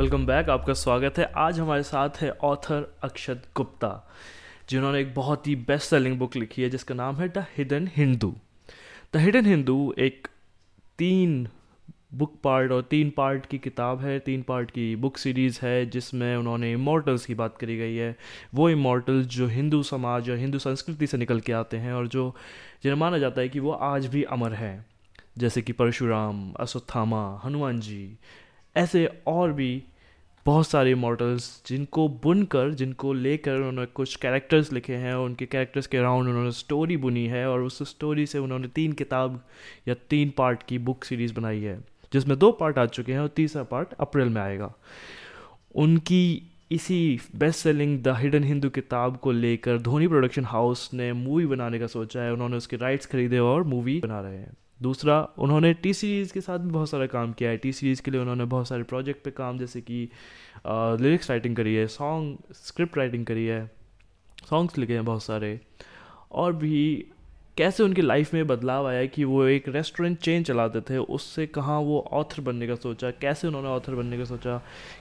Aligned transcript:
Welcome 0.00 0.24
back, 0.26 0.48
आपका 0.50 0.72
स्वागत 0.72 1.18
है। 1.18 1.24
आज 1.36 1.58
हमारे 1.60 1.82
साथ 1.82 2.10
है 2.20 2.30
ऑथर 2.30 2.96
अक्षत 3.02 3.42
गुप्ता, 3.56 4.10
जिन्होंने 4.70 5.00
एक 5.00 5.14
बहुत 5.14 5.46
ही 5.46 5.56
बेस्ट 5.56 5.90
सेलिंग 5.90 6.18
बुक 6.18 6.36
लिखी 6.36 6.62
है, 6.62 6.70
जिसका 6.70 6.94
नाम 6.94 7.16
है 7.16 7.28
the 7.28 7.44
hidden 7.56 7.90
Hindu 7.96 8.34
the 9.14 9.16
hidden 9.16 9.46
Hindu 9.46 9.94
एक 9.98 10.28
तीन 10.98 11.48
बुक 12.14 12.34
पार्ट 12.44 12.72
और 12.72 12.82
तीन 12.82 13.10
पार्ट 13.10 13.46
की 13.46 13.58
किताब 13.58 14.00
है, 14.00 14.18
तीन 14.18 14.42
पार्ट 14.42 14.70
की 14.70 14.96
बुक 14.96 15.16
सीरीज़ 15.16 15.58
है, 15.62 15.86
जिसमें 15.86 16.36
उन्होंने 16.36 16.72
इमोर्टल्स 16.72 17.26
की 17.26 17.34
बात 17.34 17.58
करी 17.58 17.76
गई 17.78 17.94
है। 17.94 18.16
वो 18.54 18.70
इमोर्टल्स 18.70 19.26
जो 19.26 19.46
हिंदू 19.46 19.82
समाज 19.82 20.30
और 20.30 20.36
हिंदू 20.36 20.58
संस्कृति 20.58 21.06
से 21.06 21.16
निकल 21.16 21.40
के 21.40 21.52
आते 21.52 21.76
हैं 21.76 21.92
और 21.92 22.08
जो, 22.08 22.36
जिन्हें 22.82 23.00
माना 23.00 23.18
जाता 23.18 23.40
है 23.40 23.48
कि 23.48 23.60
वो 23.60 23.70
आज 23.70 24.06
भी 24.06 24.22
अमर 24.22 24.52
हैं, 24.52 24.86
जैसे 25.38 25.62
कि 25.62 25.72
परशुराम, 25.72 26.52
अश्वत्थामा, 26.52 27.40
हनुमान 27.44 27.80
जी, 27.80 28.18
ऐसे 28.76 29.22
और 29.26 29.52
भी 29.52 29.82
बहुत 30.46 30.66
सारे 30.66 30.94
मॉडल्स 30.94 31.62
जिनको 31.66 32.08
बुनकर, 32.08 32.70
जिनको 32.74 33.12
लेकर 33.12 33.54
उन्होंने 33.54 33.86
कुछ 33.86 34.16
कैरेक्टर्स 34.16 34.72
लिखे 34.72 34.94
हैं, 34.94 35.14
उनके 35.14 35.46
कैरेक्टर्स 35.46 35.86
के 35.86 35.98
अराउंड 35.98 36.28
उन्होंने 36.28 36.50
स्टोरी 36.50 36.96
बुनी 36.96 37.26
है 37.26 37.46
और 37.50 37.62
उस 37.62 37.82
स्टोरी 37.82 38.26
से 38.26 38.38
उन्होंने 38.38 38.68
तीन 38.68 38.92
किताब 38.92 39.40
या 39.88 39.94
तीन 40.10 40.30
पार्ट 40.30 40.62
की 40.62 40.78
बुक 40.78 41.04
सीरीज़ 41.04 41.34
बनाई 41.34 41.60
है, 41.60 41.78
जिसमें 42.12 42.38
दो 42.38 42.52
पार्ट 42.52 42.78
आ 42.78 42.86
चुके 42.86 43.12
हैं 43.12 43.20
और 43.20 43.28
तीसरा 43.28 43.62
पार्ट 43.62 43.92
अप्रैल 44.00 44.28
में 44.28 44.40
आएगा। 44.42 44.72
उनकी 45.74 46.42
इसी 46.72 47.20
best 47.36 47.60
selling 47.60 48.02
the 48.02 48.08
hidden 48.08 48.44
Hindu 48.44 48.68
किताब 48.68 49.16
को 49.16 49.32
लेकर 49.32 49.78
धोनी 49.78 50.08
प्रोडक्शन 50.08 50.44
हाउस 50.44 50.90
ने 50.94 51.12
मूवी 51.12 51.46
बनाने 51.46 51.78
का 51.78 51.86
सोचा 51.86 52.22
है, 52.22 52.32
उन्होंने 52.32 52.56
उसके 52.56 52.76
राइट्स 52.76 53.06
खरीदे 53.06 53.38
और 53.38 53.62
मूवी 53.62 54.00
बना 54.00 54.20
रहे 54.20 54.36
हैं। 54.36 54.52
दूसरा, 54.80 55.20
उन्होंने 55.38 55.72
टी 55.74 55.92
सीरीज़ 55.94 56.32
के 56.32 56.40
साथ 56.40 56.58
भी 56.58 56.70
बहुत 56.70 56.90
सारा 56.90 57.06
काम 57.06 57.32
किया 57.32 57.50
है। 57.50 57.56
टी 57.56 57.72
सीरीज़ 57.72 58.02
के 58.02 58.10
लिए 58.10 58.20
उन्होंने 58.20 58.44
बहुत 58.46 58.68
सारे 58.68 58.82
प्रोजेक्ट 58.84 59.24
पे 59.24 59.30
काम, 59.30 59.58
जैसे 59.58 59.80
कि 59.80 60.08
लिरिक्स 60.66 61.30
राइटिंग 61.30 61.56
करी 61.56 61.74
है 61.74 61.86
सॉन्ग 61.88 62.54
स्क्रिप्ट 62.56 62.98
राइटिंग 62.98 63.26
करी 63.26 63.46
है 63.46 63.64
सॉन्ग्स 64.50 64.78
लिखे 64.78 64.92
हैं 64.92 65.04
बहुत 65.04 65.22
सारे। 65.22 65.58
और 66.32 66.52
भी 66.52 67.06
कैसे 67.56 67.82
उनकी 67.82 68.02
लाइफ 68.02 68.32
में 68.34 68.46
बदलाव 68.46 68.86
आया 68.88 69.04
कि 69.06 69.24
वो 69.24 69.44
एक 69.44 69.68
रेस्टोरेंट 69.68 70.18
चेन 70.18 70.42
चलाते 70.44 70.80
थे, 70.80 70.96
उससे 70.96 71.46
कहाँ 71.46 71.78
वो 71.80 71.98
ऑथर 72.12 72.40
बनने 72.40 72.66
का 72.66 72.74
सोचा, 72.74 73.10
कैसे 73.10 73.46
उन्होंने 73.48 73.68
ऑथर 73.68 73.94
बनने 73.94 74.18
का 74.18 74.24
सोचा, 74.24 74.56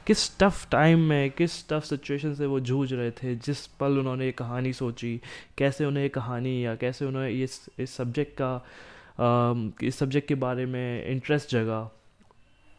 किस 0.08 0.30
टफ़ 0.40 0.68
टाइम 0.72 1.00
में, 1.00 1.30
किस 1.32 1.68
टफ़ 1.70 1.86
सिचुएशन 1.86 2.34
से 2.36 2.46
वो 2.46 2.60
जूझ 2.60 2.92
रहे 2.94 3.12
थे, 3.14 3.36
जिस 3.38 3.66
पल 3.80 3.98
उन्होंने 3.98 4.26
ये 4.26 4.32
कहानी 4.32 4.74
सोची, 4.74 5.20
कैसे 5.58 5.86
उन्हें 5.86 6.04
ये 6.04 6.10
कहानी 6.10 6.66
या 6.66 6.76
कैसे 6.76 7.06
उन्हें 7.06 7.30
इस 7.30 7.66
इस 7.80 7.96
सब्जेक्ट 7.98 8.34
का 8.34 8.56
इस 9.84 10.00
सब्जेक्ट 10.00 10.28
के 10.28 10.36
बारे 10.38 10.66
में 10.66 11.06
इंटरेस्ट 11.06 11.52
जगा। 11.52 11.90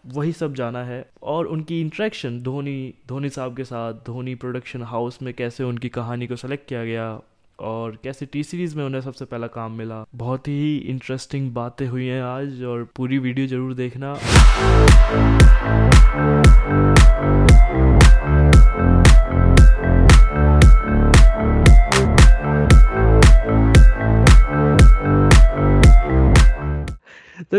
वही 0.04 0.32
सब 0.32 0.54
जाना 0.54 0.82
है। 0.84 1.04
और 1.22 1.46
उनकी 1.46 1.80
इंट्रैक्शन 1.80 2.40
धोनी 2.42 2.94
धोनी 3.08 3.28
साहब 3.28 3.56
के 3.56 3.64
साथ, 3.64 3.94
धोनी 4.06 4.34
प्रोडक्शन 4.34 4.82
हाउस 4.82 5.18
में 5.22 5.32
कैसे 5.34 5.64
उनकी 5.64 5.88
कहानी 5.88 6.26
को 6.26 6.36
सेलेक्ट 6.36 6.68
किया 6.68 6.84
गया 6.84 7.20
और 7.58 7.98
कैसे 8.04 8.26
टी 8.26 8.42
सीरीज़ 8.42 8.76
में 8.76 8.84
उन्हें 8.84 9.00
सबसे 9.00 9.24
पहला 9.24 9.46
काम 9.46 9.72
मिला। 9.72 10.04
बहुत 10.14 10.48
ही 10.48 10.76
इंटरेस्टिंग 10.78 11.50
बातें 11.54 11.86
हुई 11.88 12.06
हैं 12.06 12.22
आज 12.22 12.62
और 12.64 12.84
पूरी 12.96 13.18
वीडियो 13.18 13.46
ज़रूर 13.46 13.74
देखना। 13.74 14.14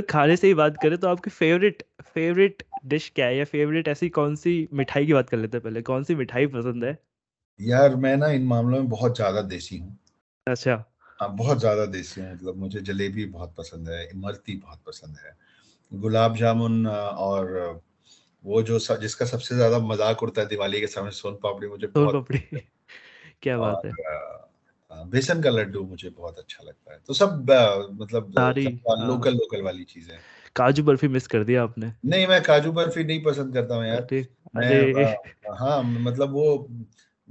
तो 0.01 0.07
खाने 0.09 0.35
से 0.37 0.47
ही 0.47 0.53
बात 0.55 0.77
करें 0.77 0.97
तो 0.99 1.07
आपकी 1.07 1.29
फेवरेट 1.31 1.83
फेवरेट 2.05 2.63
डिश 2.85 3.09
क्या 3.15 3.25
है? 3.25 3.35
या 3.37 3.45
फेवरेट 3.45 3.87
ऐसी 3.87 4.09
कौन 4.11 4.35
सी 4.37 4.67
मिठाई 4.73 5.05
की 5.05 5.13
बात 5.13 5.29
कर 5.29 5.37
लेते 5.37 5.57
हैं 5.57 5.63
पहले? 5.63 5.81
कौन 5.83 6.03
सी 6.03 6.15
मिठाई 6.15 6.47
पसंद 6.49 6.83
है? 6.83 6.97
यार 7.59 7.95
मैं 7.95 8.15
ना 8.17 8.27
इन 8.31 8.45
मामलों 8.45 8.79
में 8.79 8.89
बहुत 8.89 9.15
ज़्यादा 9.15 9.41
देसी 9.47 9.77
हूँ। 9.77 9.97
अच्छा। 10.47 10.75
हाँ 11.19 11.35
बहुत 11.35 11.59
ज़्यादा 11.59 11.85
देसी 11.85 12.21
हूँ 12.21 12.31
मतलब 12.33 12.55
मुझे 12.57 12.79
जलेबी 12.81 13.25
बहुत 13.27 13.53
पसंद 13.57 13.89
है 13.89 14.03
इमरती 14.09 14.55
बहुत 14.57 14.81
पसंद 14.87 15.17
है। 15.17 15.35
गुलाब 15.91 16.35
जामुन 16.35 16.87
और 16.87 17.51
वो 18.43 18.61
जो 18.63 18.79
स, 18.79 18.91
जिसका 18.93 19.25
सबसे 19.27 19.55
ज़्यादा 19.55 19.79
मज़ाक 19.81 20.23
उड़ता 20.23 20.41
है 20.41 20.47
दिवाली 20.47 20.79
के 20.81 20.87
समय 20.89 21.11
सोन 21.13 21.35
पापड़ी 21.43 21.67
मुझे 21.69 21.87
सोन 21.89 22.09
पापड़ी। 22.09 22.39
क्या 23.43 23.57
बात 23.59 23.85
हाँ, 23.85 24.50
बेसन 24.93 25.41
का 25.41 25.49
लड्डू 25.49 25.83
मुझे 25.83 26.09
बहुत 26.09 26.39
अच्छा 26.39 26.63
लगता 26.63 26.93
है। 26.93 26.99
तो 27.07 27.13
सब 27.13 27.31
मतलब 28.01 28.31
सारी 28.31 28.65
लोकल 28.87 29.33
लोकल 29.33 29.61
वाली 29.61 29.83
चीज़ें 29.83 30.17
काजू 30.55 30.83
बर्फ़ी 30.83 31.07
मिस 31.07 31.27
कर 31.27 31.43
दिया 31.43 31.63
आपने। 31.63 31.93
नहीं 32.05 32.27
मैं 32.27 32.43
काजू 32.43 32.71
बर्फ़ी 32.71 33.03
नहीं 33.03 33.23
पसंद 33.23 33.53
करता 33.53 33.75
हूँ 33.75 33.85
यार। 33.85 34.07
मैं 34.55 35.03
हाँ 35.59 35.83
मतलब 35.83 36.31
वो 36.31 36.67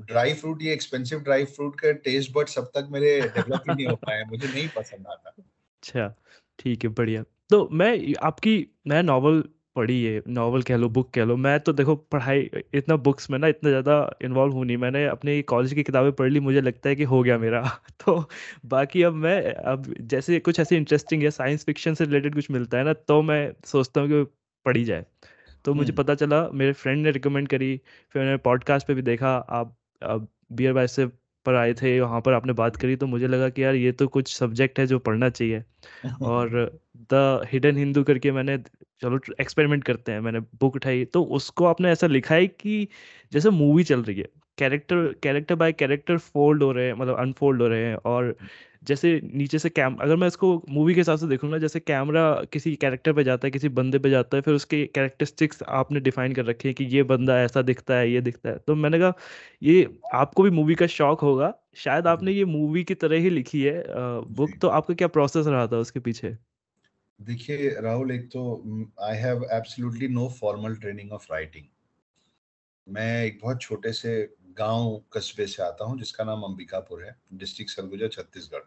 ड्राई 0.01 0.35
फ्रूट 0.35 0.63
ये 0.63 0.73
एक्सपेंसिव 0.73 1.21
ड्राई 1.21 1.45
फ्रूट 1.45 1.81
का 1.81 1.93
टेस्ट 1.93 2.33
बट 2.33 2.49
सब 2.49 2.65
तक 2.65 2.89
मेरे 2.91 3.21
डेवलप 3.21 3.63
ही 3.69 3.75
नहीं 3.75 3.87
हो 3.87 3.97
पाए 3.97 4.25
मुझे 4.25 4.49
नहीं 4.49 4.69
पसंद 4.69 5.07
आता। 5.07 5.35
अच्छा 5.39 6.15
ठीक 6.59 6.85
है 6.85 6.91
बढ़िया। 6.91 7.25
तो 7.51 7.69
मैं 7.73 8.15
आपकी 8.23 8.67
मैं 8.87 9.03
नॉवल 9.03 9.45
पढ़ी 9.77 10.03
है 10.05 10.23
नॉवल 10.29 10.63
कह 10.63 10.77
लो 10.77 10.89
बुक 10.89 11.11
कह 11.15 11.25
लो। 11.25 11.37
मैं 11.37 11.59
तो 11.61 11.73
देखो 11.73 11.95
पढ़ाई 12.13 12.51
इतना 12.75 12.97
बुक्स 12.99 13.31
में 13.31 13.39
ना 13.39 13.47
इतना 13.47 13.71
ज़्यादा 13.71 13.95
इन्वॉल्व 14.23 14.55
हूँ 14.55 14.65
नहीं। 14.67 14.77
मैंने 14.77 15.05
अपनी 15.07 15.41
कॉलेज 15.45 15.73
की 15.75 15.83
किताबें 15.83 16.13
पढ़ 16.13 16.31
ली 16.31 16.41
मुझे 16.41 16.61
लगता 16.61 16.89
है 16.89 16.97
कि 16.97 17.05
हो 17.05 17.23
गया 17.23 17.39
मेरा। 17.39 17.63
तो 18.07 18.19
बाकी 18.67 19.03
अब 19.03 19.15
मैं 19.17 19.41
अब 19.55 19.95
जैसे 20.03 20.41
कुछ 20.41 20.61
ऐसे 20.61 20.77
इंटरेस्टिंग 20.77 21.25
या 21.25 21.31
साइंस 21.31 21.65
फिक्शन 21.65 21.95
से 21.95 22.05
रिलेटेड 22.05 22.35
कुछ 22.35 22.51
मिलता 22.51 22.79
है 22.79 22.85
ना 22.85 22.93
तो 22.95 23.21
मैं 23.23 23.41
सोचता 23.67 24.01
हूँ 24.01 24.09
कि 24.09 24.23
पढ़ी 24.67 24.85
जाए। 24.85 25.05
तो 25.65 25.75
मुझे 25.75 25.93
पता 25.93 26.15
चला 26.15 26.49
मेरे 26.55 26.73
फ्रेंड 26.75 27.03
ने 27.03 27.11
रिकमेंड 27.11 27.49
करी 27.49 27.77
फिर 28.15 28.23
मैंने 28.23 28.37
पॉडकास्ट 28.41 28.87
पे 28.87 28.95
भी 28.95 29.03
देखा 29.03 29.31
आप, 29.37 29.77
आप 30.03 30.29
बियर 30.53 30.73
बाय 30.73 30.87
से 30.89 31.07
पर 31.47 31.55
आए 31.57 31.73
थे 31.75 32.01
वहाँ 32.01 32.21
पर 32.21 32.33
आपने 32.33 32.53
बात 32.55 32.77
करी 32.77 32.97
तो 32.97 33.07
मुझे 33.07 33.27
लगा 33.29 33.49
कि 33.51 33.65
यार 33.65 33.75
ये 33.77 33.93
तो 33.95 34.09
कुछ 34.09 34.35
सब्जेक्ट 34.35 34.79
है 34.79 34.87
जो 34.87 34.99
पढ़ना 35.01 35.29
चाहिए। 35.31 35.65
और 36.23 36.51
द 37.13 37.41
हिडन 37.53 37.77
हिंदू 37.77 38.03
करके 38.05 38.33
मैंने 38.33 38.59
चलो 39.03 39.21
एक्सपेरिमेंट 39.41 39.85
करते 39.85 40.13
हैं 40.13 40.21
मैंने 40.21 40.41
बुक 40.61 40.75
उठाई। 40.77 41.05
तो 41.07 41.23
उसको 41.35 41.65
आपने 41.67 41.91
ऐसा 41.91 42.07
लिखा 42.07 42.35
है 42.35 42.47
कि 42.49 42.87
जैसे 43.33 43.51
मूवी 43.53 43.85
चल 43.85 44.03
रही 44.03 44.19
है 44.19 44.29
character 44.59 45.13
character 45.23 45.55
by 45.57 45.73
character 45.75 46.19
fold 46.19 46.63
हो 46.63 46.71
रहे 46.73 46.87
हैं 46.87 46.95
मतलब 46.95 47.17
अनफोल्ड 47.19 47.63
हो 47.63 47.69
रहे 47.69 47.85
हैं 47.85 47.97
और 48.07 48.35
जैसे 48.83 49.21
नीचे 49.25 49.59
से 49.59 49.69
कैम 49.69 49.95
अगर 49.97 50.17
मैं 50.17 50.27
इसको 50.29 50.49
मूवी 50.71 50.95
के 50.95 51.01
हिसाब 51.01 51.19
से 51.19 51.27
देखूँ 51.27 51.51
ना 51.51 51.59
जैसे 51.59 51.81
कैमरा 51.81 52.23
किसी 52.53 52.75
कैरेक्टर 52.77 53.13
पे 53.13 53.25
जाता 53.25 53.47
है 53.47 53.51
किसी 53.51 53.69
बंदे 53.71 53.99
पे 53.99 54.11
जाता 54.11 54.37
है 54.37 54.43
फिर 54.43 54.55
उसके 54.55 54.85
कैरेक्टरिस्टिक्स 54.87 55.63
आपने 55.71 56.01
डिफाइन 56.01 56.33
कर 56.33 56.45
रखे 56.45 56.69
हैं 56.69 56.75
कि 56.75 56.85
ये 56.87 57.03
बंदा 57.03 57.41
ऐसा 57.43 57.63
दिखता 57.63 57.97
है 57.97 58.11
ये 58.11 58.21
दिखता 58.21 58.49
है। 58.49 58.59
तो 58.59 58.75
मैंने 58.75 58.99
कहा 58.99 59.13
ये 59.63 59.89
आपको 60.15 60.43
भी 60.43 60.51
मूवी 60.51 60.75
का 60.75 60.87
शौक 60.89 61.21
होगा। 61.21 61.53
शायद 61.77 62.07
आपने 62.07 62.33
ये 62.33 62.45
मूवी 62.45 62.85
की 62.85 62.95
तरह 62.95 63.17
ही 63.17 63.31
लिखी 63.31 63.63
है 63.63 63.83
बुक 64.33 64.59
तो 64.63 64.69
आपका 64.71 64.95
क्या 64.95 65.09
प्रोसेस 65.09 65.47
रहा 65.47 65.67
था 65.67 65.77
उसके 65.79 66.01
पीछे? 66.01 66.37
देखिए 67.21 67.69
राहुल 67.81 68.11
एक 68.11 68.27
तो 68.29 68.43
I 69.03 69.17
have 69.17 69.45
absolutely 69.53 70.09
no 70.09 70.29
formal 70.41 70.77
training 70.77 71.13
of 71.13 71.27
writing 71.33 71.65
मैं 72.87 73.25
एक 73.25 73.39
बहुत 73.43 73.61
छोटे 73.63 73.93
से 73.93 74.13
गाँव 74.59 75.03
कस्बे 75.13 75.47
से 75.47 75.63
आता 75.63 75.85
हूँ 75.85 75.99
जिसका 75.99 76.25
नाम 76.25 76.43
अंबिकापुर 76.43 77.05
है 77.05 77.17
डिस्ट्रिक्ट 77.35 77.73
सरगुजा 77.73 78.09
छत्तीसगढ़। 78.09 78.63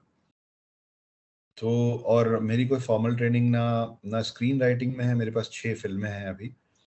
तो 1.58 2.04
और 2.06 2.40
मेरी 2.40 2.66
कोई 2.68 2.80
फॉर्मल 2.80 3.16
ट्रेनिंग 3.16 3.50
ना 3.52 3.98
ना 4.06 4.22
स्क्रीन 4.22 4.62
राइटिंग 4.62 4.96
में 4.98 5.06
है 5.06 5.16
मेरे 5.16 5.32
पास 5.32 5.50
छह 5.54 5.74
फ़िल्में 5.74 6.10
हैं 6.10 6.28
अभी 6.28 6.52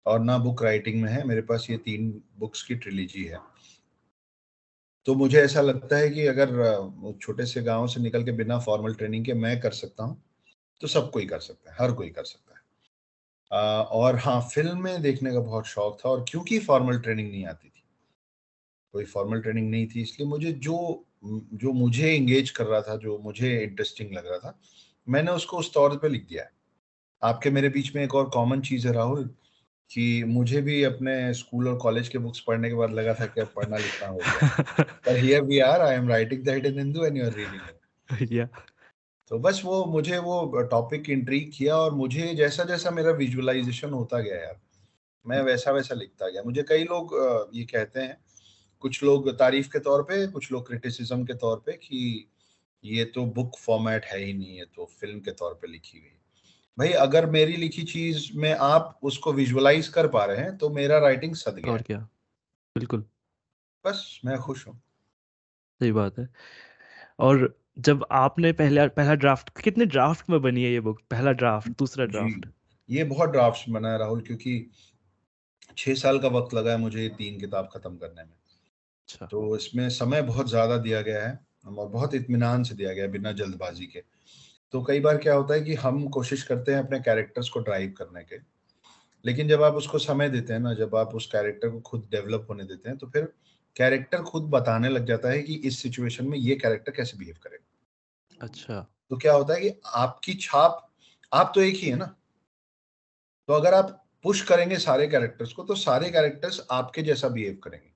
और 0.06 0.20
ना 0.20 0.38
बुक 0.38 0.64
राइटिंग 0.64 1.02
में 1.02 1.10
है 1.12 1.24
मेरे 1.24 1.42
पास 1.42 1.68
ये 1.70 1.78
तीन 1.78 2.24
बुक्स 2.40 2.64
की 2.64 2.76
ट्रिलीजी 2.76 3.24
है। 3.24 3.40
तो 5.06 5.16
मुझे 5.16 5.42
ऐसा 5.42 5.62
लगता 5.62 5.98
है 5.98 6.10
कि 6.10 6.28
अगर 6.28 6.52
छोटे 7.22 7.46
से 7.46 7.62
गाँव 7.62 7.88
से 7.88 8.02
निकल 8.02 8.24
के 8.24 8.32
बिना 8.32 8.60
फॉर्मल 8.60 8.94
ट्रेनिंग 8.94 9.26
के 9.26 9.34
मैं 9.34 9.60
कर 9.60 9.72
सकता 9.72 10.04
हूँ 10.04 10.22
तो 10.82 10.88
सब 10.88 11.12
कोई 11.12 11.26
कर 11.26 11.40
सकता 11.40 11.72
है 11.72 11.78
हर 11.82 11.92
कोई 11.92 12.10
कर 12.10 12.24
सकता 12.24 12.56
है। 12.56 12.62
आ, 13.52 13.82
और 13.82 14.16
हाँ 14.16 14.40
फ़िल्म 14.54 14.98
देखने 14.98 15.34
का 15.34 15.40
बहुत 15.40 15.66
शौक 15.66 16.00
था 16.06 16.10
और 16.10 16.26
क्योंकि 16.30 16.60
फॉर्मल 16.60 17.00
ट्रेनिंग 17.00 17.32
नहीं 17.32 17.46
आती 17.46 17.73
कोई 18.94 19.06
फॉर्मल 19.06 19.42
ट्रेनिंग 19.42 19.70
नहीं 19.72 19.88
थी 19.88 20.02
इसलिए 20.02 20.28
मुझे 20.30 20.52
जो 20.64 21.06
जो 21.26 21.72
मुझे 21.74 22.14
एंगेज 22.16 22.50
कर 22.52 22.66
रहा 22.66 22.82
था 22.82 22.96
जो 22.98 23.18
मुझे 23.20 23.58
इंटरेस्टिंग 23.60 24.12
लग 24.14 24.28
रहा 24.28 24.38
था 24.40 24.60
मैंने 25.08 25.32
उसको 25.32 25.58
उस 25.58 25.74
तौर 25.74 25.96
पे 25.98 26.10
लिख 26.10 26.26
दिया 26.30 26.44
है। 26.44 26.52
आपके 27.22 27.50
मेरे 27.50 27.70
बीच 27.70 27.96
में 27.96 28.04
एक 28.04 28.16
और 28.16 28.30
कॉमन 28.30 28.62
चीज़ 28.62 28.88
है 28.88 28.94
राहुल 28.94 29.24
कि 29.92 30.24
मुझे 30.24 30.62
भी 30.62 30.82
अपने 30.84 31.34
स्कूल 31.34 31.68
और 31.68 31.78
कॉलेज 31.78 32.08
के 32.10 32.18
बुक्स 32.18 32.40
पढ़ने 32.48 32.70
के 32.70 32.76
बाद 32.76 32.92
लगा 32.94 33.14
था 33.14 33.26
कि 33.26 33.42
अब 33.42 33.48
पढ़ना 33.56 33.78
लिखना 33.78 34.08
हो 34.08 34.18
गया। 34.18 34.84
पर 34.84 35.16
here 35.16 35.42
we 35.44 35.60
are 35.60 35.82
I 35.82 35.96
am 35.96 36.10
writing 36.10 36.44
the 36.44 36.50
hidden 36.50 36.80
Hindu 36.80 37.06
and 37.06 37.18
you 37.18 37.26
are 37.26 37.34
reading 37.34 38.32
या 38.34 38.48
तो 39.32 39.40
बस 39.40 39.62
वो 39.66 39.84
मुझे 39.86 40.18
वो 40.18 40.62
टॉपिक 40.72 41.10
इंट्रीग 41.10 41.52
किया 41.56 41.76
और 41.76 41.94
मुझे 41.96 42.34
जैसा 42.36 42.64
जैसा 42.64 42.92
मेरा 42.92 43.12
विजुअलाइजेशन 43.18 43.90
होता 43.90 44.20
गया 44.20 44.36
यार 44.36 44.60
मैं 45.26 45.42
वैसा 45.42 45.72
वैसा 45.72 45.96
लिखता 45.96 46.30
गया। 46.30 46.42
मुझे 46.46 46.64
कई 46.70 46.84
लोग 46.84 47.16
ये 47.56 47.64
कहते 47.66 48.00
हैं 48.00 48.18
कुछ 48.84 49.04
लोग 49.04 49.30
तारीफ़ 49.40 49.70
के 49.70 49.80
तौर 49.80 50.04
पे 50.04 50.26
कुछ 50.28 50.52
लोग 50.52 50.68
क्रिटिसिज्म 50.68 51.24
के 51.26 51.34
तौर 51.34 51.64
पे 51.66 51.74
कि 51.74 52.00
ये 52.84 53.06
तो 53.06 53.26
बुक 53.26 53.58
फॉर्मेट 53.58 54.06
है 54.06 54.20
ही 54.20 54.34
नहीं 54.34 54.58
है 54.58 54.66
तो 54.66 54.86
फ़िल्म 55.00 55.20
के 55.20 55.32
तौर 55.32 55.54
पे 55.62 55.68
लिखी 55.68 55.98
हुई 55.98 56.10
भाई 56.78 56.90
अगर 57.00 57.26
मेरी 57.30 57.56
लिखी 57.56 57.84
चीज़ 57.84 58.30
में 58.36 58.54
आप 58.54 59.00
उसको 59.04 59.34
विजुअलाइज 59.34 59.88
कर 59.88 60.08
पा 60.08 60.24
रहे 60.26 60.38
हैं 60.38 60.58
तो 60.58 60.70
मेरा 60.70 60.98
राइटिंग 61.00 61.36
सद 61.36 61.56
गया। 61.56 61.74
और 61.74 61.82
क्या? 61.82 61.98
बिल्कुल। 62.76 63.06
बस 63.86 64.22
मैं 64.26 64.38
खुश 64.38 64.68
हूँ। 64.68 64.76
सही 65.82 65.92
बात 65.92 66.20
है। 66.20 66.28
और 67.20 67.58
जब 67.80 68.06
आपने 68.12 68.52
पहला 68.54 68.88
पहला 68.88 69.14
ड्राफ्ट 69.16 69.50
कितने 69.62 69.86
ड्राफ्ट 69.86 70.30
में 70.30 70.42
बनी 70.42 70.64
है 70.64 70.72
ये 70.72 70.80
बुक 70.80 71.02
पहला 71.12 71.32
ड्राफ्ट 71.32 71.78
दूसरा 71.80 72.06
ड्राफ्ट 72.06 72.48
ये 72.90 73.04
बहुत 73.04 73.30
ड्राफ्ट 73.30 73.70
बना 73.70 73.92
है 73.92 73.98
राहुल 74.00 74.22
क्योंकि 74.22 74.60
छह 75.78 75.94
साल 75.96 76.20
का 76.20 76.28
वक्त 76.28 76.54
लगा 76.54 76.72
है 76.72 76.78
मुझे 76.78 77.02
ये 77.02 77.10
तीन 77.18 77.40
किताब 77.40 77.70
खत्म 77.74 77.96
करने 77.98 78.24
में। 78.24 78.34
अच्छा। 79.10 79.32
तो 79.32 79.56
इसमें 79.58 79.90
समय 79.92 80.22
बहुत 80.24 80.50
ज़्यादा 80.50 80.78
दिया 80.78 81.02
गया 81.02 81.28
है 81.28 81.40
और 81.70 81.88
बहुत 81.90 82.14
इत्मीनान 82.16 82.64
से 82.64 82.76
दिया 82.76 82.94
गया 82.94 83.04
है 83.06 83.12
बिना 83.12 83.32
जल्दबाजी 83.34 83.86
के। 83.88 84.02
तो 84.74 84.84
कई 84.84 85.00
बार 85.00 85.18
क्या 85.18 85.36
होता 85.36 85.54
है 85.54 85.62
कि 85.62 85.76
हम 85.78 86.08
कोशिश 86.10 86.44
करते 86.44 86.74
हैं 86.74 86.80
अपने 86.80 87.00
कैरेक्टर्स 87.02 87.50
को 87.50 87.60
ड्राइव 87.62 87.94
करने 87.98 88.24
के 88.24 88.38
लेकिन 89.26 89.48
जब 89.48 89.64
आप 89.64 89.76
उसको 89.76 90.00
समय 90.00 90.30
देते 90.30 90.54
हैं 90.54 90.62
ना 90.62 90.74
जब 90.76 90.96
आप 90.96 91.16
उस 91.16 91.28
कैरेक्टर 91.28 91.70
को 91.70 91.80
खुद 91.82 92.08
डेवलप 92.12 92.48
होने 92.50 92.64
देते 92.66 92.90
हैं 92.90 92.98
तो 92.98 93.08
फिर 93.08 93.34
कैरेक्टर 93.76 94.24
खुद 94.24 94.50
बताने 94.52 94.90
लग 94.90 95.08
जाता 95.08 95.30
है 95.30 95.42
कि 95.44 95.56
इस 95.66 95.82
सिचुएशन 95.84 96.28
में 96.28 96.38
ये 96.40 96.56
कैरेक्टर 96.58 96.92
कैसे 96.92 97.18
बिहेव 97.18 97.36
करेगा। 97.44 97.66
अच्छा। 98.42 98.86
तो 99.12 99.18
क्या 99.18 99.34
होता 99.34 99.54
है 99.54 99.62
कि 99.62 99.80
आपकी 99.96 100.34
छाप 100.42 100.88
आप 101.32 101.52
तो 101.56 101.62
एक 101.62 101.76
ही 101.76 101.90
है 101.90 101.96
ना। 101.96 102.16
तो 103.50 103.54
अगर 103.54 103.74
आप 103.74 103.90
पुश 104.26 104.42
करेंगे 104.42 104.78
सारे 104.80 105.08
कैरेक्टर्स 105.08 105.54
को 105.54 105.64
तो 105.64 105.76
सारे 105.76 106.10
कैरेक्टर्स 106.10 106.62
आपके 106.72 107.02
जैसा 107.02 107.28
बिहेव 107.30 107.60
करेंगे। 107.64 107.93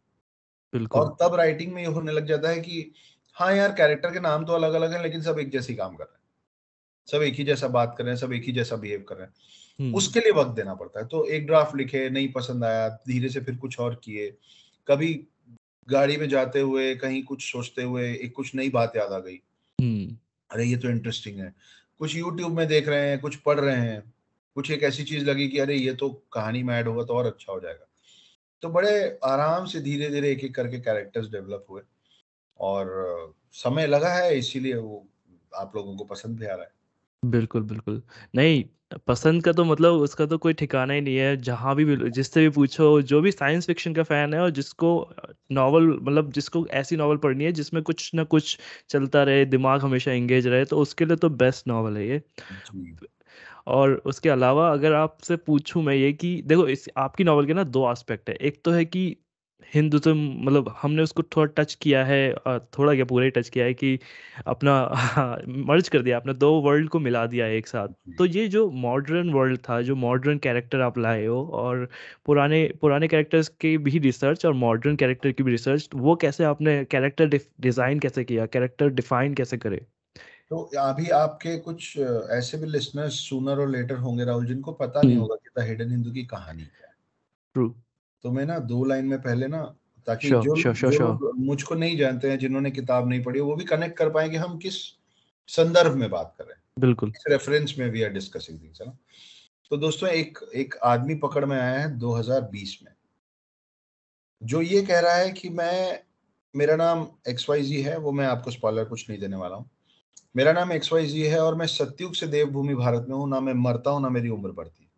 बिल्कुल। 0.74 1.02
और 1.02 1.18
तब 1.22 1.36
राइटिंग 1.36 1.74
में 1.74 1.82
ये 1.82 1.88
होने 1.88 2.12
लग 2.12 2.26
जाता 2.26 2.50
है 2.50 2.60
कि 2.60 2.92
हाँ 3.34 3.56
यार 3.56 3.72
कैरेक्टर 3.72 4.12
के 4.12 4.20
नाम 4.20 4.46
तो 4.46 4.54
अलग 4.54 4.74
अलग 4.74 4.94
हैं 4.94 5.04
लेकिन 5.04 5.22
सब 5.22 5.40
एक 5.40 5.50
जैसे 5.50 5.74
काम 5.74 5.96
कर 5.96 6.04
रहे 6.04 6.14
हैं। 6.14 6.22
सब 7.08 7.22
एक 7.22 7.34
ही 7.34 7.44
जैसा 7.44 7.68
बात 7.68 7.96
कर 7.98 8.04
रहे 8.04 8.14
हैं 8.14 8.20
सब 8.20 8.34
एक 8.34 8.44
ही 8.44 8.52
जैसा 8.52 8.76
बिहेव 8.76 9.06
कर 9.10 9.16
रहे 9.16 9.28
हैं। 9.28 9.34
हम्म। 9.80 9.96
उसके 9.96 10.20
लिए 10.20 10.32
वक्त 10.32 10.52
देना 10.52 10.74
पड़ता 10.74 11.00
है। 11.00 11.08
तो 11.08 11.26
एक 11.26 11.48
ड्राफ्ट 11.48 11.76
लिखे 11.76 12.10
नहीं 12.10 12.32
पसंद 12.32 12.64
आया 12.64 12.90
धीरे 12.90 13.30
से 13.30 13.40
फिर 13.40 13.56
कुछ 13.56 13.80
और 13.80 14.02
किए। 14.04 14.38
कभी 14.88 15.28
गाड़ी 15.90 16.18
में 16.18 16.30
जाते 16.30 16.60
हुए 16.60 16.96
कहीं 16.96 17.24
कुछ 17.24 17.52
सोचते 17.52 17.84
हुए 17.84 18.14
एक 18.14 18.34
कुछ 18.34 18.56
नई 18.56 18.70
बात 18.70 18.96
याद 18.96 19.12
आ 19.12 19.20
गई। 19.20 19.40
हम्म। 19.82 20.18
अरे 20.52 20.66
ये 20.66 20.78
तो 20.78 20.90
इंटरेस्टिंग 20.90 21.40
है। 21.40 21.56
कुछ 22.00 22.16
यूट्यूब 22.16 22.52
में 22.52 22.68
देख 22.68 22.88
रहे 22.88 23.10
हैं 23.10 23.20
कुछ 23.20 23.36
पढ़ 23.36 23.60
रहे 23.60 23.76
हैं। 23.76 24.14
कुछ 24.56 24.72
एक 24.72 24.84
ऐसी 24.84 25.04
चीज़ 25.04 25.26
लगी 25.26 25.48
कि 25.48 25.60
अरे 25.60 25.76
ये 25.76 25.94
तो 25.94 26.10
कहानी 26.34 26.64
में 26.64 26.76
ऐड 26.76 26.88
होगा 26.88 27.04
तो 27.04 27.14
और 27.14 27.26
अच्छा 27.26 27.54
हो 27.54 27.60
जाएगा। 27.60 27.87
तो 28.64 28.70
बड़े 28.70 29.20
आराम 29.24 29.66
से 29.66 29.80
धीरे 29.82 30.10
धीरे 30.10 30.32
एक 30.32 30.44
एक 30.44 30.56
करके 30.56 30.80
कैरेक्टर्स 30.80 31.30
डेवलप 31.30 31.66
हुए 31.70 31.82
और 32.60 33.36
समय 33.54 33.88
लगा 33.88 34.14
है 34.14 34.38
इसीलिए 34.38 34.76
वो 34.76 35.06
आप 35.56 35.76
लोगों 35.76 35.96
को 35.98 36.04
पसंद 36.06 36.40
भी 36.40 36.46
आ 36.46 36.56
रहा 36.56 36.66
है 36.66 36.72
बिल्कुल, 37.24 37.64
बिल्कुल। 37.64 38.02
नहीं, 38.36 38.64
पसंद 39.08 39.44
का 39.44 39.52
तो 39.54 39.64
मतलब 39.66 39.94
उसका 40.02 40.26
तो 40.26 40.38
कोई 40.38 40.54
ठिकाना 40.54 40.94
ही 40.94 41.02
नहीं 41.02 41.16
है। 41.18 41.36
जहाँ 41.38 41.76
भी 41.76 42.10
जिससे 42.12 42.42
भी 42.42 42.50
पूछो, 42.50 43.02
जो 43.02 43.22
भी 43.22 43.32
साइंस 43.32 43.66
फ़िक्शन 43.68 43.94
का 43.94 44.04
फ़ैन 44.04 44.34
है 44.34 44.40
और 44.40 44.50
जिसको 44.52 44.92
नॉवल 45.52 45.88
मतलब 46.02 46.32
जिसको 46.32 46.66
ऐसी 46.74 46.96
नॉवल 46.96 47.18
पढ़नी 47.18 47.44
है 47.44 47.52
जिसमें 47.52 47.82
कुछ 47.84 48.12
ना 48.16 48.24
कुछ 48.26 48.58
चलता 48.90 49.24
रहे, 49.24 49.46
दिमाग 49.46 49.82
हमेशा 49.82 50.12
एंगेज 50.12 50.48
रहे, 50.48 50.66
तो 50.66 50.80
उसके 50.80 51.06
लिए 51.06 51.18
तो 51.18 51.30
बेस्ट 51.30 51.68
नॉवल 51.68 51.98
है 51.98 52.08
ये। 52.08 52.22
और 53.68 53.94
उसके 54.06 54.30
अलावा 54.30 54.70
अगर 54.72 54.94
आपसे 54.96 55.36
पूछूँ 55.40 55.84
मैं 55.84 55.96
ये 55.96 56.12
कि 56.16 56.42
देखो, 56.46 56.68
इस 56.68 56.88
आपकी 56.98 57.24
नॉवल 57.24 57.46
के 57.46 57.54
ना 57.54 57.64
दो 57.66 57.92
एस्पेक्ट 57.92 58.30
है। 58.30 58.36
एक 58.38 58.62
तो 58.66 58.72
है 58.72 58.86
कि 58.86 59.16
हिंदुज़्म 59.74 60.18
मतलब 60.42 60.74
हमने 60.82 61.02
उसको 61.04 61.24
थोड़ा 61.26 61.46
टच 61.56 61.74
किया 61.76 62.04
है 62.06 62.20
थोड़ा 62.78 62.94
क्या 62.96 63.06
पूरा 63.06 63.26
ही 63.26 63.32
टच 63.32 63.50
किया 63.50 63.66
है 63.66 63.74
कि 63.74 63.98
अपना 64.48 64.74
मर्ज 65.68 65.90
कर 65.90 66.02
दिया 66.02 66.18
आपने 66.18 66.34
दो 66.36 66.52
वर्ल्ड 66.62 66.90
को 66.90 67.00
मिला 67.00 67.26
दिया 67.26 67.48
एक 67.50 67.68
साथ 67.68 67.88
तो 68.18 68.26
ये 68.26 68.48
जो 68.48 68.70
मॉडर्न 68.78 69.30
वर्ल्ड 69.34 69.60
था, 69.60 69.82
जो 69.82 69.96
मॉडर्न 69.96 70.38
कैरेक्टर 70.38 70.82
आप 70.82 70.98
लाए 70.98 71.26
हो 71.26 71.44
और 71.54 71.88
पुराने 72.26 72.64
पुराने 72.82 73.08
कैरेक्टर्स 73.08 73.48
की 73.62 73.78
भी 73.80 74.00
रिसर्च 74.00 74.46
और 74.46 74.54
मॉडर्न 74.56 74.96
कैरेक्टर 74.96 75.32
की 75.32 75.44
भी 75.44 75.52
रिसर्च 75.52 75.90
वो 75.96 76.16
कैसे 76.18 76.44
आपने 76.46 76.84
कैरेक्टर 76.86 77.38
डिज़ाइन 77.62 78.00
कैसे 78.00 78.24
किया 78.24 78.46
कैरेक्टर 78.48 78.90
डिफाइन 78.92 79.34
कैसे 79.34 79.58
करे 79.58 79.86
तो 80.50 80.72
अभी 80.80 81.10
आपके 81.10 81.58
कुछ 81.58 81.98
ऐसे 82.32 82.58
भी 82.58 82.68
लिसनर्स 82.68 83.14
सुनर 83.14 83.60
और 83.60 83.70
लेटर 83.70 83.96
होंगे 83.96 84.26
राहुल 84.26 84.46
जिनको 84.46 84.72
पता 84.72 85.02
नहीं 85.02 85.12
हम्म। 85.12 85.22
होगा 85.22 85.36
कि 85.36 85.62
द 85.62 85.64
हिडन 85.66 85.92
हिंदू 85.92 86.12
की 86.12 86.24
कहानी 86.26 86.64
क्या 86.64 86.88
है। 86.88 86.94
ट्रू 87.54 87.76
तो 88.24 88.32
मैं 88.32 88.46
ना 88.46 88.60
दो 88.60 88.84
लाइन 88.84 89.06
में 89.06 89.22
पहले 89.22 89.48
ना 89.48 89.76
ताकि 90.08 90.30
sure, 90.30 90.44
जो, 90.44 90.56
sure, 90.56 90.76
sure, 90.78 90.92
जो 90.92 90.98
sure. 90.98 91.34
मुझको 91.36 91.76
नहीं 91.76 91.98
जानते 91.98 92.30
हैं 92.30 92.40
जिन्होंने 92.40 92.72
किताब 92.72 93.10
नहीं 93.10 93.24
पढ़ी 93.24 93.40
वो 93.40 93.56
भी 93.56 93.64
कनेक्ट 93.64 93.98
कर 93.98 94.10
पाए 94.10 94.30
कि 94.30 94.36
हम 94.36 94.58
किस 94.58 94.74
संदर्भ 95.48 95.96
में 95.96 96.10
बात 96.10 96.36
कर 96.38 96.44
रहे 96.44 96.54
हैं। 96.54 96.64
बिल्कुल। 96.80 97.10
इस 97.10 97.24
रेफरेंस 97.28 97.76
में 97.80 97.90
वी 97.90 98.04
आर 98.04 98.10
डिस्कसिंग 98.10 98.62
थिंग्स 98.62 98.82
है 98.82 98.88
ना? 98.88 98.98
तो 99.70 99.78
दोस्तों 99.78 100.10
एक 100.10 100.40
एक 100.56 100.76
आदमी 100.84 101.16
पकड़ 101.16 101.46
में 101.46 101.58
आया 101.58 101.80
है 101.80 101.98
2020 101.98 102.80
में। 102.86 102.92
जो 104.44 104.62
ये 104.62 104.82
कह 104.82 105.00
रहा 105.00 105.16
है 105.16 105.32
कि 105.32 105.50
मैं 105.50 106.00
मेरा 106.56 106.76
नाम 106.76 107.08
एक्स 107.28 107.50
वाई 107.50 107.62
जी 107.62 107.82
है 107.82 107.98
वो 107.98 108.12
मैं 108.12 108.26
आपको 108.26 108.52
स्पॉइलर 108.52 108.86
कुछ 108.86 109.10
नहीं 109.10 109.20
देने 109.20 109.36
वाला 109.36 109.56
हूँ। 109.56 109.70
मेरा 110.38 110.54
नाम 110.54 110.72
एक्स 110.72 110.94
वाई 110.94 111.06
जी 111.06 111.24
है 111.24 111.40
और 111.40 111.56
मैं 111.56 111.68
सत्युग 111.68 112.14
से 112.14 112.28
देवभूमि 112.28 112.76
भारत 112.76 113.06
में 113.10 113.16
हूँ। 113.16 113.30
ना 113.30 113.40
मैं 113.40 113.54
मरता 113.54 113.92
हूँ, 113.92 114.02
ना 114.02 114.10
मेरी 114.10 114.30
उम्र 114.30 114.52
बढ़ती 114.52 114.90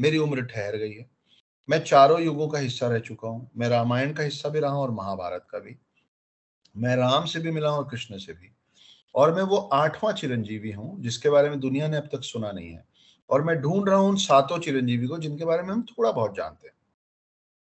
मेरी 0.00 0.18
उम्र 0.18 0.42
ठहर 0.42 0.76
गई 0.76 0.92
है। 0.92 1.10
मैं 1.70 1.84
चारों 1.84 2.20
युगों 2.20 2.48
का 2.48 2.58
हिस्सा 2.58 2.88
रह 2.88 2.98
चुका 2.98 3.28
हूँ। 3.28 3.50
मैं 3.56 3.68
रामायण 3.68 4.12
का 4.12 4.22
हिस्सा 4.22 4.48
भी 4.48 4.60
रहा 4.60 4.70
हूँ 4.70 4.80
और 4.80 4.90
महाभारत 4.90 5.46
का 5.50 5.58
भी। 5.58 5.76
मैं 6.76 6.96
राम 6.96 7.24
से 7.24 7.40
भी 7.40 7.50
मिला 7.50 7.68
हूँ 7.68 7.78
और 7.78 7.88
कृष्ण 7.88 8.18
से 8.18 8.32
भी। 8.32 8.52
और 9.14 9.34
मैं 9.34 9.42
वो 9.42 9.56
आठवां 9.56 10.14
चिरंजीवी 10.14 10.72
हूँ, 10.72 11.02
जिसके 11.02 11.30
बारे 11.30 11.50
में 11.50 11.60
दुनिया 11.60 11.88
ने 11.88 11.96
अब 11.96 12.08
तक 12.12 12.24
सुना 12.24 12.52
नहीं 12.52 12.70
है। 12.70 12.84
और 13.30 13.42
मैं 13.42 13.60
ढूंढ 13.60 13.88
रहा 13.88 13.98
हूँ 13.98 14.08
उन 14.08 14.16
सातों 14.16 14.58
चिरंजीवी 14.58 15.06
को, 15.06 15.18
जिनके 15.18 15.44
बारे 15.44 15.62
में 15.62 15.70
हम 15.70 15.82
थोड़ा 15.82 16.12
बहुत 16.12 16.36
जानते 16.36 16.68
हैं। 16.68 16.74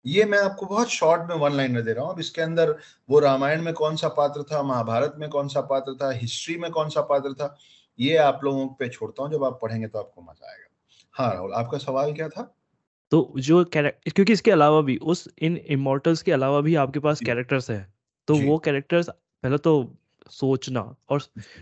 ये 0.06 0.26
मैं 0.26 0.40
आपको 0.40 0.66
बहुत 0.66 0.90
शॉर्ट 0.90 1.30
में 1.30 1.36
वन 1.36 1.54
लाइनर 1.54 1.82
दे 1.82 1.94
रहा 1.94 2.04
हूँ। 2.04 2.14
अब 2.14 2.20
इसके 2.20 2.42
अंदर 2.42 2.76
वो 3.10 3.20
रामायण 3.20 3.62
में 3.62 3.74
कौन 3.74 3.96
सा 3.96 4.08
पात्र 4.10 4.44
था 4.44 4.64
महाभारत 4.64 5.16
में 5.20 5.30
कौन 5.30 5.48
सा 5.48 5.62
पात्र 5.62 5.94
था 5.94 6.12
हिस्ट्री 6.12 6.58
में 6.58 6.70
कौन 6.72 6.90
सा 6.90 7.02
पात्र 7.04 7.34
था 7.34 7.56
ये 8.00 8.18
आप 8.18 8.40
लोगों 8.44 8.68
पे 8.70 8.90
छोड़ता 8.90 9.24
हूँ। 9.24 9.32
जब 9.32 9.44
आप 9.44 9.60
पढ़ेंगे 9.62 9.88
तो 9.88 10.00
आपको 10.00 10.22
मज़ा 10.22 10.50
आएगा। 10.52 10.70
हाँ 11.14 11.34
राहुल 11.34 11.54
आपका 11.54 11.78
सवाल 11.78 12.14
क्या 12.14 12.30
था? 12.30 12.44
तो 13.12 13.34
जो 13.38 13.64
कैरेक्टर 13.66 14.12
क्योंकि 14.12 14.34
इसके 14.34 14.52
अलावा 14.52 14.82
भी 14.82 14.98
उस 14.98 15.28
इन 15.40 15.58
इमोर्टल्स 15.58 16.22
के 16.22 16.32
अलावा 16.32 16.62
भी 16.62 16.76
आपके 16.76 17.00
पास 17.00 17.20
कैरेक्टर्स 17.26 17.70
हैं। 17.72 17.94
तो 18.28 18.36
वो 18.38 18.58
कैरेक्टर्स 18.60 19.10
पहले 19.10 19.58
तो 19.58 19.74
सोचना। 20.32 20.82
और 21.10 21.22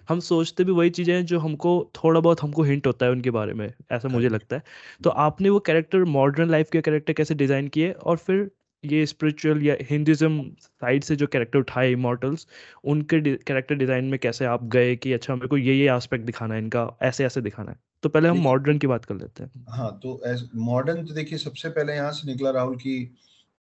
हम 0.10 0.20
सोचते 0.22 0.64
भी 0.64 0.72
वही 0.72 0.90
चीज़ें 0.92 1.14
हैं 1.14 1.26
जो 1.26 1.40
हमको 1.40 1.74
थोड़ा 1.96 2.20
बहुत 2.20 2.42
हमको 2.44 2.64
हिंट 2.64 2.88
होता 2.88 3.06
है 3.06 3.12
उनके 3.12 3.30
बारे 3.32 3.54
में 3.54 3.72
ऐसा 3.92 4.08
मुझे। 4.10 4.30
लगता 4.30 4.56
है। 4.56 4.64
तो 5.04 5.10
आपने 5.10 5.50
वो 5.50 5.60
कैरेक्टर 5.62 6.04
मॉडर्न 6.06 6.50
लाइफ 6.50 6.70
के 6.72 6.82
कैरेक्टर 6.82 7.14
कैसे 7.14 7.36
डिज़ाइन 7.36 7.68
किए 7.68 7.92
और 7.94 8.18
फिर 8.18 8.50
ये 8.84 9.06
स्पिरिचुअल 9.06 9.62
या 9.64 9.76
हिंदुज़म 9.90 10.42
साइड 10.60 11.04
से 11.04 11.16
जो 11.16 11.28
कैरेक्टर 11.28 11.60
उठाए 11.60 11.92
इमोर्टल्स 11.92 12.48
उनके 12.86 13.20
कैरेक्टर 13.22 13.76
डिज़ाइन 13.76 14.06
में 14.06 14.20
कैसे 14.20 14.46
आप 14.46 14.64
गए 14.68 14.96
कि 14.96 15.14
अच्छा 15.14 15.36
मेरे 15.36 15.48
को 15.48 15.58
ये 15.58 15.76
ये 15.76 15.92
एस्पेक्ट 15.96 16.26
दिखाना 16.26 16.56
है 16.56 16.62
इनका 16.62 16.88
ऐसे 17.02 17.26
ऐसे 17.26 17.42
दिखाना 17.42 17.72
है। 17.72 17.78
तो 18.04 18.10
पहले 18.10 18.30
हम 18.30 18.38
मॉडर्न 18.40 18.78
की 18.78 18.88
बात 18.88 19.06
कर 19.06 19.16
लेते 19.16 19.44
हैं। 19.44 19.66
हाँ 19.70 19.92
तो 20.04 20.20
मॉडर्न 20.56 21.06
तो 21.06 21.14
देखिए 21.14 21.38
सबसे 21.38 21.70
पहले 21.70 21.94
यहाँ 21.94 22.12
से 22.12 22.28
निकला 22.28 22.52
राहुल 22.52 22.76
की 22.76 22.96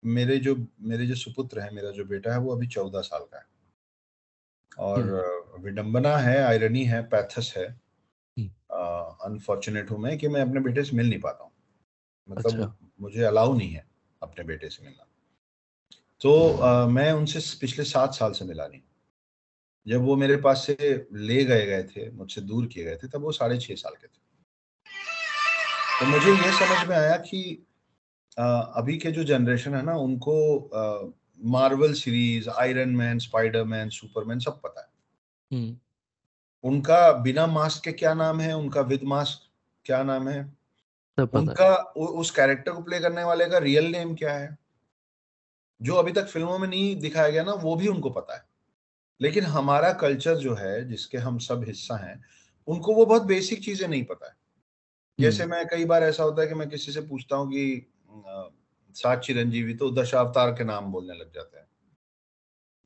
मेरे 0.03 0.39
जो 0.39 0.57
मेरे 0.83 1.07
जो 1.07 1.15
सुपुत्र 1.17 1.61
है 1.61 1.75
मेरा 1.75 1.91
जो 1.91 2.05
बेटा 2.07 2.33
है 2.33 2.39
वो 2.39 2.55
अभी 2.55 2.67
चौदह 2.67 3.01
साल 3.03 3.21
का 3.23 3.39
है। 3.39 3.45
और 4.79 5.01
हम्म। 5.01 5.63
विडंबना 5.63 6.17
है 6.17 6.39
आयरनी 6.43 6.85
है 6.85 7.03
पैथस 7.09 7.53
है 7.57 7.67
अनफॉर्चुनेट 8.37 9.85
हम्म। 9.85 9.95
हूँ 9.95 10.03
मैं 10.03 10.17
कि 10.19 10.29
मैं 10.29 10.41
अपने 10.41 10.61
बेटे 10.61 10.85
से 10.85 10.97
मिल 10.97 11.09
नहीं 11.09 11.21
पाता 11.21 11.45
हूँ 11.45 11.53
मतलब 12.29 12.53
अच्छा। 12.53 12.75
मुझे 13.01 13.23
अलाउ 13.25 13.55
नहीं 13.55 13.71
है 13.71 13.87
अपने 14.23 14.45
बेटे 14.45 14.69
से 14.69 14.85
मिलना 14.85 15.07
तो 16.21 16.53
आ, 16.53 16.87
मैं 16.87 17.13
उनसे 17.13 17.41
पिछले 17.61 17.85
सात 17.85 18.15
साल 18.15 18.33
से 18.33 18.45
मिला 18.45 18.67
नहीं 18.67 18.81
जब 19.87 20.03
वो 20.03 20.17
मेरे 20.17 20.37
पास 20.37 20.65
से 20.67 21.07
ले 21.13 21.45
गए 21.45 21.67
गए 21.67 21.83
थे 21.87 22.11
मुझसे 22.11 22.41
दूर 22.41 22.67
किए 22.67 22.85
गए 22.85 22.97
थे 22.97 23.09
तब 23.09 23.23
वो 23.23 23.33
साढ़े 23.33 23.59
छह 23.59 23.75
साल 23.75 23.95
के 23.95 24.07
थे 24.07 24.27
तो 26.01 26.07
मुझे 26.07 26.33
ये 26.33 26.53
समझ 26.59 26.87
में 26.89 26.97
आया 26.97 27.17
कि 27.19 27.43
आ, 28.39 28.61
अभी 28.61 28.97
के 28.99 29.11
जो 29.11 29.25
जनरेशन 29.25 29.75
है 29.75 29.83
ना 29.83 29.97
उनको 29.99 30.35
Marvel 31.45 31.93
series 31.93 32.49
Iron 32.49 32.89
Man 32.89 33.19
Spider-Man 33.19 33.89
Superman 33.89 34.39
सब 34.39 34.61
पता 34.61 34.81
है। 34.81 34.89
हम्म। 35.53 35.77
उनका 36.65 37.13
बिना 37.13 37.47
मास्क 37.47 37.85
के 37.85 37.93
क्या 37.93 38.15
नाम 38.15 38.41
है? 38.41 38.57
उनका 38.57 38.81
विद 38.81 39.01
मास्क 39.03 39.49
क्या 39.85 40.03
नाम 40.03 40.29
है? 40.29 40.59
उनका 41.35 41.77
उस 41.97 42.31
कैरेक्टर 42.31 42.73
को 42.73 42.83
प्ले 42.83 43.01
करने 43.01 43.25
वाले 43.25 43.47
का 43.47 43.59
रियल 43.59 43.85
नेम 43.85 44.15
क्या 44.15 44.33
है? 44.33 44.59
जो 45.83 45.95
अभी 45.95 46.13
तक 46.13 46.27
फ़िल्मों 46.27 46.59
में 46.59 46.69
नहीं 46.69 46.97
दिखाया 46.97 47.29
गया 47.29 47.43
ना 47.43 47.53
वो 47.53 47.77
भी 47.77 47.89
उनको 47.89 48.11
पता 48.11 48.37
है। 48.37 48.45
लेकिन 49.21 49.45
हमारा 49.45 49.93
कल्चर 49.93 50.37
जो 50.37 50.55
है 50.55 50.89
जिसके 50.89 51.19
हम 51.19 51.39
सब 51.39 51.65
हिस्सा 51.65 51.97
हैं 51.97 52.25
उनको 52.67 52.95
वो 52.95 53.07
बहुत 53.07 53.23
बेसिक 53.23 53.65
चीज़ें 53.65 53.89
नहीं 53.89 54.05
पता 54.05 54.27
है। 54.27 54.35
जैसे 55.21 55.43
हम्म। 55.43 55.53
मैं 55.53 55.67
कई 55.67 55.85
बार 55.85 56.03
ऐसा 56.03 56.23
होता 56.23 56.43
है 56.43 56.49
कि 56.49 56.55
मैं 56.55 56.69
किसी 56.69 56.93
से 56.93 57.01
पूछता 57.01 57.37
हूँ 57.37 57.49
कि 57.49 57.93
सात 58.97 59.21
चिरंजीवी 59.21 59.75
तो 59.75 59.91
दशावतार 59.91 60.51
के 60.51 60.65
नाम 60.65 60.93
बोलने 60.93 61.15
लग 61.15 61.33
जाते 61.35 61.59
हैं। 61.59 61.67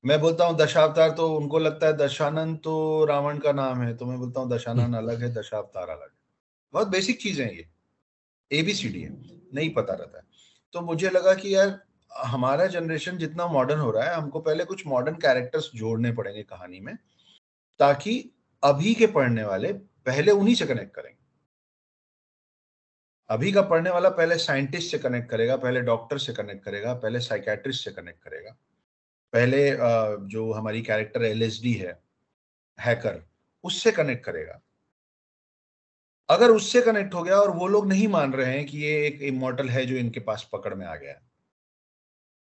मैं 0.04 0.20
बोलता 0.20 0.46
हूँ 0.46 0.56
दशावतार 0.56 1.10
तो 1.10 1.28
उनको 1.36 1.58
लगता 1.58 1.86
है 1.86 1.96
दशानंद 1.96 2.58
तो 2.58 3.04
रावण 3.04 3.38
का 3.38 3.52
नाम 3.52 3.82
है 3.82 3.96
तो 3.96 4.06
मैं 4.06 4.18
बोलता 4.18 4.40
हूँ 4.40 4.50
दशानंद 4.50 4.96
अलग 4.96 5.22
है 5.22 5.32
दशावतार 5.34 5.88
अलग 5.88 6.02
है। 6.02 6.18
बहुत 6.74 6.88
बेसिक 6.88 7.20
चीज़ें 7.20 7.44
हैं 7.46 7.52
ये। 7.52 7.68
ए 8.50 8.62
बी 8.62 8.74
सी 8.74 8.88
डी 8.88 9.02
है। 9.02 9.10
नहीं 9.54 9.70
पता 9.70 9.94
रहता 9.94 10.18
है। 10.18 10.24
तो 10.72 10.80
मुझे 10.80 11.10
लगा 11.10 11.34
कि 11.34 11.54
यार, 11.54 11.80
हमारा 12.10 12.66
जनरेशन 12.66 13.18
जितना 13.18 13.46
मॉडर्न 13.46 13.80
हो 13.80 13.90
रहा 13.90 14.04
है, 14.04 14.14
हमको 14.14 14.40
पहले 14.40 14.64
कुछ 14.64 14.86
मॉडर्न 14.86 15.14
कैरेक्टर्स 15.14 15.70
जोड़ने 15.74 16.12
पड़ेंगे 16.12 16.42
कहानी 16.42 16.80
में, 16.80 16.96
ताकि 17.80 18.32
अभी 18.62 18.94
के 18.94 19.06
पढ़ने 19.06 19.44
वाले 19.44 19.72
पहले 20.06 20.32
उन्हीं 20.32 20.54
से 20.54 20.66
कनेक्ट 20.66 20.94
करेंगे। 20.94 21.21
अभी 23.30 23.52
का 23.52 23.62
पढ़ने 23.62 23.90
वाला 23.90 24.08
पहले 24.10 24.36
साइंटिस्ट 24.38 24.90
से 24.90 24.98
कनेक्ट 24.98 25.30
करेगा, 25.30 25.56
पहले 25.56 25.80
डॉक्टर 25.80 26.18
से 26.18 26.32
कनेक्ट 26.32 26.64
करेगा, 26.64 26.94
पहले 26.94 27.20
साइकेट्रिस्ट 27.20 27.84
से 27.84 27.90
कनेक्ट 27.90 28.22
करेगा। 28.24 28.56
पहले 29.32 29.70
जो 30.28 30.52
हमारी 30.52 30.82
कैरेक्टर 30.82 31.22
एल 31.22 31.42
है 31.64 31.98
हैकर 32.78 33.22
उससे 33.64 33.92
कनेक्ट 33.92 34.24
करेगा। 34.24 34.60
अगर 36.28 36.50
उससे 36.50 36.80
कनेक्ट 36.82 37.14
हो 37.14 37.22
गया 37.22 37.36
और 37.36 37.50
वो 37.50 37.66
लोग 37.66 37.88
नहीं 37.88 38.08
मान 38.08 38.32
रहे 38.32 38.56
हैं 38.56 38.66
कि 38.66 38.78
ये 38.78 39.06
एक 39.06 39.22
इमोटल 39.22 39.68
है 39.68 39.84
जो 39.86 39.96
इनके 39.96 40.20
पास 40.20 40.48
पकड़ 40.52 40.74
में 40.74 40.86
आ 40.86 40.94
गया। 40.96 41.12
है 41.12 41.20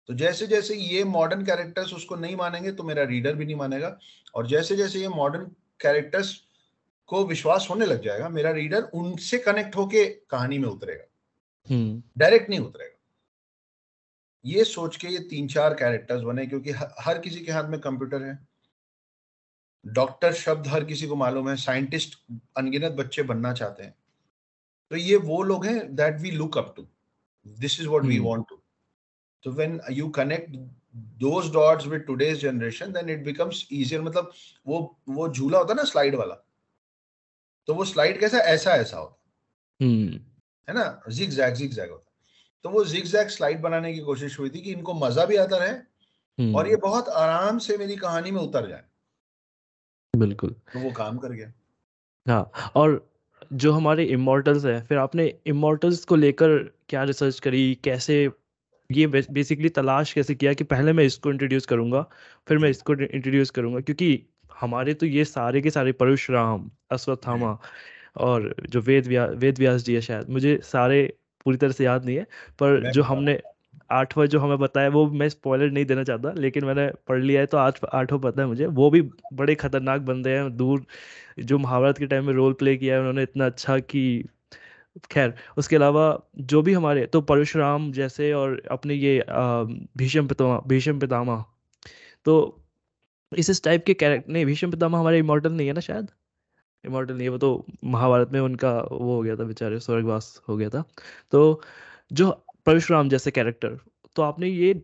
तो 0.09 0.15
जैसे 0.15 0.47
जैसे 0.47 0.75
ये 0.75 1.05
मॉडर्न 1.05 1.45
कैरेक्टर्स 1.45 1.93
उसको 1.95 2.17
नहीं 2.17 2.37
मानेंगे 2.37 2.73
तो 2.73 2.83
मेरा 2.83 3.03
रीडर 3.03 3.35
भी 3.35 3.45
नहीं 3.45 3.57
मानेगा। 3.57 3.99
और 4.35 4.47
जैसे 4.47 4.77
जैसे 4.77 5.01
ये 5.01 5.09
मॉडर्न 5.09 5.45
कैरेक्टर्स 5.81 6.35
को 7.11 7.25
विश्वास 7.27 7.67
होने 7.71 7.87
लग 7.87 8.03
जाएगा 8.03 8.29
मेरा 8.29 8.51
रीडर 8.51 8.83
उनसे 8.95 9.39
कनेक्ट 9.39 9.77
होके 9.77 10.05
कहानी 10.31 10.59
में 10.59 10.69
उतरेगा। 10.69 11.05
डायरेक्ट 12.19 12.45
हम्म। 12.45 12.55
नहीं 12.55 12.69
उतरेगा। 12.69 12.97
ये 14.45 14.65
सोच 14.65 14.97
के 14.97 15.09
ये 15.09 15.19
तीन 15.31 15.49
चार 15.49 15.75
कैरेक्टर्स 15.75 16.23
बने 16.23 16.47
क्योंकि 16.47 16.71
हर 17.01 17.19
किसी 17.19 17.41
के 17.41 17.53
हाथ 17.53 17.69
में 17.69 17.81
कंप्यूटर 17.81 18.23
है। 18.23 18.39
डॉक्टर 19.85 20.33
शब्द 20.33 20.67
हर 20.67 20.85
किसी 20.85 21.07
को 21.07 21.17
मालूम 21.17 21.49
है 21.49 21.57
साइंटिस्ट 21.57 22.19
अनगिनत 22.57 22.93
बच्चे 22.93 23.23
बनना 23.23 23.53
चाहते 23.53 23.83
हैं। 23.83 23.95
तो 24.91 24.97
ये 24.97 25.17
वो 25.17 25.43
लोग 25.43 25.67
हैं 25.67 25.95
that 25.97 26.21
we 26.21 26.31
look 26.31 26.59
up 26.59 26.73
to 26.77 26.87
this 27.47 27.81
is 27.81 27.89
what 27.89 28.03
we 28.03 28.19
want 28.19 28.45
to 28.49 28.61
तो 29.45 29.51
when 29.51 29.81
you 29.91 30.09
connect 30.09 30.57
those 31.21 31.53
dots 31.53 31.87
with 31.87 32.01
today's 32.01 32.41
generation 32.41 32.93
then 32.93 33.11
it 33.11 33.25
becomes 33.25 33.67
easier 33.73 34.03
मतलब 34.03 34.33
वो 34.67 34.79
वो 35.09 35.29
झूला 35.29 35.59
होता 35.59 35.73
है 35.73 35.77
ना 35.77 35.85
स्लाइड 35.85 36.15
वाला 36.15 36.35
तो 37.67 37.75
वो 37.75 37.85
स्लाइड 37.85 38.21
कैसा 38.21 38.39
ऐसा 38.39 38.71
ऐसा 38.71 38.97
होता. 38.97 39.17
है। 39.83 40.75
ना 40.75 41.03
जिग 41.09 41.31
जैग 41.31 41.55
जिग 41.55 41.71
जैग 41.71 41.91
होता 41.91 42.07
तो 42.63 42.69
वो 42.69 42.85
जिग 42.85 43.05
जैग 43.05 43.29
स्लाइड 43.29 43.61
बनाने 43.61 43.93
की 43.93 44.01
कोशिश 44.01 44.39
हुई 44.39 44.51
थी 44.51 44.61
कि 44.61 44.73
इनको 44.73 44.95
मज़ा 44.95 45.25
भी 45.25 45.37
आता 45.37 45.57
रहे 45.57 45.71
hmm. 45.71 46.57
और 46.57 46.69
ये 46.69 46.77
बहुत 46.77 47.09
आराम 47.09 47.59
से 47.59 47.77
मेरी 47.77 47.97
कहानी 47.97 48.31
में 48.31 48.41
उतर 48.41 48.69
जाए। 48.69 48.85
बिल्कुल। 50.17 50.51
तो 50.51 50.79
वो 50.79 50.91
काम 50.91 51.19
कर 51.19 51.29
गया। 51.29 51.53
हाँ 52.29 52.73
और 52.75 53.11
जो 53.53 53.73
हमारे 53.73 54.05
इमोर्टल्स 54.05 54.65
है 54.65 54.87
फिर 54.87 54.99
आपने 54.99 55.39
इमोर्टल्स 55.47 56.05
को 56.05 56.17
लेकर 56.17 56.59
क्या 56.89 57.05
रिसर्च 57.05 57.41
करी? 57.41 57.75
कैसे 57.75 58.31
ये 58.93 59.07
बेसिकली 59.07 59.69
तलाश 59.69 60.13
कैसे 60.13 60.35
किया 60.35 60.53
कि 60.53 60.65
पहले 60.65 60.93
मैं 60.93 61.05
इसको 61.05 61.31
इंट्रोड्यूस 61.31 61.67
करूँगा 61.67 62.07
फिर 62.49 62.59
मैं 62.59 62.71
इसको 62.71 62.95
इंट्रोड्यूस 62.95 63.51
करूँगा? 63.51 63.81
क्योंकि 63.81 64.27
हमारे 64.61 64.95
तो 64.95 65.07
ये 65.07 65.25
सारे 65.27 65.61
के 65.63 65.71
सारे 65.71 65.93
परशुराम 65.95 66.71
अश्वत्थामा 66.93 67.57
और 68.19 68.55
जो 68.71 68.81
वेद 68.81 69.07
व्या 69.07 69.25
वेद 69.37 69.59
व्यास 69.59 69.85
जी 69.85 69.95
है 69.95 70.01
शायद 70.01 70.31
मुझे 70.31 70.59
सारे 70.65 71.03
पूरी 71.47 71.57
तरह 71.57 71.73
से 71.73 71.85
याद 71.85 72.05
नहीं 72.05 72.17
है 72.17 72.27
पर 72.59 72.91
जो 72.93 73.03
हमने 73.03 73.41
आठवां 73.91 74.27
जो 74.27 74.41
हमें 74.41 74.59
बताया 74.59 74.89
वो 74.89 75.07
मैं 75.13 75.29
स्पॉइलर 75.29 75.71
नहीं 75.71 75.85
देना 75.85 76.03
चाहता 76.05 76.33
लेकिन 76.37 76.65
मैंने 76.65 76.91
पढ़ 77.09 77.23
लिया 77.23 77.41
है 77.41 77.47
तो 77.47 77.59
आठ 77.59 77.85
आठों 77.95 78.19
पता 78.19 78.43
है 78.43 78.49
मुझे 78.49 78.67
वो 78.81 78.91
भी 78.91 79.01
बड़े 79.33 79.55
खतरनाक 79.55 80.01
बंदे 80.03 80.31
हैं 80.31 80.57
दूर 80.57 80.85
जो 81.41 81.59
महाभारत 81.59 81.99
के 81.99 82.07
टाइम 82.07 82.27
में 82.27 82.33
रोल 82.35 82.53
प्ले 82.53 82.77
किया 82.77 82.95
है 82.95 83.01
उन्होंने 83.01 83.23
इतना 83.23 83.47
अच्छा 83.47 83.79
कि 83.79 84.05
खैर 85.11 85.35
उसके 85.59 85.77
अलावा 85.77 86.07
जो 86.45 86.63
भी 86.63 86.73
हमारे 86.73 87.07
तो 87.07 87.21
परशुराम 87.23 87.91
जैसे 87.93 88.33
और 88.33 88.61
अपने 88.71 88.95
ये 88.95 89.23
भीषम 89.99 90.27
पितामा 90.27 90.61
भीषम 90.67 90.99
पितामा 90.99 91.45
तो 92.27 92.37
इस 93.33 93.51
इस 93.51 93.63
टाइप 93.65 93.85
के 93.87 93.95
कैरेक्टर 93.95 94.33
नहीं 94.33 94.47
भीष्म 94.47 94.71
पितामा 94.71 94.99
हमारे 94.99 95.19
इमोर्टल 95.19 95.53
नहीं 95.53 95.67
है 95.67 95.73
ना 95.73 95.81
शायद 95.81 96.09
इमोर्टल 96.87 97.15
नहीं 97.15 97.23
है 97.23 97.29
वो 97.29 97.39
तो 97.39 97.67
महाभारत 97.85 98.31
में 98.33 98.41
उनका 98.41 98.73
वो 98.83 99.15
हो 99.17 99.23
गया 99.23 99.37
था 99.37 99.45
बेचारे 99.45 99.81
स्वर्गवास 99.81 100.41
हो 100.49 100.57
गया 100.57 100.69
था 100.69 100.85
तो 101.33 101.63
जो 102.13 102.31
परशुराम 102.67 103.09
जैसे 103.09 103.31
कैरेक्टर 103.31 103.79
तो 104.17 104.23
आपने 104.23 104.49
ये 104.49 104.75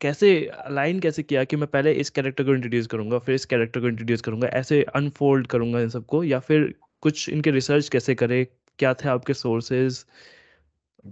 कैसे 0.00 0.50
लाइन 0.70 1.00
कैसे 1.00 1.22
किया 1.22 1.44
कि 1.44 1.56
मैं 1.56 1.68
पहले 1.68 1.92
इस 1.92 2.10
कैरेक्टर 2.10 2.44
को 2.44 2.54
इंट्रोड्यूस 2.54 2.86
करूँगा 2.86 3.18
फिर 3.18 3.34
इस 3.34 3.44
कैरेक्टर 3.44 3.80
को 3.80 3.88
इंट्रोड्यूस 3.88 4.20
करूँगा 4.20 4.48
ऐसे 4.48 4.82
अनफोल्ड 4.82 5.46
करूँगा 5.46 5.80
इन 5.80 5.88
सबको 5.88 6.24
या 6.24 6.38
फिर 6.38 6.74
कुछ 7.00 7.28
इनके 7.28 7.50
रिसर्च 7.50 7.88
कैसे 7.88 8.14
करे 8.14 8.44
क्या 8.78 8.94
थे 8.94 9.08
आपके 9.08 9.34
सोर्सेज 9.34 10.04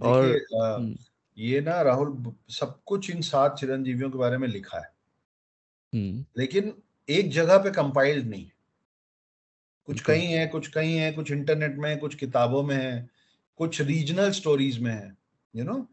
और 0.01 0.25
हम्म। 0.55 0.95
ये 1.37 1.61
ना 1.61 1.81
राहुल 1.81 2.33
सब 2.49 2.79
कुछ 2.85 3.09
इन 3.09 3.21
सात 3.21 3.57
चिरंजीवियों 3.59 4.11
के 4.11 4.17
बारे 4.17 4.37
में 4.37 4.47
लिखा 4.47 4.79
है। 4.79 4.90
लेकिन 6.37 6.73
एक 7.09 7.31
जगह 7.31 7.57
पे 7.57 7.71
कंपाइल्ड 7.71 8.27
नहीं 8.27 8.49
कुछ 9.87 10.01
कहीं 10.01 10.27
है 10.27 10.47
कुछ 10.47 10.67
कहीं 10.67 10.97
है 10.97 11.11
कुछ 11.11 11.31
इंटरनेट 11.31 11.75
में 11.75 11.99
कुछ 11.99 12.15
किताबों 12.15 12.63
में 12.63 12.75
है 12.75 13.09
कुछ 13.57 13.81
रीजनल 13.81 14.31
स्टोरीज 14.31 14.79
में 14.79 14.91
है 14.91 15.17
यू 15.55 15.63
नो 15.63 15.87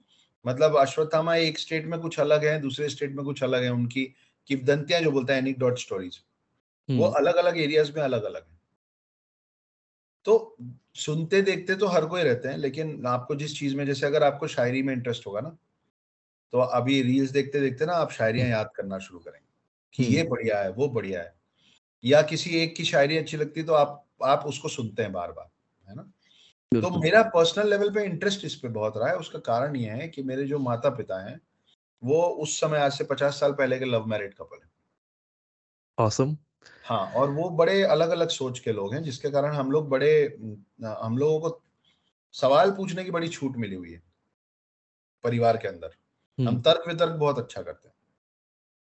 मतलब 0.46 0.76
अश्वत्थामा 0.76 1.36
एक 1.36 1.58
स्टेट 1.58 1.86
में 1.86 2.00
कुछ 2.00 2.20
अलग 2.20 2.44
है 2.44 2.60
दूसरे 2.60 2.88
स्टेट 2.88 3.12
में 3.12 3.24
कुछ 3.24 3.42
अलग 3.42 3.62
है 3.62 3.70
उनकी 3.70 4.04
किवदंतियाँ 4.46 5.00
जो 5.00 5.10
बोलते 5.10 5.32
हैं 5.32 5.40
एनिक 5.40 5.58
डॉट 5.58 5.78
स्टोरीज 5.78 6.20
वो 6.88 7.06
अलग 7.06 7.36
अलग 7.36 7.58
एरियाज़ 7.58 7.92
में 7.96 8.02
अलग 8.02 8.22
अलग 8.22 8.42
है। 8.42 8.58
तो 10.24 10.56
सुनते 10.94 11.42
देखते 11.42 11.74
तो 11.74 11.86
हर 11.86 12.06
कोई 12.06 12.22
रहते 12.22 12.48
हैं 12.48 12.56
लेकिन 12.56 13.06
आपको 13.06 13.34
जिस 13.34 13.58
चीज़ 13.58 13.76
में 13.76 13.86
जैसे 13.86 14.06
अगर 14.06 14.22
आपको 14.22 14.46
शायरी 14.46 14.82
में 14.82 14.94
इंटरेस्ट 14.94 15.26
होगा 15.26 15.40
ना 15.40 15.56
तो 16.52 16.58
अभी 16.58 17.02
रील्स 17.02 17.30
देखते 17.30 17.60
देखते 17.60 17.86
ना 17.86 17.92
आप 17.92 18.12
शायरियाँ 18.12 18.46
हम्म। 18.46 18.56
याद 18.56 18.70
करना 18.76 18.98
शुरू 18.98 19.18
करेंगे। 19.18 19.47
कि 19.94 20.04
ये 20.04 20.20
हम्म। 20.20 20.30
बढ़िया 20.30 20.62
है 20.62 20.70
वो 20.70 20.88
बढ़िया 20.88 21.22
है। 21.22 21.34
या 22.04 22.22
किसी 22.22 22.50
एक 22.50 22.76
की 22.76 22.84
शायरी 22.84 23.18
अच्छी 23.18 23.36
लगती 23.36 23.60
है 23.60 23.66
तो 23.66 23.72
आप 23.72 24.04
आप 24.24 24.42
उसको 24.46 24.68
सुनते 24.68 25.02
हैं 25.02 25.12
बार 25.12 25.32
बार 25.32 25.50
है 25.88 25.94
ना? 25.94 26.02
तो 26.80 27.00
मेरा 27.00 27.22
पर्सनल 27.22 27.70
लेवल 27.70 27.94
पे 27.94 28.04
इंटरेस्ट 28.04 28.44
इस 28.44 28.54
पे 28.54 28.68
बहुत 28.68 28.96
रहा 28.96 29.08
है। 29.08 29.16
उसका 29.16 29.38
कारण 29.38 29.76
ये 29.76 29.90
है 29.90 30.08
कि 30.08 30.22
मेरे 30.22 30.44
जो 30.44 30.58
माता 30.58 30.90
पिता 30.90 31.30
हैं 31.30 31.40
वो 32.04 32.22
उस 32.22 32.60
समय 32.60 32.78
आज 32.78 32.92
से 32.92 33.04
पचास 33.04 33.40
साल 33.40 33.52
पहले 33.52 33.78
के 33.78 33.84
लव 33.84 34.06
मैरिड 34.06 34.34
कपल 34.34 34.58
है। 34.62 34.70
Awesome. 36.00 36.36
हाँ 36.84 37.12
और 37.12 37.30
वो 37.30 37.50
बड़े 37.50 37.82
अलग 37.82 38.10
अलग 38.10 38.28
सोच 38.28 38.58
के 38.58 38.72
लोग 38.72 38.94
हैं 38.94 39.02
जिसके 39.02 39.30
कारण 39.30 39.54
हम 39.54 39.70
लोग 39.70 39.88
बड़े 39.88 40.38
हम 40.84 41.18
लोगों 41.18 41.40
को 41.40 41.62
सवाल 42.32 42.70
पूछने 42.70 43.04
की 43.04 43.10
बड़ी 43.10 43.28
छूट 43.28 43.56
मिली 43.56 43.74
हुई 43.74 43.92
है 43.92 44.02
परिवार 45.24 45.56
के 45.56 45.68
अंदर। 45.68 45.90
हम 46.38 46.48
हम्म। 46.48 46.62
तर्क 46.62 46.84
वितर्क 46.88 47.12
बहुत 47.12 47.38
अच्छा 47.38 47.62
करते 47.62 47.88
हैं। 47.88 47.94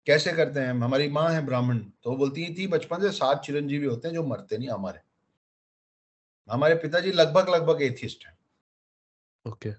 कैसे 0.07 0.31
करते 0.31 0.59
हैं 0.59 0.69
हमारी 0.69 1.09
माँ 1.09 1.29
है 1.29 1.45
ब्राह्मण 1.45 1.79
तो 1.79 2.09
वो 2.09 2.17
बोलती 2.17 2.55
थी 2.57 2.67
बचपन 2.67 3.01
से 3.01 3.11
सात 3.11 3.41
चिरंजीवी 3.41 3.85
होते 3.85 4.07
हैं 4.07 4.15
जो 4.15 4.23
मरते 4.23 4.57
नहीं 4.57 4.69
हमारे। 4.69 4.99
हमारे 6.49 6.75
पिताजी 6.75 7.11
लगभग 7.11 7.49
लगभग 7.49 7.81
एथिस्ट 7.81 8.25
हैं। 8.25 8.37
ओके। 9.45 9.71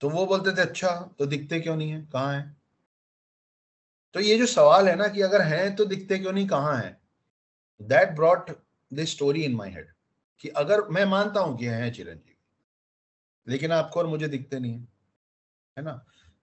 तो 0.00 0.10
वो 0.10 0.26
बोलते 0.26 0.56
थे 0.56 0.62
अच्छा 0.62 1.14
तो 1.18 1.26
दिखते 1.26 1.60
क्यों 1.60 1.76
नहीं 1.76 1.90
है? 1.90 2.06
कहाँ 2.12 2.34
है? 2.34 2.56
तो 4.14 4.20
ये 4.20 4.38
जो 4.38 4.46
सवाल 4.46 4.88
है 4.88 4.96
ना 4.96 5.08
कि 5.08 5.20
अगर 5.20 5.42
हैं 5.42 5.76
तो 5.76 5.84
दिखते 5.84 6.18
क्यों 6.18 6.32
नहीं 6.32 6.46
कहाँ 6.46 6.76
है? 6.76 7.00
That 7.82 8.10
brought 8.10 8.50
this 8.92 9.10
story 9.10 9.44
in 9.44 9.54
my 9.54 9.70
head 9.70 9.88
कि 10.40 10.48
अगर 10.48 10.88
मैं 10.88 11.04
मानता 11.04 11.40
हूँ 11.40 11.58
कि 11.58 11.66
है 11.66 11.90
चिरंजीवी 11.90 12.36
लेकिन 13.46 13.72
आपको 13.72 14.00
और 14.00 14.06
मुझे 14.06 14.28
दिखते 14.28 14.58
नहीं 14.58 14.72
है 14.72 14.88
है 15.76 15.84
ना? 15.84 16.04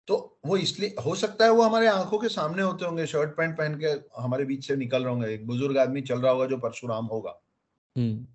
तो 0.08 0.38
वो 0.46 0.56
इसलिए 0.56 0.94
हो 1.04 1.14
सकता 1.14 1.44
है 1.44 1.50
वो 1.50 1.62
हमारे 1.62 1.86
आँखों 1.86 2.18
के 2.18 2.28
सामने 2.28 2.62
होते 2.62 2.84
होंगे 2.84 3.06
शर्ट 3.06 3.30
पैंट 3.36 3.58
पहन 3.58 3.78
के 3.78 3.86
हमारे 4.22 4.44
बीच 4.44 4.66
से 4.66 4.76
निकल 4.76 5.04
रहे 5.04 5.14
होंगे। 5.14 5.34
एक 5.34 5.46
बुज़ुर्ग 5.46 5.78
आदमी 5.78 6.00
चल 6.00 6.20
रहा 6.20 6.32
होगा 6.32 6.46
जो 6.46 6.58
परशुराम 6.58 7.06
होगा। 7.06 7.42
हम्म। 7.96 8.26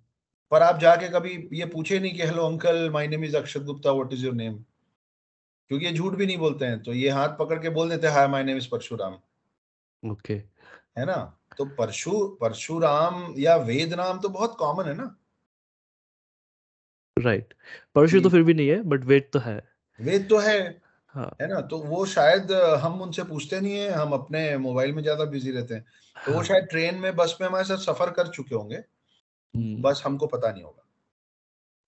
पर 0.50 0.62
आप 0.62 0.78
जाके 0.78 1.08
कभी 1.08 1.48
ये 1.52 1.66
पूछे 1.66 1.98
नहीं 1.98 2.12
कि 2.12 2.22
hello 2.22 2.46
uncle 2.46 2.90
my 2.90 3.08
name 3.08 3.24
is 3.24 3.36
Akshat 3.36 3.60
Gupta 3.60 3.92
what 3.92 4.12
is 4.12 4.24
your 4.24 4.34
name? 4.34 4.54
क्योंकि 5.68 5.86
ये 5.86 5.92
झूठ 5.92 6.12
भी 6.12 6.26
नहीं 6.26 6.38
बोलते 6.38 6.64
हैं 6.64 6.82
तो 6.82 6.92
ये 6.92 7.10
हाथ 7.10 7.28
पकड़ 7.28 7.58
के 7.58 7.68
बोल 7.68 7.90
देते 7.90 8.06
hi 8.06 8.28
my 8.28 8.44
name 8.44 8.56
is 8.56 8.68
Parshuram. 8.70 9.18
Okay. 10.10 10.34
है 10.98 11.06
ना? 11.06 11.38
तो 11.58 11.64
परशु 11.64 12.38
परशुराम 12.40 13.34
या 13.38 13.56
वेद 13.56 13.94
नाम 13.94 14.20
तो 14.20 14.28
बहुत 14.28 14.56
कॉमन 14.58 14.84
है 14.84 14.94
ना? 14.94 15.16
Right 17.18 17.48
right. 17.48 17.58
परशु 17.94 18.20
तो 18.20 18.28
फिर 18.28 18.42
भी 18.42 18.54
नहीं 18.54 18.68
है 18.68 18.82
बट 18.82 19.04
वेद 19.04 19.30
तो 19.32 19.38
है। 19.38 19.68
वेद 20.00 20.28
तो 20.28 20.38
है। 20.38 20.81
हाँ. 21.14 21.30
है 21.40 21.46
ना? 21.48 21.60
तो 21.62 21.78
वो 21.80 22.04
शायद 22.06 22.52
हम 22.82 23.00
उनसे 23.02 23.22
पूछते 23.24 23.60
नहीं 23.60 23.74
है 23.74 23.90
हम 23.92 24.12
अपने 24.12 24.56
मोबाइल 24.58 24.92
में 24.92 25.02
ज़्यादा 25.02 25.24
बिज़ी 25.26 25.50
रहते 25.50 25.74
हैं। 25.74 25.84
तो 26.16 26.20
हाँ. 26.22 26.34
वो 26.34 26.42
शायद 26.44 26.64
ट्रेन 26.64 26.94
में 26.96 27.14
बस 27.16 27.36
में 27.40 27.48
हमारे 27.48 27.64
साथ 27.64 27.78
सफ़र 27.84 28.10
कर 28.12 28.28
चुके 28.30 28.54
होंगे। 28.54 28.76
हम्म। 29.34 29.82
बस 29.82 30.02
हमको 30.06 30.26
पता 30.28 30.52
नहीं 30.52 30.62
होगा। 30.64 30.84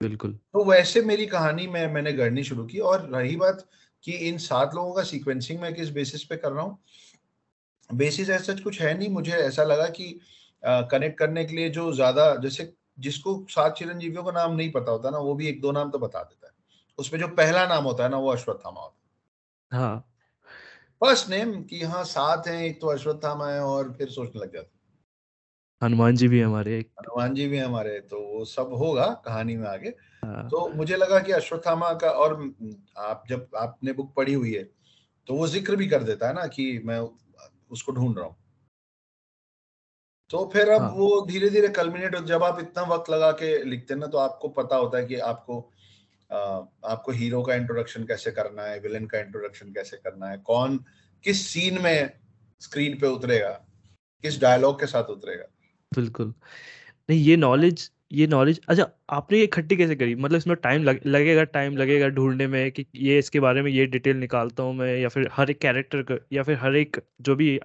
बिल्कुल। 0.00 0.38
तो 0.54 0.64
वैसे 0.64 1.00
मेरी 1.02 1.26
कहानी 1.26 1.66
में 1.66 1.86
मैंने 1.88 2.12
गढ़नी 2.12 2.42
शुरू 2.44 2.64
की 2.64 2.78
और 2.80 3.08
रही 3.10 3.36
बात 3.36 3.64
कि 4.04 4.12
इन 4.28 4.38
सात 4.38 4.74
लोगों 4.74 4.92
का 4.94 5.02
सीक्वेंसिंग 5.02 5.60
मैं 5.60 5.72
किस 5.74 5.90
बेसिस 5.90 6.24
पे 6.24 6.36
कर 6.36 6.52
रहा 6.52 6.64
हूँ। 6.64 6.78
बेसिस 7.90 8.30
ऐसा 8.30 8.54
कुछ 8.54 8.80
है 8.80 8.96
नहीं। 8.98 9.08
मुझे 9.08 9.32
ऐसा 9.32 9.64
लगा 9.64 9.88
कि 9.90 10.20
कनेक्ट 10.62 11.18
करने 11.18 11.44
के 11.44 11.56
लिए 11.56 11.68
जो 11.70 11.92
ज़्यादा 11.92 12.34
जैसे 12.36 12.72
जिसको 12.98 13.36
सात 13.50 13.74
चिरंजीवियों 13.78 14.24
का 14.24 14.32
नाम 14.32 14.54
नहीं 14.56 14.70
पता 14.72 14.92
होता 14.92 15.10
ना 15.10 15.18
वो 15.18 15.34
भी 15.34 15.48
एक 15.48 15.60
दो 15.60 15.72
नाम 15.72 15.90
तो 15.90 15.98
बता 15.98 16.22
देता 16.22 16.46
है। 16.46 16.52
उसमें 16.98 17.20
जो 17.20 17.28
पहला 17.34 17.66
नाम 17.66 17.84
होता 17.84 18.04
है 18.04 18.10
ना 18.10 18.18
वो 18.18 18.30
अश्वत्थामा 18.30 18.80
होता 18.80 18.96
है। 18.96 19.03
हाँ। 19.74 20.04
फ़र्स्ट 21.02 21.28
नेम 21.30 21.52
कि 21.64 21.82
हाँ 21.84 22.02
सात 22.06 22.46
हैं 22.48 22.60
एक 22.62 22.80
तो 22.80 22.86
अश्वत्थामा 22.88 23.48
है 23.50 23.60
और 23.62 23.92
फिर 23.92 24.08
सोचने 24.10 24.40
लग 24.42 24.52
जाते 24.54 24.70
हनुमान 25.82 26.16
जी 26.16 26.28
भी 26.28 26.40
हमारे 26.40 26.84
हनुमान 26.98 27.34
जी 27.34 27.46
भी 27.48 27.58
हमारे 27.58 27.98
तो 28.02 28.20
वो 28.28 28.44
सब 28.44 28.72
होगा 28.74 29.06
कहानी 29.24 29.56
में 29.56 29.66
आगे। 29.68 29.90
हाँ। 30.22 30.50
तो 30.50 30.68
मुझे 30.74 30.96
लगा 30.96 31.18
कि 31.20 31.32
अश्वत्थामा 31.32 31.92
का 31.94 32.10
और 32.18 32.34
आप 32.98 33.24
जब 33.28 33.48
आपने 33.58 33.92
बुक 33.92 34.14
पढ़ी 34.16 34.34
हुई 34.34 34.54
है 34.54 34.64
तो 35.28 35.34
वो 35.34 35.46
ज़िक्र 35.48 35.76
भी 35.76 35.88
कर 35.88 36.02
देता 36.02 36.28
है 36.28 36.34
ना 36.34 36.46
कि 36.48 36.72
मैं 36.84 36.98
उसको 37.70 37.92
ढूंढ 37.92 38.18
रहा 38.18 38.26
हूँ। 38.26 38.36
तो 40.30 40.44
फिर 40.52 40.68
अब 40.68 40.80
हाँ. 40.80 40.90
वो 40.90 41.20
धीरे 41.26 41.48
धीरे 41.50 41.68
कल्मिनेट 41.68 42.16
जब 42.24 42.42
आप 42.42 42.58
इतना 42.60 42.82
वक्त 42.84 43.10
लगा 43.10 43.30
के 43.32 43.48
लिखते 43.64 43.94
हैं 43.94 44.00
ना 44.00 44.06
तो 44.06 44.18
आपको 44.18 44.48
पता 44.48 44.76
होता 44.76 44.98
है 44.98 45.04
कि 45.04 45.16
आपको 45.24 45.58
आपको 46.34 47.12
हीरो 47.12 47.42
का 47.42 47.54
इंट्रोडक्शन 47.54 48.04
कैसे 48.04 48.30
करना 48.32 48.62
है 48.62 48.78
विलन 48.80 49.06
का 49.06 49.18
इंट्रोडक्शन 49.18 49.72
कैसे 49.72 49.96
करना 49.96 50.28
है 50.28 50.38
कौन 50.44 50.78
किस 51.24 51.46
सीन 51.48 51.82
में 51.82 52.10
स्क्रीन 52.62 52.98
पे 53.00 53.06
उतरेगा 53.08 53.50
किस 54.24 54.40
डायलॉग 54.40 54.80
के 54.80 54.86
साथ 54.86 55.10
उतरेगा? 55.10 55.44
बिल्कुल। 55.92 56.32
नहीं 57.08 57.20
ये 57.20 57.36
नॉलेज 57.36 57.90
ये 58.12 58.26
नॉलेज 58.26 58.60
अच्छा 58.68 58.86
आपने 59.10 59.38
ये 59.38 59.44
इकट्ठी 59.44 59.76
कैसे 59.76 59.96
करी? 59.96 60.14
मतलब 60.14 60.36
इसमें 60.38 60.56
टाइम 60.58 60.82
लग, 60.84 61.00
लगेगा 61.06 61.44
टाइम 61.46 61.76
लगेगा 61.76 62.08
ढूँढने 62.10 62.46
में 62.46 62.70
कि 62.72 62.86
ये 62.96 63.18
इसके 63.18 63.40
बारे 63.40 63.62
में 63.62 63.70
ये 63.72 63.86
डिटेल 63.86 64.16
निकालता 64.16 64.62
हूँ 64.62 64.74
मैं 64.74 64.96
या 64.98 65.08
फिर 65.08 65.28
हर 65.32 65.50
एक 65.50 65.60
कैरेक्टर 65.60 66.20
या 66.32 66.42
फिर 66.42 66.58
हर 66.58 66.76
एक 66.76 67.00
जो 67.22 67.36
भी 67.36 67.58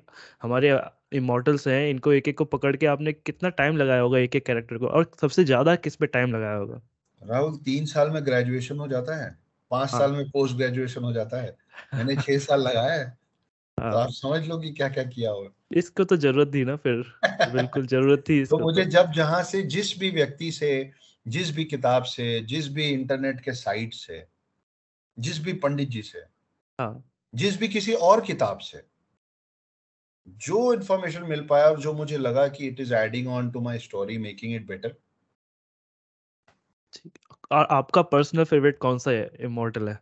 हमारे 0.43 0.79
इमोटल्स 1.13 1.67
हैं 1.67 1.89
इनको 1.89 2.13
एक 2.13 2.27
एक 2.27 2.37
को 2.37 2.45
पकड़ 2.47 2.75
के 2.77 2.85
आपने 2.87 3.13
कितना 3.13 3.49
टाइम 3.51 3.77
लगाया 3.77 4.01
होगा 4.01 4.19
एक 4.19 4.35
एक 4.35 4.45
कैरेक्टर 4.45 4.77
को 4.77 4.87
और 4.89 5.11
सबसे 5.21 5.43
ज़्यादा 5.45 5.75
किस 5.77 5.95
पे 5.95 6.07
टाइम 6.07 6.35
लगाया 6.35 6.55
होगा? 6.55 6.81
राहुल 7.21 7.57
तीन 7.57 7.85
साल 7.85 8.09
में 8.09 8.25
ग्रेजुएशन 8.25 8.79
हो 8.79 8.87
जाता 8.87 9.23
है 9.25 9.37
पाँच 9.71 9.91
हाँ. 9.91 9.99
साल 9.99 10.11
में 10.11 10.29
पोस्ट 10.29 10.55
ग्रेजुएशन 10.55 11.03
हो 11.03 11.13
जाता 11.13 11.41
है 11.41 11.57
मैंने 11.93 12.15
छह 12.15 12.37
साल 12.37 12.61
लगाया 12.61 12.93
है 12.93 13.05
तो 13.05 13.83
हाँ. 13.83 13.91
तो 13.91 13.97
आप 13.97 14.09
समझ 14.09 14.47
लो 14.47 14.57
कि 14.57 14.71
क्या 14.71 14.89
क्या 14.89 15.03
किया 15.03 15.31
होगा 15.31 15.49
इसको 15.71 16.03
तो 16.03 16.17
ज़रूरत 16.17 16.53
थी 16.53 16.63
ना 16.65 16.75
फिर 16.75 17.03
बिल्कुल 17.25 17.87
ज़रूरत 17.87 18.23
थी 18.29 18.45
तो 18.49 18.57
मुझे। 18.57 18.85
जब 18.85 19.11
जहाँ 19.11 19.43
से 19.43 19.61
जिस 19.61 19.99
भी 19.99 20.09
व्यक्ति 20.09 20.51
से 20.51 20.91
जिस 21.27 21.51
भी 21.51 21.65
किताब 21.65 22.03
से 22.03 22.39
जिस 22.39 22.67
भी 22.67 22.87
इंटरनेट 22.89 23.41
के 23.41 23.53
साइट 23.53 23.93
से 23.93 24.27
जिस 25.19 25.39
भी 25.39 25.53
पंडित 25.53 25.89
जी 25.89 26.01
से 26.01 26.19
हाँ. 26.79 27.03
जिस 27.33 27.59
भी 27.59 27.67
किसी 27.67 27.93
और 27.93 28.21
किताब 28.21 28.57
से 28.57 28.83
जो 30.27 30.73
इंफॉर्मेशन 30.73 31.23
मिल 31.23 31.41
पाया 31.41 31.65
और 31.65 31.79
जो 31.79 31.93
मुझे 31.93 32.17
लगा 32.17 32.47
कि 32.47 32.67
it 32.67 32.79
is 32.79 32.93
adding 32.93 33.27
on 33.27 33.51
to 33.51 33.61
my 33.61 33.79
story 33.79 34.17
making 34.17 34.55
it 34.55 34.67
better 34.67 34.95
और 37.51 37.67
आपका 37.71 38.01
पर्सनल 38.01 38.43
फेवरेट 38.43 38.77
कौन 38.77 38.97
सा 38.97 39.11
है? 39.11 39.29
इमोर्टल 39.39 39.89
है। 39.89 39.99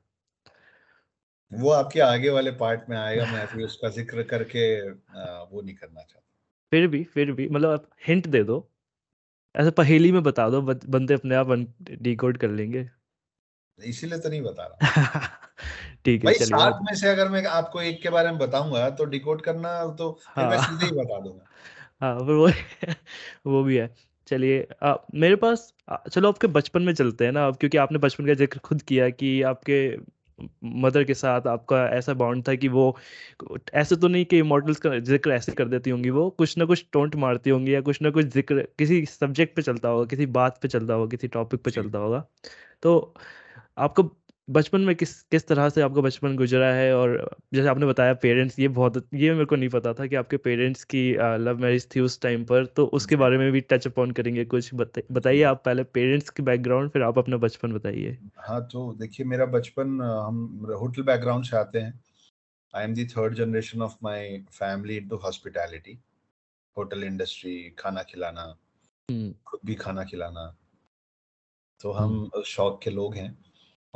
वो 1.52 1.70
आपके 1.72 2.00
आगे 2.00 2.30
वाले 2.30 2.52
पार्ट 2.52 2.90
में 2.90 2.98
आएगा 2.98 3.26
मैं 3.26 3.42
अभी 3.42 3.64
उसका 3.64 3.90
ज़िक्र 3.90 4.24
करके 4.24 4.64
वो 4.92 5.62
नहीं 5.62 5.76
करना 5.76 6.02
चाहता। 6.02 6.22
फिर 6.72 6.88
भी 6.88 7.04
फिर 7.04 7.32
भी 7.32 7.50
मतलब 7.50 7.70
आप 7.70 7.90
हिंट 8.08 8.28
दे 8.28 8.44
दो। 8.44 8.60
ऐसे 9.56 9.72
पहेली 9.72 10.12
में 10.12 10.24
बता 10.24 10.50
दो 10.50 10.62
बंदे 10.62 11.14
अपने 11.14 11.36
आप 11.36 11.52
डिकोड 12.02 12.38
कर 12.38 12.50
लेंगे। 12.52 12.90
इसीलिए 13.80 14.20
तो 14.20 14.30
नहीं 14.30 14.42
बता 14.42 14.66
रहा। 14.66 14.78
ठीक 16.06 16.24
है 16.26 16.32
चलिए 16.32 16.46
सात 16.46 16.80
में 16.84 16.96
से 16.96 17.10
अगर 17.10 17.30
मैं 17.30 17.44
आपको 17.46 17.82
एक 17.82 18.02
के 18.02 18.10
बारे 18.10 18.30
में 18.30 18.38
बताऊँगा 18.40 18.90
तो 18.90 19.06
डिकोड 19.06 19.42
करना 19.42 19.74
तो 19.96 20.12
फिर 20.36 20.44
हाँ, 20.44 20.50
मैं 20.50 20.58
सीधे 20.58 20.86
ही 20.86 20.92
बता 20.92 21.20
दूँगा। 21.20 21.46
हाँ 22.02 22.14
वो 22.16 22.48
वो 23.48 23.64
भी 23.64 23.78
है। 23.78 23.88
चलिए 24.28 24.68
मेरे 25.16 25.36
पास 25.36 25.74
चलो 26.12 26.28
आपके 26.28 26.48
बचपन 26.50 26.82
में 26.82 26.94
चलते 26.94 27.26
हैं 27.26 27.32
ना 27.32 27.50
क्योंकि 27.52 27.78
आपने 27.78 28.00
बचपन 28.00 28.26
का 28.26 28.34
ज़िक्र 28.34 28.60
खुद 28.60 28.82
किया 28.82 29.10
कि 29.12 29.42
आपके 29.44 29.78
मदर 30.78 31.04
के 31.04 31.14
साथ 31.14 31.48
आपका 31.48 31.78
ऐसा 31.90 32.14
बॉन्ड 32.14 32.48
था 32.48 32.56
कि 32.56 32.68
वो 32.68 32.84
ऐसे 33.74 33.96
तो 33.96 34.08
नहीं 34.08 34.26
कि 34.26 34.38
इमोटल्स 34.38 34.80
का 34.80 34.98
ज़िक्र 35.00 35.32
ऐसे 35.32 35.52
कर 35.52 35.68
देती 35.68 35.90
होंगी 35.90 36.10
वो 36.10 36.30
कुछ 36.32 36.58
ना 36.58 36.66
कुछ 36.66 36.86
टोंट 36.94 37.16
मारती 37.16 37.50
होंगी 37.50 37.74
या 37.74 37.82
कुछ 37.82 38.02
ना 38.02 38.10
कुछ 38.10 38.26
ज़िक्र 38.26 38.62
किसी 38.80 39.06
सब्जेक्ट 39.06 39.56
पे 39.56 39.62
चलता 39.62 39.90
होगा 39.90 40.06
किसी 40.06 40.26
बात 40.32 40.60
पे 40.62 40.68
चलता 40.68 40.94
होगा 40.94 41.08
किसी 41.10 41.28
टॉपिक 41.28 41.64
पे 41.64 41.72
चलता 41.72 42.00
होगा। 42.00 42.26
तो 42.84 43.14
आपको 43.78 44.04
बचपन 44.50 44.82
में 44.82 44.96
किस 44.96 45.22
किस 45.24 45.48
तरह 45.48 45.70
से 45.70 45.82
आपका 45.82 46.02
बचपन 46.02 46.36
गुजरा 46.36 46.68
है? 46.74 46.94
और 46.96 47.38
जैसे 47.54 47.68
आपने 47.68 47.86
बताया 47.86 48.14
पेरेंट्स 48.14 48.60
ये 48.60 48.68
बहुत 48.68 48.98
ये 49.14 49.32
मेरे 49.32 49.46
को 49.46 49.56
नहीं 49.56 49.70
पता 49.70 49.94
था 49.94 50.06
कि 50.08 50.16
आपके 50.16 50.38
पेरेंट्स 50.38 50.84
की 50.84 51.02
लव 51.38 51.58
मैरिज 51.62 51.88
थी 51.96 52.00
उस 52.00 52.20
टाइम 52.22 52.46
पर। 52.46 52.66
तो 52.66 52.86
उसके 52.98 53.16
बारे 53.16 53.38
में 53.38 53.52
भी 53.52 53.62
टच 53.62 53.88
अपॉन 53.88 54.12
करेंगे 54.12 54.46
कुछ। 54.46 54.74
बताइए 54.74 55.42
आप 55.44 55.62
पहले 55.66 55.84
पेरेंट्स 55.84 56.30
की 56.30 56.44
बैकग्राउंड 56.44 56.90
फिर 56.92 57.04
आप 57.04 57.18
अपना 57.18 57.38
बचपन 57.38 57.74
बताइए। 57.74 58.18
हाँ 58.40 58.62
तो 58.68 58.92
देखिए 59.00 59.26
मेरा 59.26 59.46
बचपन 59.56 60.02
हम 60.02 60.68
होटल 60.80 61.04
बैकग्राउंड 61.04 61.46
से 61.46 61.58
आते 61.58 61.80
हैं। 61.80 62.00
I 62.74 62.84
am 62.84 62.94
the 62.94 63.06
third 63.08 63.34
generation 63.36 63.82
of 63.82 63.96
my 64.04 64.38
family 64.52 64.98
in 64.98 65.08
to 65.08 65.16
hospitality 65.16 65.98
hotel 66.78 67.04
industry 67.04 67.58
खाना 67.80 68.04
खिलाना 68.04 68.42
हम्म। 69.10 69.34
खुद 69.46 69.60
भी 69.66 69.76
खाना 69.76 70.04
खिलाना। 70.04 70.56
तो 71.80 71.92
हम 71.92 72.14
हम्म। 72.14 72.42
शौक 72.46 72.80
के 72.84 72.90
लोग 72.92 73.16
हैं। 73.16 73.38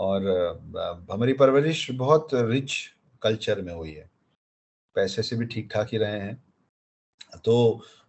और 0.02 0.28
हमारी 1.12 1.34
परवरिश 1.34 1.90
बहुत 1.92 2.28
रिच 2.34 2.74
कल्चर 3.22 3.62
में 3.62 3.74
हुई 3.74 3.92
है। 3.92 4.10
पैसे 4.96 5.24
से 5.24 5.36
भी 5.36 5.46
ठीक 5.46 5.70
ठाक 5.74 5.90
ही 5.92 5.98
रहे 5.98 6.20
हैं। 6.20 6.36
तो 7.46 7.56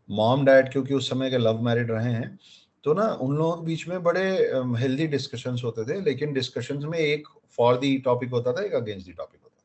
मॉम 0.09 0.45
डैड 0.45 0.71
क्योंकि 0.73 0.95
उस 0.95 1.09
समय 1.11 1.31
के 1.31 1.39
लव 1.39 1.61
मैरिड 1.63 1.91
रहे 1.91 2.13
हैं 2.13 2.39
तो 2.85 2.93
ना 2.95 3.07
उन 3.15 3.37
लोगों 3.37 3.57
के 3.57 3.67
बीच 3.67 3.87
में 3.89 4.03
बड़े 4.03 4.23
हेल्दी 4.79 5.07
डिस्कशंस 5.07 5.61
होते 5.65 5.85
थे 5.85 6.01
लेकिन 6.01 6.33
डिस्कशंस 6.33 6.85
में 6.85 6.99
एक 6.99 7.29
फॉर 7.51 7.79
दी 7.79 7.97
टॉपिक 7.99 8.31
होता 8.31 8.53
था 8.53 8.63
एक 8.63 8.73
अगेंस्ट 8.75 9.07
दी 9.07 9.13
टॉपिक 9.13 9.41
होता 9.43 9.57
था। 9.57 9.65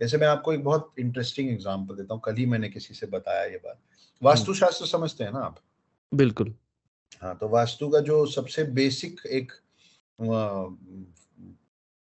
जैसे 0.00 0.18
मैं 0.18 0.26
आपको 0.26 0.52
एक 0.52 0.64
बहुत 0.64 0.92
इंटरेस्टिंग 0.98 1.50
एग्जांपल 1.50 1.96
देता 1.96 2.14
हूँ 2.14 2.22
कल 2.24 2.34
ही 2.34 2.46
मैंने 2.46 2.68
किसी 2.68 2.94
से 2.94 3.06
बताया 3.06 3.44
ये 3.44 3.56
बात। 3.56 3.76
हम्म। 3.76 4.26
वास्तुशास्त्र 4.26 4.86
समझते 4.86 5.24
हैं 5.24 5.32
ना 5.32 5.38
आप? 5.38 5.58
बिल्कुल। 6.12 6.54
हाँ 7.22 7.36
तो 7.36 7.48
वास्तु 7.48 7.88
का 7.88 8.00
जो 8.00 8.24
सबसे 8.26 8.64
बेसिक 8.72 9.20
एक 9.30 9.52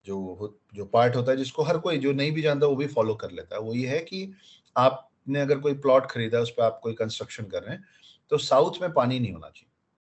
जो 0.08 0.58
जो 0.76 0.86
पार्ट 0.86 1.15
होता 1.15 1.32
है 1.32 1.38
जिसको 1.38 1.63
हर 1.63 1.78
कोई 1.78 1.98
जो 1.98 2.12
नहीं 2.13 2.32
भी 2.32 2.41
जानता 2.41 2.67
वो 2.67 2.76
भी 2.76 2.88
फॉलो 2.88 3.15
कर 3.15 3.32
लेता 3.32 3.56
है 3.56 3.62
वो 3.62 3.74
ये 3.74 3.88
है 3.88 4.00
कि 4.00 4.32
आपने 4.76 5.41
अगर 5.41 5.60
कोई 5.60 5.74
प्लॉट 5.74 6.06
खरीदा 6.06 6.39
उस 6.39 6.52
पर 6.52 6.63
आप 6.63 6.80
कोई 6.84 6.93
कंस्ट्रक्शन 6.93 7.46
कर 7.46 7.63
रहे 7.63 7.76
हैं 7.76 7.84
तो 8.32 8.38
साउथ 8.38 8.82
में 8.82 8.91
पानी 8.93 9.20
नहीं 9.20 9.32
होना 9.34 9.50
चाहिए 9.50 9.67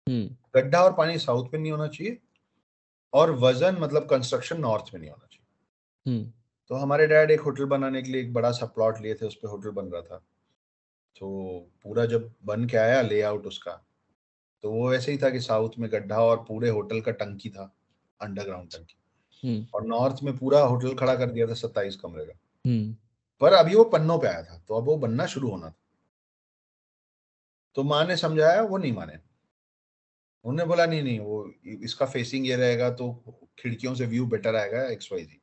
हम्म। 0.08 0.36
गड्ढा 0.56 0.84
और 0.84 0.94
पानी 0.94 1.18
साउथ 1.20 1.54
में 1.54 1.60
नहीं 1.60 1.72
होना 1.72 1.88
चाहिए 1.88 2.18
और 3.14 3.32
वज़न 3.40 3.78
मतलब 3.80 4.08
कंस्ट्रक्शन 4.10 4.60
नॉर्थ 4.60 4.94
में 4.94 5.00
नहीं 5.02 5.12
होना 5.12 5.28
चाहिए 5.32 6.14
हम्म। 6.14 6.32
तो 6.70 6.76
हमारे 6.76 7.08
डैड 7.08 7.32
एक 7.32 7.40
होटल 7.40 7.66
बनाने 7.66 8.02
के 8.02 8.12
लिए 8.12 8.22
एक 8.22 8.34
बड़ा 8.34 8.52
सा 8.52 8.66
प्लॉट 8.66 9.02
लिए 9.02 9.14
थे 9.14 9.26
उस 9.26 9.36
पर 9.36 9.48
होटल 9.48 9.70
बन 9.72 9.86
रहा 9.86 10.02
था 10.02 10.18
तो 11.16 11.30
पूरा 11.84 12.06
जब 12.06 12.32
बन 12.46 12.66
के 12.66 12.78
आया 12.78 13.02
लेआउट 13.02 13.46
उसका 13.46 13.72
तो 14.64 14.72
वो 14.72 14.94
ऐसे 14.94 15.12
ही 15.12 15.18
था 15.18 15.30
कि 15.30 15.40
साउथ 15.40 15.78
में 15.80 15.92
गड्ढा 15.92 16.24
और 16.24 16.44
पूरे 16.48 16.70
होटल 16.70 17.02
का 17.02 17.12
टंकी 17.12 17.50
था 17.50 17.72
अंडरग्राउंड 18.20 18.72
टंकी। 18.72 18.96
और 19.74 19.86
नॉर्थ 19.88 20.24
में 20.24 20.38
पूरा 20.38 20.60
होटल 20.62 20.94
खड़ा 20.96 21.16
कर 21.16 21.32
दिया 21.32 21.48
था 21.48 21.54
सत्ताईस 21.56 21.96
कमरे 21.96 22.26
का। 22.26 22.34
हम्म। 22.66 22.96
पर 23.42 23.54
अभी 23.54 23.76
वो 23.76 23.84
पन्नों 23.84 24.18
पे 24.20 24.28
आया 24.28 24.44
था 24.44 24.58
तो 24.68 24.78
अब 24.78 24.86
वो 24.86 24.96
बनना 24.98 25.26
शुरू 25.26 25.50
होना 25.50 25.70
था। 25.70 25.76
तो 27.78 27.84
माँ 27.84 28.04
ने 28.06 28.18
समझाया 28.18 28.62
वो 28.62 28.78
नहीं 28.78 28.94
माने। 28.94 29.18
उन्होंने 30.46 30.66
बोला 30.66 30.86
नहीं 30.86 31.04
नहीं 31.04 31.20
वो 31.20 31.54
इसका 31.84 32.06
फेसिंग 32.06 32.48
ये 32.48 32.56
रहेगा 32.56 32.90
तो 32.92 33.12
खिड़कियों 33.60 33.94
से 33.96 34.06
व्यू 34.06 34.26
बेटर 34.26 34.56
आएगा 34.56 34.84
एक्स 34.90 35.12
वाई 35.12 35.24
जी 35.24 35.40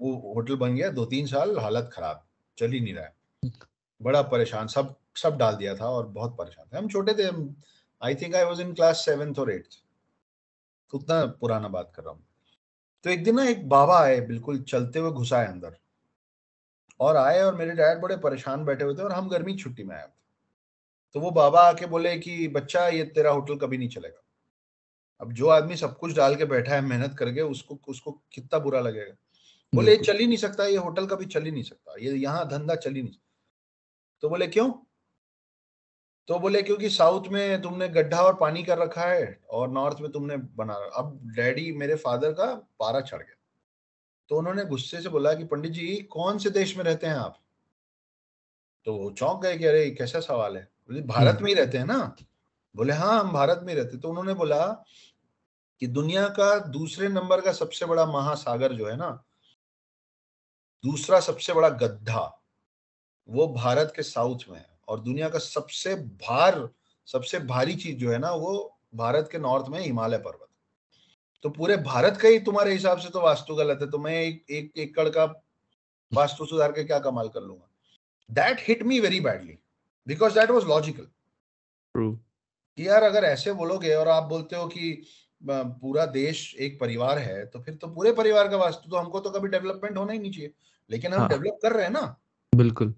वो 0.00 0.12
होटल 0.34 0.56
बन 0.56 0.74
गया 0.76 0.88
दो 0.90 1.04
तीन 1.06 1.26
साल 1.26 1.58
हालत 1.58 1.90
खराब 1.92 2.24
चल 2.58 2.72
ही 2.72 2.80
नहीं 2.80 2.94
रहा 2.94 3.50
बड़ा 4.00 4.22
परेशान 4.22 4.66
सब 4.68 4.94
सब 5.16 5.36
डाल 5.38 5.56
दिया 5.56 5.74
था 5.76 5.88
और 5.90 6.06
बहुत 6.08 6.36
परेशान 6.38 6.66
थे। 6.72 6.76
हम 6.78 6.88
छोटे 6.88 7.14
थे 7.14 7.28
I 8.02 8.14
think 8.14 8.34
I 8.34 8.44
was 8.44 8.60
in 8.62 8.72
class 8.74 9.04
seventh 9.04 9.38
और 9.38 9.50
एट्थ 9.52 9.78
उतना 10.92 11.24
पुराना 11.40 11.68
बात 11.68 11.92
कर 11.96 12.02
रहा 12.02 12.12
हूँ। 12.12 12.25
तो 13.04 13.10
एक 13.10 13.24
दिन 13.24 13.36
ना 13.36 13.44
एक 13.44 13.68
बाबा 13.68 13.98
आए 14.00 14.20
बिल्कुल 14.22 14.62
चलते 14.62 14.98
हुए 14.98 15.10
घुसाए 15.12 15.46
अंदर। 15.46 15.76
और 17.00 17.16
आए 17.16 17.40
और 17.42 17.54
मेरे 17.54 17.72
डैड 17.72 18.00
बड़े 18.00 18.16
परेशान 18.18 18.64
बैठे 18.64 18.84
हुए 18.84 18.94
थे 18.94 19.02
और 19.02 19.12
हम 19.12 19.28
गर्मी 19.28 19.54
छुट्टी 19.54 19.84
में 19.84 19.94
आए 19.96 20.02
थे 20.02 20.14
तो 21.14 21.20
वो 21.20 21.30
बाबा 21.32 21.60
आके 21.62 21.86
बोले 21.86 22.16
कि 22.18 22.46
बच्चा 22.48 22.86
ये 22.88 23.04
तेरा 23.06 23.30
होटल 23.30 23.56
कभी 23.56 23.78
नहीं 23.78 23.88
चलेगा। 23.88 24.22
अब 25.20 25.32
जो 25.32 25.48
आदमी 25.48 25.76
सब 25.76 25.96
कुछ 25.98 26.14
डाल 26.16 26.34
के 26.36 26.44
बैठा 26.44 26.74
है 26.74 26.80
मेहनत 26.80 27.14
करके 27.18 27.40
उसको 27.42 27.78
उसको 27.88 28.10
कितना 28.32 28.58
बुरा 28.58 28.80
लगेगा। 28.80 29.14
बोले 29.72 29.92
ये 29.92 29.98
चल 29.98 30.18
ही 30.18 30.26
नहीं 30.26 30.36
सकता 30.36 30.64
ये 30.66 30.76
होटल 30.78 31.06
कभी 31.06 31.24
चल 31.26 31.44
ही 31.44 31.50
नहीं 31.50 31.62
सकता 31.62 31.94
ये 32.00 32.12
यहाँ 32.14 32.48
धंधा 32.48 32.74
चल 32.76 32.94
ही 32.94 33.02
नहीं 33.02 33.12
सकता। 33.12 33.24
तो 34.22 34.28
बोले 34.28 34.46
क्यों? 34.48 34.70
तो 36.28 36.38
बोले, 36.38 36.62
क्योंकि 36.62 36.90
साउथ 36.90 37.28
में 37.28 37.62
तुमने 37.62 37.88
गड्ढा 37.88 38.20
और 38.20 38.34
पानी 38.34 38.62
कर 38.62 38.78
रखा 38.78 39.02
है 39.02 39.40
और 39.50 39.70
नॉर्थ 39.70 39.98
में 40.00 40.12
तुमने 40.12 40.36
बना 40.36 40.74
अब 40.74 41.20
डैडी 41.24 41.72
मेरे 41.72 41.94
फादर 41.94 42.32
का 42.32 42.54
पारा 42.54 43.00
चढ़ 43.00 43.18
गया। 43.18 43.36
तो 44.28 44.36
उन्होंने 44.36 44.64
गुस्से 44.64 45.00
से 45.00 45.08
बोला 45.08 45.34
कि, 45.34 45.44
पंडित 45.44 45.72
जी, 45.72 45.96
कौन 45.96 46.38
से 46.38 46.50
देश 46.50 46.76
में 46.76 46.84
रहते 46.84 47.06
हैं 47.06 47.14
आप? 47.14 47.38
तो 48.84 48.94
वो 48.94 49.10
चौंक 49.10 49.42
गए 49.42 49.58
कि, 49.58 49.64
अरे, 49.64 49.90
कैसा 49.90 50.20
सवाल 50.20 50.56
है? 50.56 50.68
भारत 50.92 51.38
में 51.42 51.48
ही 51.48 51.54
रहते 51.54 51.78
हैं 51.78 51.84
ना? 51.84 52.16
बोले 52.76 52.92
हाँ 52.92 53.20
हम 53.20 53.32
भारत 53.32 53.60
में 53.62 53.74
रहते 53.74 53.96
तो 53.98 54.08
उन्होंने 54.08 54.34
बोला 54.34 54.66
कि, 55.80 55.86
दुनिया 55.86 56.28
का 56.28 56.58
दूसरे 56.58 57.08
नंबर 57.08 57.40
का 57.40 57.52
सबसे 57.52 57.86
बड़ा 57.86 58.06
महासागर 58.06 58.72
जो 58.72 58.86
है 58.86 58.96
ना, 58.96 59.24
दूसरा 60.84 61.20
सबसे 61.20 61.52
बड़ा 61.52 61.68
गड्ढा, 61.68 62.42
वो 63.28 63.48
भारत 63.48 63.92
के 63.96 64.02
साउथ 64.02 64.38
में 64.48 64.58
है। 64.58 64.75
और 64.88 65.00
दुनिया 65.00 65.28
का 65.28 65.38
सबसे 65.38 65.94
भार 65.94 66.68
सबसे 67.06 67.38
भारी 67.38 67.74
चीज़ 67.76 67.96
जो 67.96 68.10
है 68.10 68.18
ना 68.18 68.30
वो 68.30 68.78
भारत 68.94 69.28
के 69.32 69.38
नॉर्थ 69.38 69.66
में 69.68 69.80
हिमालय 69.80 70.18
पर्वत। 70.18 70.48
तो 71.42 71.50
पूरे 71.50 71.76
भारत 71.76 72.16
का 72.16 72.28
ही 72.28 72.38
तुम्हारे 72.38 72.72
हिसाब 72.72 72.98
से 72.98 73.10
तो 73.10 73.20
वास्तु 73.20 73.54
गलत 73.54 73.78
है 73.82 73.90
तो 73.90 73.98
मैं 73.98 74.22
एक 74.22 74.44
एक 74.50 74.72
एकड़ 74.78 75.08
का 75.08 75.24
वास्तु 76.12 76.46
सुधार 76.46 76.72
के 76.72 76.84
क्या 76.84 76.98
कमाल 76.98 77.28
कर 77.28 77.40
लूँगा? 77.40 77.68
That 78.30 78.56
hit 78.60 78.82
me 78.82 79.00
very 79.00 79.20
badly 79.20 79.58
because 80.06 80.34
that 80.34 80.50
was 80.50 80.66
logical 80.66 81.06
कि 82.78 82.88
यार 82.88 83.02
अगर 83.02 83.24
ऐसे 83.24 83.52
बोलोगे 83.52 83.94
और 83.94 84.08
आप 84.08 84.22
बोलते 84.22 84.56
हो 84.56 84.66
कि 84.66 85.02
पूरा 85.42 86.06
देश 86.06 86.54
एक 86.54 86.80
परिवार 86.80 87.18
है 87.18 87.46
तो 87.46 87.60
फिर 87.60 87.74
तो 87.74 87.88
पूरे 87.88 88.12
परिवार 88.12 88.48
का 88.48 88.56
वास्तु 88.56 88.90
तो 88.90 88.96
हमको 88.96 89.20
तो 89.20 89.30
कभी 89.30 89.48
डेवलपमेंट 89.48 89.96
होना 89.96 90.12
ही 90.12 90.18
नहीं 90.18 90.32
चाहिए। 90.32 90.52
लेकिन 90.90 91.12
हम 91.12 91.20
हाँ. 91.20 91.28
डेवलप 91.28 91.58
कर 91.62 91.72
रहे 91.72 91.84
हैं 91.84 91.92
ना। 91.92 92.20
बिल्कुल। 92.54 92.94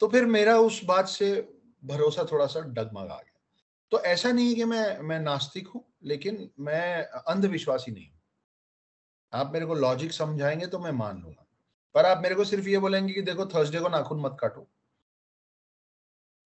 तो 0.00 0.08
फिर 0.08 0.26
मेरा 0.26 0.58
उस 0.58 0.84
बात 0.84 1.08
से 1.08 1.54
भरोसा 1.84 2.24
थोड़ा 2.24 2.46
सा 2.46 2.60
डगमगा 2.60 3.14
गया। 3.14 3.40
तो 3.90 4.00
ऐसा 4.00 4.32
नहीं 4.32 4.54
कि 4.54 4.64
मैं 4.64 5.00
मैं 5.00 5.20
नास्तिक 5.20 5.68
हूँ 5.68 5.84
लेकिन 6.04 6.50
मैं 6.60 7.04
अंधविश्वासी 7.04 7.92
नहीं 7.92 8.08
हूँ। 8.08 8.20
आप 9.32 9.52
मेरे 9.52 9.66
को 9.66 9.74
लॉजिक 9.74 10.12
समझाएँगे 10.12 10.66
तो 10.66 10.78
मैं 10.78 10.92
मान 10.92 11.22
लूँगा। 11.22 11.46
पर 11.94 12.06
आप 12.06 12.22
मेरे 12.22 12.34
को 12.34 12.44
सिर्फ़ 12.44 12.68
ये 12.68 12.78
बोलेंगे 12.78 13.12
कि 13.12 13.22
देखो 13.22 13.46
थर्सडे 13.46 13.80
को 13.80 13.88
नाखून 13.88 14.20
मत 14.20 14.36
काटो। 14.40 14.68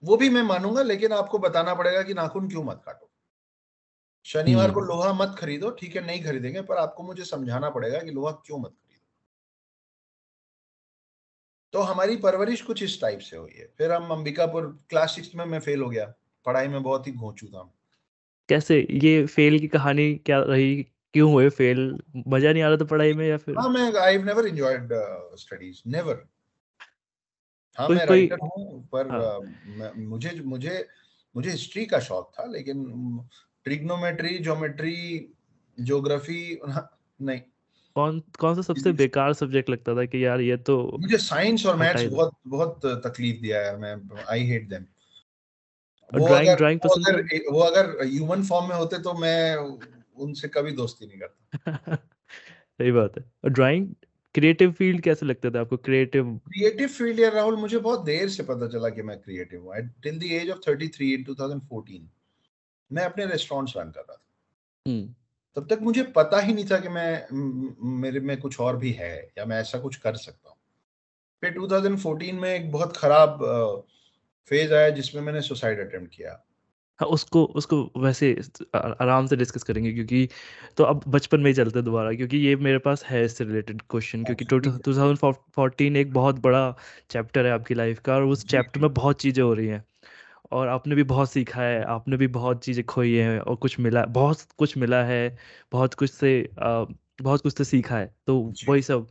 वो 0.04 0.16
भी 0.16 0.30
मैं 0.30 0.42
मानूँगा 0.42 0.82
लेकिन 0.82 1.12
आपको 1.12 1.38
बताना 1.38 1.74
पड़ेगा 1.74 2.02
कि 2.02 2.14
नाखून 2.14 2.48
क्यों 2.48 2.64
मत 2.64 2.82
काटो। 2.86 3.10
शनिवार 4.24 4.70
को 4.70 4.80
हम्म। 4.80 4.88
लोहा 4.88 5.12
मत 5.12 5.36
खरीदो 5.38 5.70
ठीक 5.70 5.96
है 5.96 6.06
नहीं 6.06 6.24
खरीदेंगे 6.24 6.62
पर 6.62 6.76
आपको 6.76 7.02
मुझे 7.02 7.24
समझाना 7.24 7.70
पड़ेगा 7.70 7.98
कि 7.98 8.10
लोहा 8.10 8.32
क्यों 8.32 8.58
मत 8.58 8.74
तो 11.72 11.80
हमारी 11.80 12.16
परवरिश 12.16 12.62
कुछ 12.62 12.82
इस 12.82 13.00
टाइप 13.00 13.20
से 13.20 13.36
हुई 13.36 13.52
है। 13.58 13.68
फिर 13.78 13.92
हम 13.92 14.10
अंबिकापुर 14.10 14.66
क्लास 14.90 15.14
सिक्स 15.14 15.34
में 15.34 15.44
मैं 15.44 15.60
फेल 15.60 15.80
हो 15.80 15.88
गया। 15.90 16.12
पढ़ाई 16.46 16.68
में 16.68 16.82
बहुत 16.82 17.06
ही 17.06 17.12
घोंचू 17.12 17.46
था 17.46 17.72
कैसे? 18.48 18.86
ये 18.90 19.26
फेल 19.26 19.58
की 19.58 19.68
कहानी 19.68 20.14
क्या 20.16 20.40
रही? 20.40 20.82
क्यों 21.14 21.32
हुए 21.32 21.48
फेल? 21.48 22.02
मज़ा 22.28 22.52
नहीं 22.52 22.62
आ 22.62 22.68
रहा 22.68 22.76
था 22.76 22.84
पढ़ाई 22.84 23.12
में 23.12 23.28
या 23.28 23.36
फिर? 23.36 23.56
हाँ 23.58 23.68
मैं 23.68 23.92
I 24.00 24.12
have 24.12 24.24
never 24.24 24.46
enjoyed 24.46 24.88
studies 25.38 25.82
never 25.86 26.24
हाँ 27.78 27.88
मैं 27.88 28.06
राइटर 28.06 28.38
हूँ 28.42 28.88
पर 28.92 29.08
हाँ. 29.10 29.90
uh, 29.90 29.96
मुझे 29.98 30.30
मुझे 30.44 30.88
मुझे 31.36 31.50
हिस्ट्री 31.50 31.84
का 31.86 31.98
शौक 31.98 32.32
था 32.38 32.44
लेकिन 32.44 32.84
ट्रिग्नोमेट्री 33.64 34.38
ज्योमेट्री 34.38 35.28
ज्योग्राफी 35.80 36.60
नहीं। 36.66 37.40
कौन 37.94 38.22
कौन 38.38 38.54
सा 38.54 38.62
सबसे 38.62 38.92
बेकार 38.92 39.32
सब्जेक्ट 39.32 39.70
लगता 39.70 39.96
था 39.96 40.04
कि 40.04 40.24
यार 40.24 40.40
ये 40.40 40.56
तो 40.56 40.96
मुझे 41.00 41.18
साइंस 41.18 41.66
और 41.66 41.76
मैथ्स 41.76 42.02
बहुत 42.02 42.34
बहुत 42.46 42.80
तकलीफ़ 42.86 43.40
दिया 43.40 43.66
है 43.66 43.78
मैं 43.78 44.24
आई 44.30 44.44
हेट 44.44 44.68
देम 44.68 44.84
वो 46.14 46.26
ड्राइंग 46.26 46.48
अगर, 46.48 46.56
ड्राइंग 46.56 46.80
पसंद 46.80 47.06
वो 47.06 47.12
अगर 47.12 47.52
वो 47.52 47.60
अगर 47.60 48.06
ह्यूमन 48.06 48.42
फॉर्म 48.42 48.68
में 48.68 48.76
होते 48.76 48.98
तो 48.98 49.14
मैं 49.14 49.56
उनसे 50.16 50.48
कभी 50.48 50.72
दोस्ती 50.72 51.06
नहीं 51.06 51.18
करता। 51.18 51.52
सही 52.78 52.92
बात 52.92 53.18
है। 53.18 53.32
और 53.44 53.50
ड्राइंग 53.50 53.88
क्रिएटिव 54.34 54.72
फ़ील्ड 54.72 55.00
कैसे 55.00 55.26
लगता 55.26 55.50
था 55.50 55.60
आपको? 55.60 55.76
क्रिएटिव 55.76 56.40
क्रिएटिव 56.48 56.88
फ़ील्ड 56.88 57.20
यार 57.20 57.32
राहुल 57.32 57.56
मुझे 57.56 57.78
बहुत 57.78 58.04
देर 58.04 58.28
से 58.28 58.42
पता 58.42 58.68
चला 58.68 58.88
कि 58.88 59.02
मैं 59.02 59.18
क्रिएटिव 59.18 59.60
हूँ। 59.60 59.88
Till 60.02 60.18
the 60.18 60.22
age 60.22 60.50
of 60.50 60.58
33 60.58 61.00
in 61.00 61.24
2014 61.24 62.08
मैं 62.92 63.04
अपने 63.04 63.26
रेस्टोरेंट्स 63.26 63.72
रन 63.76 63.90
कर 63.90 64.00
रहा 64.00 64.14
था। 64.14 64.24
हम्म। 64.90 65.14
तब 65.56 65.66
तक 65.70 65.78
मुझे 65.82 66.02
पता 66.16 66.40
ही 66.40 66.52
नहीं 66.52 66.64
था 66.64 66.78
कि 66.80 66.88
मैं 66.88 67.26
मेरे 68.00 68.20
में 68.20 68.36
कुछ 68.40 68.60
और 68.60 68.76
भी 68.76 68.92
है 68.92 69.12
या 69.38 69.44
मैं 69.44 69.60
ऐसा 69.60 69.78
कुछ 69.78 69.96
कर 69.96 70.16
सकता 70.16 70.50
हूँ। 70.50 70.56
फिर 71.42 71.54
2014 71.54 72.40
में 72.40 72.50
एक 72.50 72.70
बहुत 72.72 72.96
खराब 72.96 73.38
फ़ेज़ 74.50 74.74
आया 74.74 74.90
जिसमें 74.90 75.22
मैंने 75.22 75.40
सुसाइड 75.42 75.80
अटेम्प्ट 75.80 76.14
किया। 76.14 76.42
हाँ 77.00 77.08
उसको 77.08 77.44
उसको 77.56 77.76
वैसे 77.96 78.28
आराम 78.76 79.26
से 79.26 79.36
डिस्कस 79.36 79.62
करेंगे 79.62 79.92
क्योंकि 79.92 80.28
तो 80.76 80.84
अब 80.84 81.02
बचपन 81.08 81.40
में 81.40 81.50
ही 81.50 81.54
चलते 81.54 81.78
हैं 81.78 81.84
दोबारा 81.84 82.12
क्योंकि 82.12 82.36
ये 82.36 82.56
मेरे 82.56 82.78
पास 82.78 83.04
है 83.04 83.24
इससे 83.24 83.44
रिलेटेड 83.44 83.82
क्वेश्चन 83.90 84.24
क्योंकि 84.24 84.44
टू 84.44 84.60
थाउज़ेंड 84.60 85.18
फोर्टीन 85.54 85.96
एक 85.96 86.12
बहुत 86.12 86.38
बड़ा 86.40 86.64
चैप्टर 87.10 87.46
है 87.46 87.52
आपकी 87.52 87.74
लाइफ 87.74 88.00
का 88.00 88.14
और 88.16 88.24
उस 88.26 88.46
चैप्टर 88.46 88.80
में 88.80 88.92
बहुत 88.94 89.20
चीज़ें 89.20 89.42
हो 89.44 89.52
रही 89.54 89.66
हैं। 89.68 89.84
और 90.52 90.68
आपने 90.68 90.94
भी 90.94 91.02
बहुत 91.02 91.30
सीखा 91.30 91.62
है 91.62 91.82
आपने 91.84 92.16
भी 92.16 92.26
बहुत 92.26 92.64
चीज़ें 92.64 92.84
खोई 92.84 93.14
हैं 93.16 93.40
और 93.40 93.56
कुछ 93.56 93.80
मिला 93.80 94.04
बहुत 94.04 94.42
कुछ 94.58 94.76
मिला 94.76 95.04
है 95.04 95.38
बहुत 95.72 95.94
कुछ 95.94 96.10
से 96.10 96.50
आ, 96.62 96.84
बहुत 97.22 97.42
कुछ 97.42 97.58
से 97.58 97.64
सीखा 97.64 97.96
है 97.96 98.14
तो 98.26 98.52
वही 98.68 98.82
सब 98.82 99.10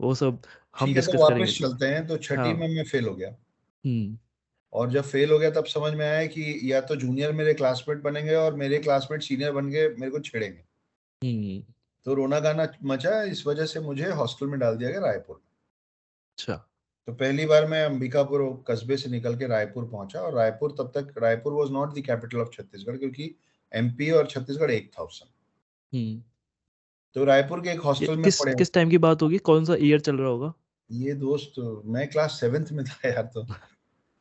वो 0.00 0.14
सब 0.14 0.42
हम 0.78 0.94
डिस्कस 0.94 1.12
तो 1.12 1.28
करेंगे। 1.28 1.52
चलते 1.52 1.86
हैं 1.86 2.06
तो 2.06 2.16
छठी 2.16 2.36
हाँ। 2.36 2.54
में 2.54 2.68
मैं 2.68 2.84
फेल 2.84 3.06
हो 3.06 3.14
गया। 3.14 3.28
हम्म। 3.86 4.18
और 4.72 4.90
जब 4.90 5.02
फेल 5.02 5.30
हो 5.30 5.38
गया 5.38 5.50
तब 5.50 5.64
समझ 5.64 5.94
में 5.94 6.06
आया 6.06 6.26
कि 6.26 6.60
या 6.64 6.80
तो 6.80 6.96
जूनियर 6.96 7.32
मेरे 7.32 7.54
क्लासमेट 7.54 7.98
बनेंगे 7.98 8.34
और 8.34 8.54
मेरे 8.54 8.78
क्लासमेट 8.78 9.22
सीनियर 9.22 9.52
बन 9.52 9.68
के 9.68 9.88
मेरे 9.94 10.10
को 10.10 10.18
छेड़ेंगे। 10.18 10.64
हम्म। 11.24 11.72
तो 12.04 12.14
रोना 12.14 12.40
गाना 12.40 12.68
मचा 12.84 13.22
इस 13.22 13.46
वजह 13.46 13.66
से 13.66 13.80
मुझे 13.80 14.10
हॉस्टल 14.10 14.46
में 14.46 14.60
डाल 14.60 14.76
दिया 14.76 14.90
गया 14.90 15.00
रायपुर 15.00 15.36
अच्छा। 16.38 16.68
तो 17.08 17.12
पहली 17.12 17.46
बार 17.46 17.66
मैं 17.66 17.84
अंबिकापुर 17.84 18.64
कस्बे 18.68 18.96
से 18.96 19.10
निकल 19.10 19.36
के 19.36 19.46
रायपुर 19.46 19.84
पहुँचा 19.84 20.20
और 20.20 20.34
रायपुर 20.34 20.74
तब 20.78 20.90
तक 20.94 21.14
Raipur 21.18 21.52
was 21.52 21.70
not 21.70 21.94
the 21.94 22.00
capital 22.00 22.38
of 22.38 22.48
Chhattisgarh 22.48 22.96
क्योंकि 22.96 23.34
एमपी 23.72 24.10
और 24.10 24.26
छत्तीसगढ़ 24.26 24.70
एक 24.70 24.90
था 24.98 25.02
उस 25.02 25.20
समय। 25.20 26.00
हम्म। 26.00 26.22
तो 27.14 27.24
रायपुर 27.24 27.60
के 27.60 27.70
एक 27.70 27.80
हॉस्टल 27.80 28.14
में 28.16 28.24
किस, 28.24 28.40
पढ़े 28.40 28.54
किस 28.54 28.72
टाइम 28.72 28.90
की 28.90 28.98
बात 28.98 29.22
होगी? 29.22 29.38
कौन 29.38 29.64
सा 29.64 29.76
ईयर 29.80 30.00
चल 30.00 30.16
रहा 30.16 30.28
होगा? 30.28 30.52
ये 30.92 31.14
दोस्त 31.14 31.82
मैं 31.84 32.08
क्लास 32.08 32.40
सेवेंथ 32.40 32.66
में 32.72 32.84
था 32.84 33.08
यार 33.08 33.30
तो। 33.34 33.46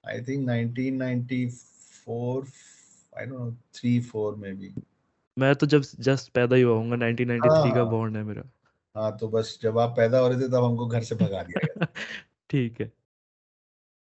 I 0.08 0.21
think 0.21 0.50
1994 0.50 2.45
I 3.17 3.26
don't 3.26 3.39
know 3.39 3.58
3 3.73 4.02
4 4.15 4.36
maybe 4.54 4.73
मैं 5.38 5.56
तो 5.56 5.65
जब 5.65 5.82
जस्ट 6.00 6.30
पैदा 6.30 6.56
ही 6.56 6.62
हुआ 6.62 6.78
हूँ 6.78 6.89
1993 6.89 7.76
का 7.76 7.84
बॉर्न 7.84 8.15
हाँ। 8.15 8.23
मेरा। 8.23 8.43
हाँ 8.95 9.17
तो 9.17 9.28
बस 9.28 9.60
जब 9.62 9.80
आप 9.80 9.89
पैदा 9.89 10.19
हो 10.19 10.28
रहे 10.28 10.41
थे 10.41 10.47
तब 10.47 10.63
हमको 10.63 10.88
घर 10.88 11.04
से 11.04 11.15
भगा 11.15 11.43
दिया 11.43 11.88
ठीक 12.50 12.80
है। 12.82 12.92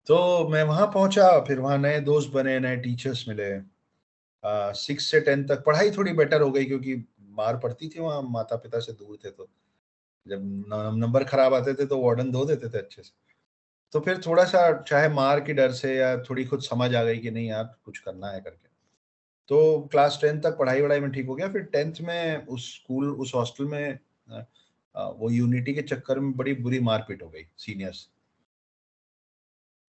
तो 0.07 0.47
मैं 0.49 0.63
वहाँ 0.63 0.85
पहुँचा, 0.87 1.39
फिर 1.39 1.59
वहाँ 1.59 1.77
नए 1.77 1.99
दोस्त 2.01 2.31
बने, 2.31 2.59
नए 2.59 2.77
टीचर्स 2.77 3.27
मिले। 3.27 3.49
सिक्स 4.75 5.05
से 5.05 5.19
टेंथ 5.21 5.47
तक 5.47 5.63
पढ़ाई 5.65 5.91
थोड़ी 5.91 6.13
बेटर 6.13 6.41
हो 6.41 6.51
गई 6.51 6.65
क्योंकि 6.65 6.95
मार 7.37 7.57
पड़ती 7.57 7.89
थी 7.89 7.99
वहाँ 7.99 8.21
माता 8.23 8.55
पिता 8.57 8.79
से 8.79 8.93
दूर 8.93 9.17
थे 9.25 9.29
तो। 9.29 9.49
जब 10.25 10.41
नंबर 10.95 11.23
खराब 11.23 11.53
आते 11.53 11.73
थे 11.73 11.85
तो 11.85 11.99
वार्डन 12.01 12.31
धो 12.31 12.45
देते 12.45 12.69
थे 12.69 12.77
अच्छे 12.77 13.01
से। 13.01 13.11
तो 13.93 13.99
फिर 13.99 14.21
थोड़ा 14.25 14.43
सा 14.45 14.71
चाहे 14.81 15.09
मार 15.09 15.39
के 15.41 15.53
डर 15.53 15.71
से 15.71 15.95
या 15.95 16.17
थोड़ी 16.23 16.45
खुद 16.45 16.61
समझ 16.61 16.93
आ 16.95 17.03
गई 17.03 17.17
कि 17.17 17.31
नहीं 17.31 17.47
यार, 17.47 17.63
कुछ 17.85 17.97
करना 17.99 18.27
है 18.27 18.41
करके। 18.41 18.67
तो 19.49 19.87
क्लास 19.91 20.17
टेंथ 20.21 20.41
तक 20.41 20.57
पढ़ाई 20.57 20.81
वढ़ाई 20.81 20.99
में 20.99 21.11
ठीक 21.11 21.27
हो 21.27 21.35
गया। 21.35 21.47
फिर 21.51 21.61
टेंथ 21.63 22.01
में 22.01 22.45
उस 22.47 22.73
स्कूल 22.73 23.09
उस 23.11 23.31
हॉस्टल 23.35 23.65
में 23.65 23.99
वो 24.95 25.29
यूनिटी 25.31 25.73
के 25.73 25.81
चक्कर 25.83 26.19
में 26.19 26.31
बड़ी 26.37 26.53
बुरी 26.55 26.79
मारपीट 26.81 27.23
हो 27.23 27.29
गई 27.29 27.45
सीनियर्स 27.57 28.07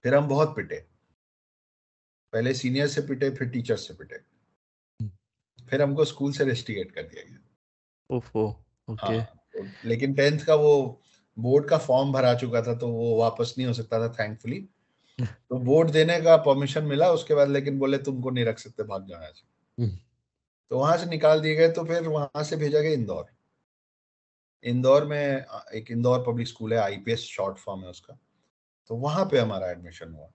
फिर 0.03 0.15
हम 0.15 0.29
बहुत 0.29 0.57
पिटे। 0.57 0.87
पहले 2.33 2.55
सीनियर 2.55 2.87
से 2.87 3.01
पिटे 3.01 3.31
फिर 3.31 3.49
टीचर 3.49 3.77
से 3.77 3.95
पिटे। 3.95 4.15
हम्म। 5.01 5.67
फिर 5.67 5.83
हमको 5.83 6.05
स्कूल 6.05 6.33
से 6.33 6.45
रेस्टिगेट 6.45 6.93
कर 6.93 7.03
दिया 7.03 7.23
गया। 7.31 7.39
ओफो 8.17 8.65
ओके। 8.91 9.07
हाँ, 9.07 9.25
तो, 9.25 9.89
लेकिन 9.89 10.15
टेंथ 10.15 10.39
का 10.39 10.55
वो 10.55 11.03
बोर्ड 11.39 11.69
का 11.69 11.79
फॉर्म 11.79 12.13
भरा 12.13 12.35
चुका 12.35 12.63
था 12.63 12.75
तो 12.75 12.89
वो 12.89 13.17
वापस 13.17 13.55
नहीं 13.59 13.69
हो 13.69 13.75
सकता 13.75 14.01
था 14.01 14.13
थैंकफुली 14.13 14.69
तो 15.21 15.59
बोर्ड 15.59 15.91
देने 15.91 16.21
का 16.21 16.37
परमिशन 16.37 16.85
मिला 16.85 17.11
उसके 17.11 17.35
बाद 17.35 17.49
लेकिन 17.49 17.79
बोले 17.79 17.99
तुमको 17.99 18.31
नहीं 18.31 18.45
रख 18.45 18.59
सकते 18.59 18.83
भाग 18.83 19.07
जाना 19.07 19.31
से। 19.31 19.51
तो 20.71 20.79
वहाँ 20.79 20.97
से 20.97 21.07
निकाल 21.07 21.41
दिए 21.41 21.55
गए 21.55 21.69
तो 21.69 21.85
फिर 21.85 22.03
वहाँ 22.03 22.43
से 22.43 22.57
भेजा 22.57 22.81
गया 22.81 22.91
इंदौर। 22.91 23.27
इंदौर 24.65 25.05
में 25.05 25.45
एक 25.75 25.91
इंदौर 25.91 26.25
पब्लिक 26.27 26.49
स्कूल 26.49 26.73
है 26.73 26.79
आईपीएस 26.79 27.21
शॉर्ट 27.21 27.59
फॉर्म 27.59 27.81
है 27.81 27.89
उसका। 27.89 28.19
तो 28.91 28.97
वहाँ 28.97 29.25
पे 29.25 29.39
हमारा 29.39 29.71
एडमिशन 29.71 30.13
हुआ। 30.13 30.31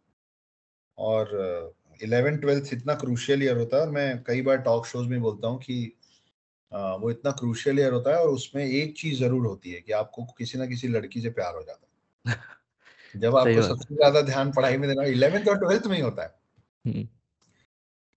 और 0.98 1.76
इलेवन 2.04 2.38
ट्वेल्थ 2.38 2.74
इतना 2.74 2.96
क्रूशियल 2.96 3.44
ईयर 3.44 3.58
होता 3.58 3.78
है 3.78 3.84
और 3.84 3.90
मैं 3.90 4.24
कई 4.24 4.42
बार 4.42 4.58
टॉक 4.58 4.86
शोज़ 4.86 5.08
में 5.08 5.22
बोलता 5.22 5.48
हूँ 5.48 5.60
कि 5.60 5.98
आ, 6.74 6.96
वो 6.96 7.12
इतना 7.12 7.32
क्रूशियल 7.32 7.80
ईयर 7.80 7.94
होता 7.94 8.12
है 8.12 8.18
और 8.18 8.30
उसमें 8.30 8.66
एक 8.66 8.98
चीज़ 8.98 9.20
ज़रूर 9.20 9.46
होती 9.48 9.72
है 9.72 9.82
कि 9.82 9.92
आपको 9.92 10.24
किसी 10.26 10.58
ना 10.58 10.66
किसी 10.66 10.88
लड़की 10.88 11.22
से 11.22 11.30
प्यार 11.30 11.56
हो 11.56 11.64
जाता 11.64 11.88
है। 11.88 12.36
जब 13.20 13.36
आपको 13.38 13.62
सबसे 13.62 13.96
ज़्यादा 13.96 14.22
ध्यान 14.22 14.52
पढ़ाई 14.52 14.78
में 14.78 14.90
देना 14.90 15.04
इलेवेंथ 15.04 15.48
और 15.48 15.58
ट्वेल्थ 15.58 15.88
में 15.88 15.96
ही 15.96 16.02
होता 16.02 16.24
है। 16.24 16.40
हम्म। 16.86 17.08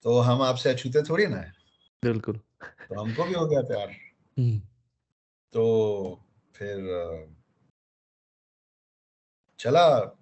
तो 0.02 0.18
हम 0.18 0.42
आपसे 0.42 0.70
अछूते 0.70 1.02
थोड़ी 1.02 1.26
ना 1.26 1.36
है। 1.36 1.52
बिल्कुल। 2.04 2.36
तो 2.62 3.00
हमको 3.00 3.24
भी 3.24 3.34
हो 3.34 3.46
गया 3.46 3.60
प्यार। 3.60 3.88
हम्म। 4.38 4.58
तो 5.52 6.20
फिर 6.54 6.78
चला 9.58 10.17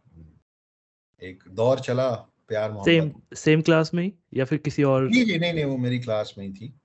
एक 1.22 1.44
दौर 1.48 1.80
चला 1.80 2.10
प्यार 2.48 2.72
मोहब्बत। 2.72 2.90
सेम 2.90 3.12
सेम 3.36 3.62
क्लास 3.62 3.94
में 3.94 4.02
ही? 4.04 4.12
या 4.34 4.44
फिर 4.44 4.58
किसी 4.58 4.82
और? 4.82 5.10
जी 5.10 5.24
जी 5.24 5.38
नहीं 5.38 5.52
नहीं 5.52 5.64
वो 5.64 5.76
मेरी 5.76 5.98
क्लास 5.98 6.34
में 6.38 6.46
ही 6.46 6.52
थी। 6.52 6.80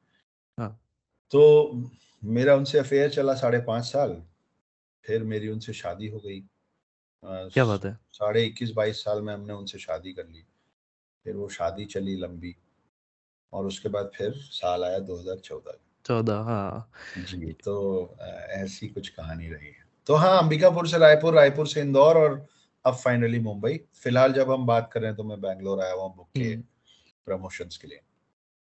हाँ। 0.57 0.81
तो 1.31 1.71
मेरा 2.23 2.55
उनसे 2.55 2.79
अफेयर 2.79 3.09
चला 3.09 3.33
साढ़े 3.33 3.59
पाँच 3.59 3.83
साल। 3.83 4.23
फिर 5.05 5.23
मेरी 5.23 5.47
उनसे 5.47 5.73
शादी 5.73 6.07
हो 6.07 6.19
गई। 6.19 6.43
क्या 7.25 7.65
बात 7.65 7.85
है? 7.85 7.97
साढ़े 8.11 8.43
इक्कीस 8.43 8.71
बाईस 8.71 9.03
साल 9.03 9.21
में 9.21 9.33
हमने 9.33 9.53
उनसे 9.53 9.79
शादी 9.79 10.13
कर 10.13 10.27
ली। 10.27 10.43
फिर 11.25 11.35
वो 11.35 11.49
शादी 11.49 11.85
चली 11.85 12.15
लंबी। 12.15 12.55
और 13.53 13.65
उसके 13.65 13.89
बाद 13.89 14.11
फिर 14.15 14.33
साल 14.35 14.83
आया 14.83 14.99
2014 14.99 15.77
चौदह। 16.05 16.33
हाँ। 16.33 16.91
जी 17.17 17.51
तो 17.53 18.15
ऐसी 18.49 18.87
कुछ 18.87 19.09
कहानी 19.09 19.49
रही 19.49 19.67
है। 19.67 19.85
तो 20.07 20.15
हाँ 20.15 20.39
अंबिकापुर 20.39 20.87
से 20.87 20.97
रायपुर 20.97 21.33
रायपुर 21.33 21.67
से 21.67 21.81
इंदौर 21.81 22.17
और 22.17 22.47
अब 22.85 22.93
फाइनली 22.93 23.39
मुंबई। 23.39 23.77
फ़िलहाल 23.93 24.33
जब 24.33 24.51
हम 24.51 24.65
बात 24.65 24.89
कर 24.93 24.99
रहे 24.99 25.09
हैं 25.09 25.17
तो 25.17 25.23
मैं 25.23 25.41
बैंगलोर 25.41 25.81
आया 25.81 25.93
हुआ 25.93 26.07
बुक 26.07 26.29
के 26.35 26.43
हम्म, 26.43 26.63
प्रमोशंस 27.25 27.77
के 27.77 27.87
लिए। 27.87 28.01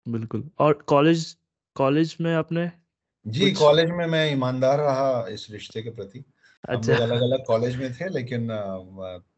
बिल्कुल। 0.07 0.49
और 0.59 0.73
कॉलेज 0.87 1.35
कॉलेज 1.75 2.17
में 2.21 2.33
आपने 2.35 2.71
जी 3.25 3.51
कॉलेज 3.51 3.89
में 3.89 4.05
मैं 4.05 4.31
ईमानदार 4.31 4.79
रहा 4.79 5.27
इस 5.27 5.47
रिश्ते 5.51 5.81
के 5.81 5.89
प्रति। 5.89 6.23
अच्छा। 6.63 6.95
अलग 6.95 7.21
अलग 7.21 7.45
कॉलेज 7.45 7.75
में 7.75 7.93
थे 7.93 8.09
लेकिन 8.09 8.41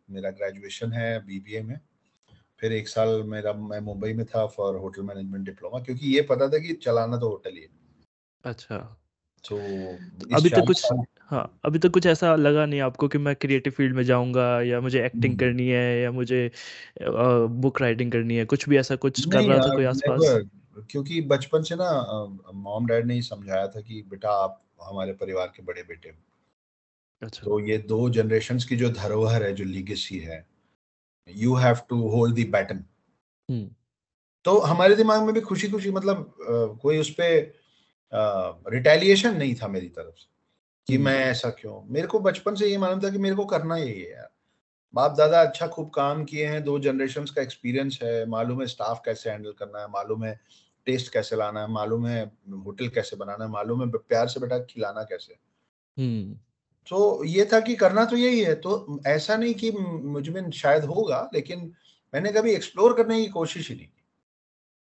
मेरा 0.10 0.30
ग्रेजुएशन 0.32 0.92
है 0.92 1.20
बीबीए 1.26 1.62
में। 1.62 1.80
फिर 2.60 2.72
एक 2.74 2.88
साल 2.88 3.24
मेरा 3.24 3.54
मैं 3.54 3.80
मुंबई 3.80 4.13
में 4.13 4.26
था 4.26 4.46
फॉर 4.48 4.76
होटल 4.76 5.02
मैनेजमेंट 5.02 5.46
डिप्लोमा 5.46 5.80
क्योंकि 5.80 6.16
ये 6.16 6.22
पता 6.22 6.48
था 6.50 6.58
कि 6.58 6.74
चलाना 6.74 7.18
तो 7.18 7.30
होटल 7.30 7.52
ही 7.52 7.62
है। 7.62 7.70
अच्छा। 8.44 8.78
तो 9.46 9.58
तो 9.58 10.36
अभी 10.36 10.50
चालीस 10.50 10.68
कुछ 10.68 10.86
हाँ 11.30 11.60
अभी 11.66 11.80
तक 11.80 11.90
कुछ 11.90 12.06
ऐसा 12.06 12.36
लगा 12.36 12.66
नहीं 12.66 12.82
आपको 12.82 13.08
कि 13.08 13.18
मैं 13.18 13.36
क्रिएटिव 13.36 13.74
फ़ील्ड 13.74 13.96
में 13.96 14.04
जाऊँगा 14.04 14.62
या 14.62 14.82
मुझे 14.82 15.06
एक्टिंग 15.06 15.26
हम्म, 15.26 15.36
करनी 15.36 15.68
है 15.68 16.02
या 16.02 16.12
मुझे 16.12 16.52
बुक 17.48 17.82
राइटिंग 17.82 18.12
करनी 18.12 18.36
है 18.36 18.46
कुछ 18.46 18.70
भी 18.70 18.78
ऐसा 18.78 18.96
कुछ 18.96 19.26
कर 19.26 19.42
रहा 19.42 19.60
था 19.60 19.76
कोई 19.76 19.86
आसपास? 19.86 20.42
क्योंकि 20.92 21.22
बचपन 21.22 21.62
से 21.62 21.76
ना 21.76 21.92
मॉम 22.54 22.88
डैड 22.88 23.06
ने 23.06 23.13
ही 23.13 23.22
समझाया 23.22 23.68
था 23.68 23.82
कि 23.82 24.02
बेटा 24.02 24.30
आप 24.30 24.63
हमारे 24.84 25.13
परिवार 25.13 25.48
के 25.56 25.63
बड़े 25.63 25.84
बेटे 25.84 26.10
हो। 26.10 26.16
अच्छा। 27.22 27.42
तो 27.44 27.60
ये 27.60 27.78
दो 27.78 28.10
जनरेशन्स 28.10 28.66
की 28.66 28.76
जो 28.76 28.90
धरोहर 28.90 29.44
है 29.44 29.54
जो 29.54 29.63
लीगेसी 29.63 30.20
है 30.20 30.48
you 31.30 31.56
have 31.56 31.76
to 31.90 32.10
hold 32.10 32.36
the 32.36 32.50
baton 32.50 32.84
तो 34.44 34.60
हमारे 34.60 34.96
दिमाग 34.96 35.24
में 35.24 35.34
भी 35.34 35.42
खुशी 35.42 35.68
खुशी 35.68 35.92
मतलब 35.92 36.36
कोई 36.82 36.98
उस 36.98 37.10
पर 37.10 37.54
रिटेलिएशन 38.74 39.38
नहीं 39.38 39.56
था 39.56 39.68
मेरी 39.68 39.90
तरफ़ 39.90 40.16
से। 40.16 40.37
कि 40.88 40.95
हम्म। 40.95 41.06
मैं 41.06 41.26
ऐसा 41.26 41.50
क्यों? 41.50 41.82
मेरे 41.88 42.08
को 42.08 42.19
बचपन 42.19 42.56
से 42.56 42.67
ये 42.67 42.78
मालूम 42.78 43.00
था 43.04 43.10
कि 43.10 43.17
मेरे 43.17 43.36
को 43.36 43.45
करना 43.45 43.78
यही 43.78 44.02
है। 44.02 44.12
यार 44.12 44.30
बाप 44.93 45.15
दादा 45.17 45.41
अच्छा 45.41 45.67
खूब 45.67 45.89
काम 45.89 46.23
किए 46.23 46.45
हैं 46.47 46.63
दो 46.63 46.80
जनरेशन 46.80 47.26
का 47.26 47.41
एक्सपीरियंस 47.41 48.00
है। 48.04 48.26
मालूम 48.26 48.62
है 48.62 48.67
स्टाफ 48.67 49.02
कैसे 49.06 49.30
हैंडल 49.30 49.52
करना 49.52 49.80
है 49.80 49.88
मालूम 49.88 50.23
है 50.23 50.39
टेस्ट 50.86 51.13
कैसे 51.13 51.36
लाना 51.36 51.62
है 51.62 51.67
मालूम 51.67 52.08
है 52.08 52.32
होटल 52.65 52.88
कैसे 52.88 53.15
बनाना 53.15 53.45
है 53.45 53.52
मालूम 53.52 53.82
है 53.82 53.88
प्यार 53.89 54.28
से 54.28 54.39
बेटा 54.39 54.60
खिलाना 54.60 55.04
कैसे 55.04 55.34
हम्म। 55.97 56.34
तो 56.88 57.23
ये 57.23 57.50
था 57.54 57.60
कि 57.60 57.76
करना 57.76 58.06
तो 58.06 58.15
यही 58.15 58.39
है। 58.41 58.56
तो 58.56 59.02
ऐसा 59.08 59.38
नहीं 59.38 59.54
कि 59.54 59.71
मुझमें 59.71 60.52
शायद 60.52 60.84
होगा 60.84 61.30
लेकिन 61.34 61.71
मैंने 62.13 62.32
कभी 62.32 62.52
एक्सप्लोर 62.52 62.93
करने 62.93 63.21
की 63.21 63.28
कोशिश 63.28 63.69
ही 63.69 63.76
नहीं 63.76 63.88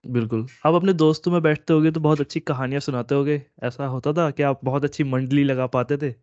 बिल्कुल। 0.05 0.47
आप 0.67 0.75
अपने 0.75 0.93
दोस्तों 0.93 1.33
में 1.33 1.43
बैठते 1.43 1.73
होगे 1.73 1.91
तो 1.91 2.01
बहुत 2.01 2.21
अच्छी 2.21 2.41
कहानियाँ 2.41 2.81
सुनाते 2.81 3.15
होगे। 3.15 3.43
ऐसा 3.63 3.87
होता 3.87 4.13
था 4.13 4.31
कि 4.31 4.43
आप 4.43 4.61
बहुत 4.65 4.85
अच्छी 4.85 5.05
मंडली 5.05 5.45
लगा 5.45 5.67
पाते 5.67 5.97
थे? 5.97 6.15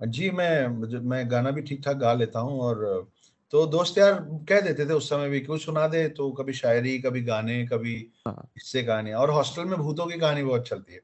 जी 0.00 0.30
मैं 0.30 0.66
मैं 1.00 1.30
गाना 1.30 1.50
भी 1.50 1.62
ठीक 1.62 1.82
ठाक 1.84 1.96
गा 1.96 2.12
लेता 2.12 2.40
हूँ 2.40 2.60
और 2.60 3.10
तो 3.52 3.66
दोस्त 3.66 3.98
यार 3.98 4.12
कह 4.48 4.60
देते 4.60 4.86
थे 4.86 4.92
उस 4.92 5.08
समय 5.10 5.28
भी 5.28 5.40
कुछ 5.40 5.64
सुना 5.64 5.86
दे 5.88 6.08
तो? 6.08 6.30
कभी 6.32 6.52
शायरी 6.52 6.98
कभी 6.98 7.22
गाने 7.22 7.66
कभी 7.66 7.94
हाँ। 8.28 8.48
इससे 8.56 8.82
कहानी 8.82 9.12
और 9.12 9.30
हॉस्टल 9.30 9.64
में 9.64 9.78
भूतों 9.78 10.06
की 10.06 10.18
कहानी 10.18 10.42
बहुत 10.44 10.68
चलती 10.68 10.94
है। 10.94 11.00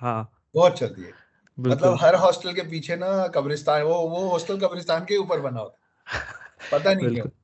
हाँ। 0.00 0.30
बहुत 0.54 0.78
चलती 0.78 1.02
है। 1.02 1.12
मतलब 1.58 1.96
हर 2.00 2.14
हॉस्टल 2.14 2.52
के 2.52 2.62
पीछे 2.62 2.96
ना 2.96 3.26
कब्रिस्तान 3.28 3.82
वो 3.82 3.94
वो 4.08 4.28
हॉस्टल 4.28 4.58
कब्रिस्तान 4.58 5.04
के 5.04 5.16
ऊपर 5.16 5.40
बना 5.40 5.60
होता 5.60 5.78
पता 6.72 6.94
नहीं 6.94 7.08
क्यों। 7.08 7.26
है 7.26 7.41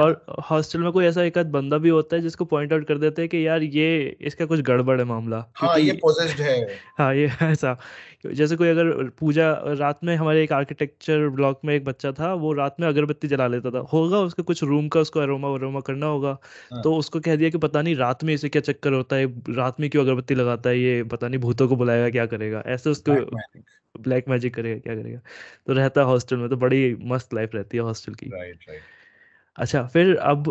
और 0.00 0.26
हॉस्टल 0.50 0.80
में 0.80 0.92
कोई 0.92 1.04
ऐसा 1.04 1.22
एक 1.22 1.38
आध 1.38 1.46
बंदा 1.46 1.78
भी 1.78 1.88
होता 1.88 2.16
है 2.16 2.22
जिसको 2.22 2.44
पॉइंट 2.44 2.72
आउट 2.72 2.86
कर 2.86 2.98
देते 2.98 3.22
हैं 3.22 3.28
कि 3.28 3.46
यार 3.46 3.62
ये 3.62 4.16
इसका 4.20 4.46
कुछ 4.46 4.60
गड़बड़ 4.60 4.98
है 4.98 5.04
मामला। 5.04 5.44
हाँ 5.54 5.78
ये 5.78 5.92
पोजेस्ड 5.92 6.40
है। 6.40 6.80
हाँ 6.98 7.14
ये 7.14 7.26
ऐसा। 7.42 7.76
जैसे 8.26 8.56
कोई 8.56 8.68
अगर 8.68 9.08
पूजा 9.08 9.52
रात 9.66 10.04
में 10.04 10.16
हमारे 10.16 10.42
एक 10.44 10.52
आर्किटेक्चर 10.52 11.28
ब्लॉक 11.28 11.60
में 11.64 11.74
एक 11.74 11.84
बच्चा 11.84 12.12
था 12.12 12.34
वो 12.34 12.52
रात 12.52 12.76
में 12.80 12.88
अगरबत्ती 12.88 13.28
जला 13.28 13.46
लेता 13.46 13.70
था। 13.70 13.78
होगा 13.78 14.18
उसका 14.18 14.42
कुछ 14.42 14.62
रूम 14.64 14.88
का 14.88 15.00
उसको 15.00 15.20
अरोमा 15.20 15.48
वरोमा 15.48 15.80
करना 15.80 16.06
होगा। 16.06 16.38
हाँ। 16.72 16.82
तो 16.82 16.96
उसको 16.96 17.20
कह 17.20 17.36
दिया 17.36 17.50
कि 17.50 17.58
पता 17.58 17.82
नहीं 17.82 17.96
रात 17.96 18.24
में 18.24 18.34
इसे 18.34 18.48
क्या 18.48 18.62
चक्कर 18.62 18.92
होता 18.92 19.16
है 19.16 19.26
रात 19.54 19.80
में 19.80 19.90
क्यों 19.90 20.04
अगरबत्ती 20.04 20.34
लगाता 20.34 20.70
है 20.70 20.78
ये 20.78 21.02
पता 21.04 21.28
नहीं 21.28 21.40
भूतों 21.40 21.68
को 21.68 21.76
बुलाएगा 21.76 22.10
क्या 22.10 22.26
करेगा। 22.26 22.62
ऐसे 22.66 22.90
उसको 22.90 23.14
ब्लैक 24.00 24.28
मैजिक 24.28 24.54
करेगा 24.54 24.78
क्या 24.78 24.94
करेगा। 24.94 25.20
तो 25.66 25.72
रहता 25.72 26.00
है 26.00 26.06
हॉस्टल 26.06 26.36
में 26.36 26.48
तो 26.48 26.56
बड़ी 26.56 26.94
मस्त 26.94 27.34
लाइफ 27.34 27.54
रहती 27.54 27.76
है 27.76 27.82
हॉस्टल 27.82 28.14
की। 28.14 28.26
राइट 28.26 28.58
राइट 28.68 28.82
अच्छा 29.58 29.82
फिर 29.88 30.14
अब 30.18 30.48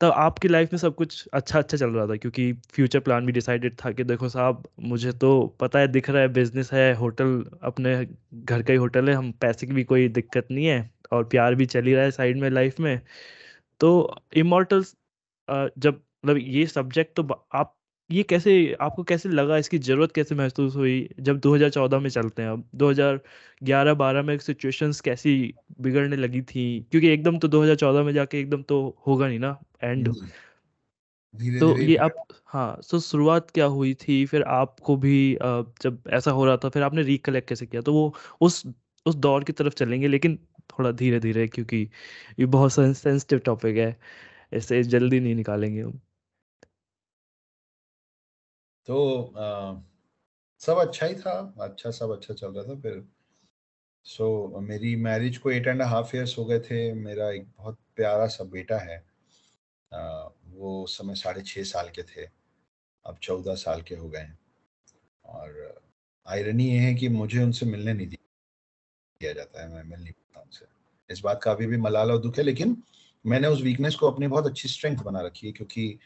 तब 0.00 0.12
आपकी 0.14 0.48
लाइफ 0.48 0.72
में 0.72 0.78
सब 0.78 0.94
कुछ 0.96 1.26
अच्छा 1.34 1.58
अच्छा 1.58 1.76
चल 1.76 1.90
रहा 1.90 2.06
था? 2.06 2.16
क्योंकि 2.16 2.52
फ्यूचर 2.74 3.00
प्लान 3.00 3.26
भी 3.26 3.32
डिसाइडेड 3.32 3.76
था 3.78 3.90
कि 3.92 4.04
देखो 4.04 4.28
साहब, 4.28 4.62
मुझे 4.82 5.12
तो 5.14 5.30
पता 5.60 5.78
है 5.78 5.88
दिख 5.88 6.10
रहा 6.10 6.22
है 6.22 6.28
बिज़नेस 6.32 6.72
है 6.72 6.94
होटल 6.96 7.44
अपने 7.64 7.94
घर 8.36 8.62
का 8.62 8.72
ही 8.72 8.78
होटल 8.78 9.08
है, 9.08 9.14
हम 9.14 9.32
पैसे 9.42 9.66
की 9.66 9.72
भी 9.74 9.84
कोई 9.84 10.08
दिक्कत 10.10 10.48
नहीं 10.50 10.66
है 10.66 10.90
और 11.12 11.24
प्यार 11.26 11.54
भी 11.54 11.66
चल 11.66 11.86
ही 11.86 11.94
रहा 11.94 12.04
है 12.04 12.10
साइड 12.12 12.40
में 12.40 12.48
लाइफ 12.50 12.80
में। 12.80 13.00
तो 13.80 14.16
इमोर्टल्स 14.36 14.96
जब 15.48 16.02
मतलब 16.24 16.38
ये 16.38 16.66
सब्जेक्ट 16.68 17.16
तो 17.16 17.28
आप 17.54 17.74
ये 18.12 18.22
कैसे 18.24 18.52
आपको 18.80 19.02
कैसे 19.04 19.28
लगा 19.30 19.56
इसकी 19.58 19.78
ज़रूरत 19.80 20.12
कैसे 20.14 20.34
महसूस 20.34 20.76
हुई 20.76 21.08
जब 21.20 21.38
2014 21.40 21.98
में 22.00 22.08
चलते 22.10 22.42
हैं? 22.42 22.50
अब 22.50 22.68
2011-12 22.76 24.22
में 24.22 24.36
सिचुएशंस 24.40 25.00
कैसी 25.02 25.34
बिगड़ने 25.80 26.16
लगी 26.16 26.42
थी? 26.44 26.80
क्योंकि 26.90 27.08
एकदम 27.08 27.38
तो 27.38 27.48
2014 27.48 28.02
में 28.04 28.12
जाके 28.12 28.40
एकदम 28.40 28.62
तो 28.64 28.80
होगा 29.06 29.26
नहीं 29.28 29.38
ना? 29.40 29.58
एंड 29.82 30.08
धीरे 31.34 31.60
तो 31.60 31.66
धीरे 31.66 31.82
ये 31.82 31.96
आप 31.98 32.14
हाँ 32.46 32.80
तो 32.90 32.98
शुरुआत 33.00 33.50
क्या 33.50 33.64
हुई 33.68 33.92
थी? 33.96 34.24
फिर 34.26 34.42
आपको 34.44 34.96
भी 34.96 35.12
जब 35.82 36.02
ऐसा 36.10 36.30
हो 36.30 36.44
रहा 36.44 36.56
था 36.56 36.68
फिर 36.68 36.82
आपने 36.82 37.02
रिकलेक्ट 37.02 37.48
कैसे 37.48 37.66
किया? 37.66 37.82
तो 37.82 37.92
वो 37.92 38.14
उस 38.40 38.62
उस 39.06 39.14
दौर 39.16 39.44
की 39.44 39.52
तरफ़ 39.52 39.74
चलेंगे 39.74 40.08
लेकिन 40.08 40.36
थोड़ा 40.70 40.90
धीरे 40.92 41.20
धीरे 41.20 41.46
क्योंकि 41.48 41.82
ये 42.38 42.46
बहुत 42.48 42.72
सेंसिटिव 42.72 43.38
टॉपिक 43.46 43.76
है 43.78 43.96
ऐसे 44.54 44.82
जल्दी 44.84 45.20
नहीं 45.20 45.34
निकालेंगे 45.36 45.82
हम। 45.82 46.00
तो 48.88 49.22
अ, 49.22 49.82
सब 50.58 50.78
अच्छा 50.78 51.06
ही 51.06 51.14
था 51.14 51.54
अच्छा 51.60 51.90
सब 51.90 52.10
अच्छा 52.10 52.34
चल 52.34 52.52
रहा 52.52 52.64
था 52.64 52.80
फिर। 52.80 53.04
सो 54.04 54.52
so, 54.56 54.62
मेरी 54.62 54.96
मैरिज 54.96 55.38
को 55.38 55.50
एट 55.50 55.66
एंड 55.66 55.82
हाफ़ 55.82 56.16
ईयर्स 56.16 56.38
हो 56.38 56.44
गए 56.44 56.58
थे 56.60 56.92
मेरा 56.94 57.30
एक 57.30 57.46
बहुत 57.58 57.78
प्यारा 57.96 58.26
सा 58.26 58.44
बेटा 58.44 58.78
है। 58.78 58.98
अ, 59.92 60.30
वो 60.46 60.86
समय 60.86 61.14
साढ़े 61.14 61.42
छः 61.42 61.62
साल 61.64 61.88
के 61.88 62.02
थे 62.02 62.28
अब 63.06 63.18
चौदह 63.22 63.54
साल 63.54 63.82
के 63.82 63.94
हो 63.94 64.08
गए 64.08 64.18
हैं। 64.18 64.38
और 65.24 65.82
आयरनी 66.26 66.70
ये 66.70 66.78
है 66.78 66.94
कि 66.94 67.08
मुझे 67.08 67.42
उनसे 67.42 67.66
मिलने 67.66 67.92
नहीं 67.94 68.06
दिया 68.08 69.32
जाता 69.32 69.62
है 69.62 69.68
मैं 69.74 69.82
मिल 69.84 70.00
नहीं 70.00 70.12
पाता 70.12 70.40
उनसे। 70.40 70.66
इस 71.10 71.20
बात 71.20 71.40
का 71.42 71.52
अभी 71.52 71.66
भी 71.66 71.76
मलाल 71.76 72.10
और 72.10 72.18
दुख 72.18 72.38
है 72.38 72.44
लेकिन 72.44 72.82
मैंने 73.26 73.48
उस 73.48 73.62
वीकनेस 73.62 73.94
को 73.94 74.10
अपनी 74.10 74.28
बहुत 74.28 74.46
अच्छी 74.46 74.68
स्ट्रेंथ 74.68 74.96
बना 74.96 75.20
रखी 75.20 75.46
है 75.46 75.52
क्योंकि 75.52 75.98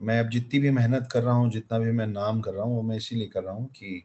मैं 0.00 0.18
अब 0.20 0.28
जितनी 0.30 0.58
भी 0.60 0.70
मेहनत 0.70 1.08
कर 1.12 1.22
रहा 1.22 1.34
हूँ, 1.34 1.50
जितना 1.50 1.78
भी 1.78 1.92
मैं 1.92 2.06
नाम 2.06 2.40
कर 2.40 2.54
रहा 2.54 2.64
हूँ, 2.64 2.76
वो 2.76 2.82
मैं 2.82 2.96
इसीलिए 2.96 3.28
कर 3.28 3.42
रहा 3.44 3.54
हूँ 3.54 3.68
कि 3.76 4.02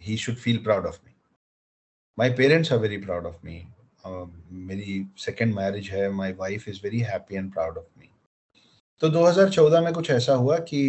he 0.00 0.16
should 0.16 0.36
feel 0.36 0.62
proud 0.64 0.86
of 0.86 0.98
me 1.06 1.12
my 2.18 2.30
parents 2.30 2.72
are 2.72 2.78
very 2.78 2.96
proud 2.98 3.26
of 3.26 3.36
me 3.44 3.62
मेरी 4.66 5.04
सेकेंड 5.18 5.54
मैरिज 5.54 5.88
है 5.90 6.08
my 6.10 6.32
wife 6.32 6.68
is 6.68 6.80
very 6.84 7.00
happy 7.00 7.36
and 7.36 7.52
proud 7.52 7.78
of 7.78 7.86
me 7.98 8.08
तो 9.02 9.08
2014 9.08 9.84
में 9.84 9.92
कुछ 9.94 10.10
ऐसा 10.10 10.34
हुआ 10.34 10.58
कि 10.60 10.80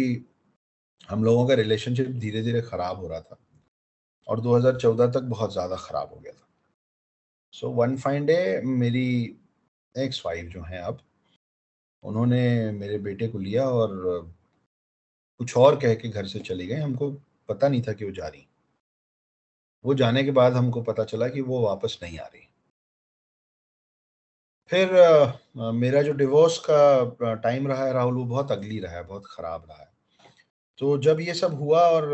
हम 1.08 1.24
लोगों 1.24 1.46
का 1.48 1.54
रिलेशनशिप 1.54 2.08
धीरे 2.20 2.42
धीरे 2.42 2.60
ख़राब 2.62 2.98
हो 2.98 3.08
रहा 3.08 3.20
था 3.20 3.38
और 4.26 4.40
2014 4.40 5.12
तक 5.14 5.22
बहुत 5.28 5.52
ज़्यादा 5.52 5.76
ख़राब 5.76 6.10
हो 6.14 6.20
गया 6.20 6.32
था। 6.32 6.46
सो 7.54 7.70
वन 7.72 7.96
फाइन 7.96 8.26
डे 8.26 8.60
मेरी 8.64 9.08
एक्स 9.94 10.22
वाइफ 10.26 10.50
जो 10.50 10.62
हैं 10.62 10.80
अब 10.80 11.00
उन्होंने 12.04 12.70
मेरे 12.72 12.98
बेटे 12.98 13.28
को 13.28 13.38
लिया 13.38 13.68
और 13.70 13.90
कुछ 15.40 15.56
और 15.56 15.76
कह 15.80 15.94
के 15.94 16.08
घर 16.08 16.26
से 16.26 16.38
चली 16.40 16.66
गई 16.66 16.76
हमको 16.76 17.10
पता 17.48 17.68
नहीं 17.68 17.82
था 17.82 17.92
कि 17.92 18.04
वो 18.04 18.10
जा 18.12 18.26
रही। 18.28 18.46
वो 19.84 19.94
जाने 19.94 20.22
के 20.24 20.30
बाद 20.30 20.52
हमको 20.52 20.82
पता 20.82 21.04
चला 21.04 21.28
कि 21.28 21.40
वो 21.40 21.60
वापस 21.60 21.98
नहीं 22.02 22.18
आ 22.18 22.24
रही। 22.24 22.48
फिर 24.70 24.92
मेरा 25.74 26.02
जो 26.02 26.12
डिवोर्स 26.12 26.58
का 26.68 27.34
टाइम 27.34 27.66
रहा 27.68 27.84
है 27.84 27.92
राहुल, 27.92 28.14
वो 28.14 28.24
बहुत 28.24 28.52
अगली 28.52 28.78
रहा 28.80 28.96
है, 28.96 29.02
बहुत 29.04 29.24
ख़राब 29.30 29.66
रहा 29.70 29.80
है। 29.80 29.90
तो 30.78 30.96
जब 30.98 31.20
ये 31.20 31.34
सब 31.34 31.54
हुआ 31.54 31.80
और 31.88 32.06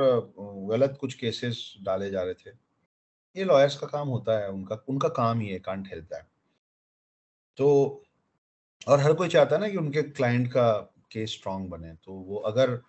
गलत 0.70 0.96
कुछ 1.00 1.14
केसेस 1.14 1.62
डाले 1.82 2.10
जा 2.10 2.22
रहे 2.22 2.34
थे, 2.34 2.50
ये 3.36 3.44
लॉयर्स 3.44 3.76
का 3.78 3.86
काम 3.86 4.08
होता 4.08 4.38
है, 4.38 4.48
उनका 4.50 4.84
उनका 4.88 5.08
काम 5.10 5.40
ही 5.40 5.48
है 5.48 5.58
कांट 5.60 5.88
हेल्प 5.88 6.04
दैट 6.04 6.26
तो 7.58 8.02
और 8.86 9.00
हर 9.00 9.12
कोई 9.14 9.28
चाहता 9.28 9.56
है 9.56 9.60
ना 9.62 9.68
कि 9.68 9.76
उनके 9.76 10.02
क्लाइंट 10.02 10.48
का 10.48 10.72
केस 11.12 11.30
स्ट्रांग 11.30 11.68
बने। 11.70 11.92
तो 11.94 12.12
वो 12.12 12.36
अगर 12.36 12.80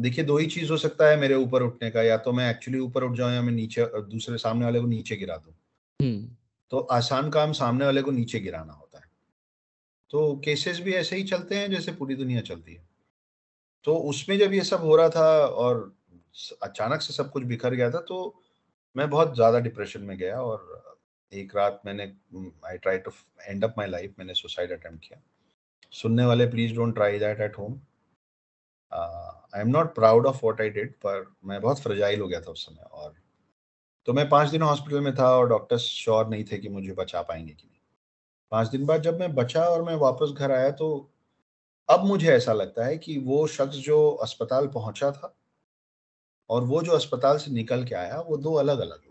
देखिए 0.00 0.24
दो 0.24 0.38
ही 0.38 0.46
चीज़ 0.46 0.70
हो 0.70 0.76
सकता 0.76 1.08
है 1.10 1.16
मेरे 1.16 1.34
ऊपर 1.34 1.62
उठने 1.62 1.90
का 1.90 2.02
या 2.02 2.16
तो 2.16 2.32
मैं 2.32 2.50
एक्चुअली 2.50 2.78
ऊपर 2.80 3.04
उठ 3.04 3.16
जाऊँ 3.16 3.32
या 3.32 3.42
मैं 3.42 3.52
नीचे 3.52 3.86
दूसरे 4.02 4.38
सामने 4.38 4.64
वाले 4.64 4.80
को 4.80 4.86
नीचे 4.86 5.16
गिरा 5.16 5.36
दूँ। 5.36 5.54
हम्म। 6.00 6.36
तो 6.70 6.78
आसान 6.78 7.30
काम 7.30 7.52
सामने 7.52 7.84
वाले 7.84 8.02
को 8.02 8.10
नीचे 8.10 8.40
गिराना 8.40 8.72
होता 8.72 8.98
है। 8.98 9.04
तो 10.10 10.36
केसेस 10.44 10.80
भी 10.80 10.92
ऐसे 10.94 11.16
ही 11.16 11.24
चलते 11.24 11.54
हैं 11.54 11.70
जैसे 11.70 11.92
पूरी 11.92 12.14
दुनिया 12.14 12.40
चलती 12.40 12.74
है। 12.74 12.86
तो 13.84 13.96
उसमें 13.96 14.38
जब 14.38 14.52
ये 14.52 14.62
सब 14.64 14.80
हो 14.80 14.96
रहा 14.96 15.08
था 15.08 15.46
और 15.46 15.94
अचानक 16.62 17.02
से 17.02 17.12
सब 17.12 17.30
कुछ 17.30 17.44
बिखर 17.44 17.74
गया 17.74 17.90
था 17.90 18.00
तो 18.00 18.42
मैं 18.96 19.10
बहुत 19.10 19.34
ज़्यादा 19.34 19.58
डिप्रेशन 19.58 20.02
में 20.02 20.18
गया 20.18 20.40
और 20.42 20.97
एक 21.32 21.54
रात 21.56 21.80
मैंने 21.86 22.04
I 22.66 22.78
try 22.78 22.98
to 22.98 23.10
end 23.42 23.64
up 23.64 23.74
my 23.78 23.86
life 23.86 24.14
मैंने 24.18 24.34
सुसाइड 24.34 24.72
अटेम्प्ट 24.72 25.04
किया। 25.04 25.20
सुनने 25.92 26.24
वाले 26.24 26.46
please 26.46 26.74
don't 26.74 26.94
try 26.94 27.18
that 27.18 27.40
at 27.40 27.58
home 27.58 27.80
I 28.92 29.60
am 29.60 29.68
not 29.68 29.94
proud 29.94 30.26
of 30.26 30.40
what 30.44 30.60
I 30.60 30.70
did 30.70 30.92
पर 30.96 31.26
मैं 31.44 31.60
बहुत 31.60 31.80
फ्रजाइल 31.80 32.20
हो 32.20 32.28
गया 32.28 32.40
था 32.40 32.50
उस 32.50 32.66
समय 32.66 32.82
और 32.82 33.14
तो 34.06 34.12
मैं 34.12 34.28
पाँच 34.28 34.50
दिन 34.50 34.62
हॉस्पिटल 34.62 35.00
में 35.00 35.14
था 35.16 35.30
और 35.36 35.48
डॉक्टर्स 35.48 35.82
श्योर 35.82 36.28
नहीं 36.28 36.44
थे 36.44 36.58
कि 36.58 36.68
मुझे 36.68 36.92
बचा 36.92 37.22
पाएँगे 37.22 37.52
कि 37.52 37.66
नहीं। 37.66 37.80
पाँच 38.52 38.68
दिन 38.68 38.86
बाद 38.86 39.02
जब 39.02 39.18
मैं 39.20 39.34
बचा 39.34 39.64
और 39.64 39.82
मैं 39.82 39.94
वापस 39.94 40.32
घर 40.38 40.52
आया 40.52 40.70
तो 40.70 40.88
अब 41.88 42.04
मुझे 42.04 42.28
ऐसा 42.32 42.52
लगता 42.52 42.84
है 42.86 42.96
कि 42.98 43.18
वो 43.18 43.46
शख्स 43.46 43.76
जो 43.76 44.10
अस्पताल 44.22 44.66
पहुँचा 44.68 45.10
था 45.10 45.34
और 46.50 46.64
वो 46.64 46.82
जो 46.82 46.92
अस्पताल 46.92 47.38
से 47.38 47.50
निकल 47.50 47.84
के 47.84 47.94
आया, 47.94 48.20
वो 48.20 48.36
दो 48.36 48.54
अलग 48.54 48.78
अलग 48.78 49.02
लोग 49.06 49.07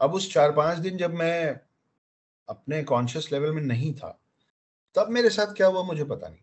अब 0.00 0.14
उस 0.14 0.32
चार 0.32 0.52
पाँच 0.52 0.78
दिन 0.78 0.96
जब 0.98 1.14
मैं 1.14 1.60
अपने 2.48 2.82
कॉन्शियस 2.84 3.28
लेवल 3.32 3.52
में 3.52 3.62
नहीं 3.62 3.92
था, 3.94 4.18
तब 4.96 5.08
मेरे 5.10 5.30
साथ 5.30 5.54
क्या 5.54 5.66
हुआ 5.66 5.82
मुझे 5.84 6.04
पता 6.04 6.28
नहीं। 6.28 6.40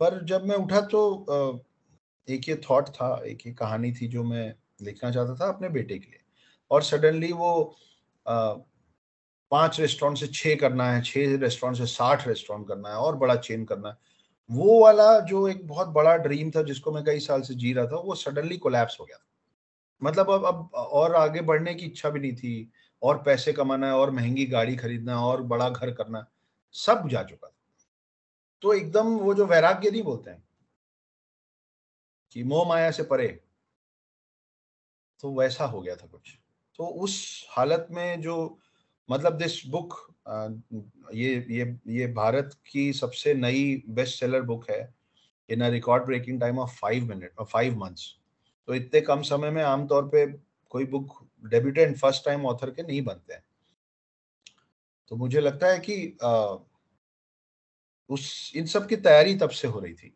पर 0.00 0.24
जब 0.24 0.44
मैं 0.44 0.56
उठा 0.56 0.80
तो 0.82 1.64
एक 2.28 2.48
ये 2.48 2.60
थॉट 2.70 2.88
था, 2.90 3.22
एक 3.26 3.46
ये 3.46 3.52
कहानी 3.54 3.92
थी 3.92 4.08
जो 4.08 4.24
मैं 4.24 4.54
लिखना 4.82 5.10
चाहता 5.10 5.34
था 5.36 5.48
अपने 5.48 5.68
बेटे 5.68 5.98
के 5.98 6.06
लिए। 6.06 6.20
और 6.70 6.82
सडनली 6.82 7.32
वो 7.32 7.76
पाँच 8.26 9.80
रेस्टोरेंट 9.80 10.18
से 10.18 10.26
छह 10.26 10.54
करना 10.54 10.90
है, 10.92 11.02
छह 11.02 11.36
रेस्टोरेंट 11.38 11.78
से 11.78 11.86
साठ 11.86 12.26
रेस्टोरेंट 12.28 12.66
करना 12.68 12.88
है, 12.88 12.94
और 12.96 13.16
बड़ा 13.16 13.36
चेन 13.36 13.64
करना 13.64 13.88
है। 13.88 13.96
वो 14.50 14.80
वाला 14.80 15.18
जो 15.20 15.46
एक 15.48 15.66
बहुत 15.68 15.88
बड़ा 15.90 16.16
ड्रीम 16.16 16.50
था 16.50 16.62
जिसको 16.62 16.92
मैं 16.92 17.04
कई 17.04 17.20
साल 17.20 17.42
से 17.42 17.54
जी 17.54 17.72
रहा 17.72 17.86
था, 17.86 17.96
वो 17.96 18.14
सडनली 18.14 18.56
कोलैप्स 18.58 19.00
हो 19.00 19.04
गया 19.04 19.16
मतलब 20.02 20.30
अब 20.30 20.44
अब 20.46 20.70
और 20.74 21.14
आगे 21.14 21.40
बढ़ने 21.42 21.74
की 21.74 21.86
इच्छा 21.86 22.10
भी 22.10 22.20
नहीं 22.20 22.34
थी, 22.36 22.70
और 23.02 23.22
पैसे 23.22 23.52
कमाना 23.52 23.94
और 23.96 24.10
महँगी 24.10 24.46
गाड़ी 24.46 24.76
खरीदना 24.76 25.20
और 25.20 25.42
बड़ा 25.44 25.68
घर 25.70 25.90
करना 25.92 26.26
सब 26.74 27.08
जा 27.08 27.22
चुका 27.22 27.48
था। 27.48 27.52
तो 28.62 28.72
एकदम 28.72 29.16
वो 29.18 29.34
जो 29.34 29.46
वैराग्य 29.46 29.90
नहीं 29.90 30.02
बोलते 30.02 30.30
हैं 30.30 30.42
कि 32.32 32.42
मोह 32.44 32.68
माया 32.68 32.90
से 32.90 33.02
परे 33.02 33.28
तो 35.22 35.32
वैसा 35.34 35.64
हो 35.64 35.80
गया 35.80 35.94
था 35.96 36.06
कुछ। 36.06 36.38
तो 36.78 36.86
उस 36.86 37.46
हालत 37.50 37.86
में 37.90 38.20
जो 38.20 38.58
मतलब 39.08 39.36
दिस 39.38 39.60
बुक 39.66 39.94
ये 41.14 41.34
ये 41.50 41.78
ये 41.90 42.06
भारत 42.12 42.56
की 42.66 42.92
सबसे 42.92 43.34
नई 43.34 43.82
बेस्ट 43.88 44.20
सेलर 44.20 44.42
बुक 44.42 44.70
है 44.70 44.80
in 45.48 45.60
a 45.60 45.68
record 45.68 46.04
breaking 46.04 46.40
time 46.40 46.58
of 46.58 46.76
five 46.76 47.04
minute 47.04 47.42
five 47.42 47.76
months 47.78 48.14
तो 48.68 48.74
इतने 48.74 49.00
कम 49.00 49.22
समय 49.22 49.50
में 49.50 49.62
आमतौर 49.62 50.08
पे 50.08 50.26
कोई 50.72 50.84
book 50.86 51.18
debutante 51.44 51.96
first 51.98 52.24
time 52.24 52.46
author 52.46 52.70
के 52.70 52.82
नहीं 52.82 53.02
बनते 53.04 53.34
हैं। 53.34 53.44
तो 55.10 55.16
मुझे 55.16 55.40
लगता 55.40 55.66
है 55.66 55.78
कि 55.78 56.16
आ, 56.22 56.56
उस 58.10 58.52
इन 58.56 58.66
सब 58.66 58.86
की 58.88 58.96
तैयारी 58.98 59.34
तब 59.38 59.50
से 59.50 59.68
हो 59.68 59.80
रही 59.80 59.94
थी। 59.94 60.12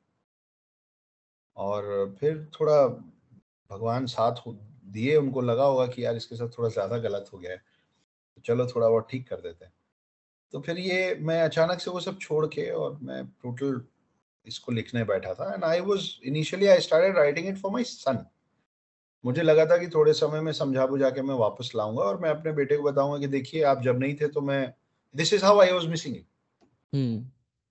और 1.56 2.14
फिर 2.20 2.44
थोड़ा 2.60 2.86
भगवान 3.70 4.06
साथ 4.06 4.42
दिए 4.48 5.16
उनको 5.16 5.40
लगा 5.40 5.64
होगा 5.64 5.86
कि 5.86 6.04
यार 6.04 6.16
इसके 6.16 6.36
साथ 6.36 6.48
थोड़ा 6.58 6.68
ज़्यादा 6.68 6.98
गलत 6.98 7.30
हो 7.32 7.38
गया 7.38 7.52
है। 7.52 7.58
तो 7.58 8.42
चलो 8.44 8.66
थोड़ा 8.66 8.88
बहुत 8.88 9.06
ठीक 9.10 9.28
कर 9.28 9.40
देते 9.40 9.64
हैं। 9.64 9.72
तो 10.54 10.60
फिर 10.60 10.78
ये 10.78 11.14
मैं 11.20 11.40
अचानक 11.42 11.80
से 11.80 11.90
वो 11.90 12.00
सब 12.00 12.18
छोड़ 12.18 12.46
के 12.46 12.68
और 12.72 12.98
मैं 13.02 13.24
टोटल 13.42 13.80
इसको 14.46 14.72
लिखने 14.72 15.04
बैठा 15.04 15.34
था। 15.34 15.52
And 15.54 15.64
I 15.64 15.80
was 15.80 16.08
initially 16.24 16.66
I 16.66 16.80
started 16.80 17.16
writing 17.16 17.48
it 17.48 17.58
for 17.58 17.72
my 17.72 17.84
son 17.84 18.24
मुझे 19.24 19.42
लगा 19.42 19.64
था 19.66 19.76
कि 19.78 19.88
थोड़े 19.88 20.12
समय 20.14 20.40
में 20.40 20.52
समझा 20.52 20.86
बुझा 20.86 21.10
के 21.10 21.22
मैं 21.22 21.34
वापस 21.34 21.72
लाऊँगा 21.76 22.02
और 22.02 22.20
मैं 22.20 22.30
अपने 22.30 22.52
बेटे 22.52 22.76
को 22.76 22.82
बताऊँगा 22.82 23.18
कि 23.18 23.26
देखिए 23.26 23.62
आप 23.64 23.82
जब 23.82 23.98
नहीं 23.98 24.14
थे 24.16 24.28
तो 24.28 24.40
मैं 24.40 24.62
this 25.14 25.32
is 25.32 25.44
how 25.44 25.60
I 25.60 25.72
was 25.72 25.86
missing 25.86 26.16
it 26.16 26.26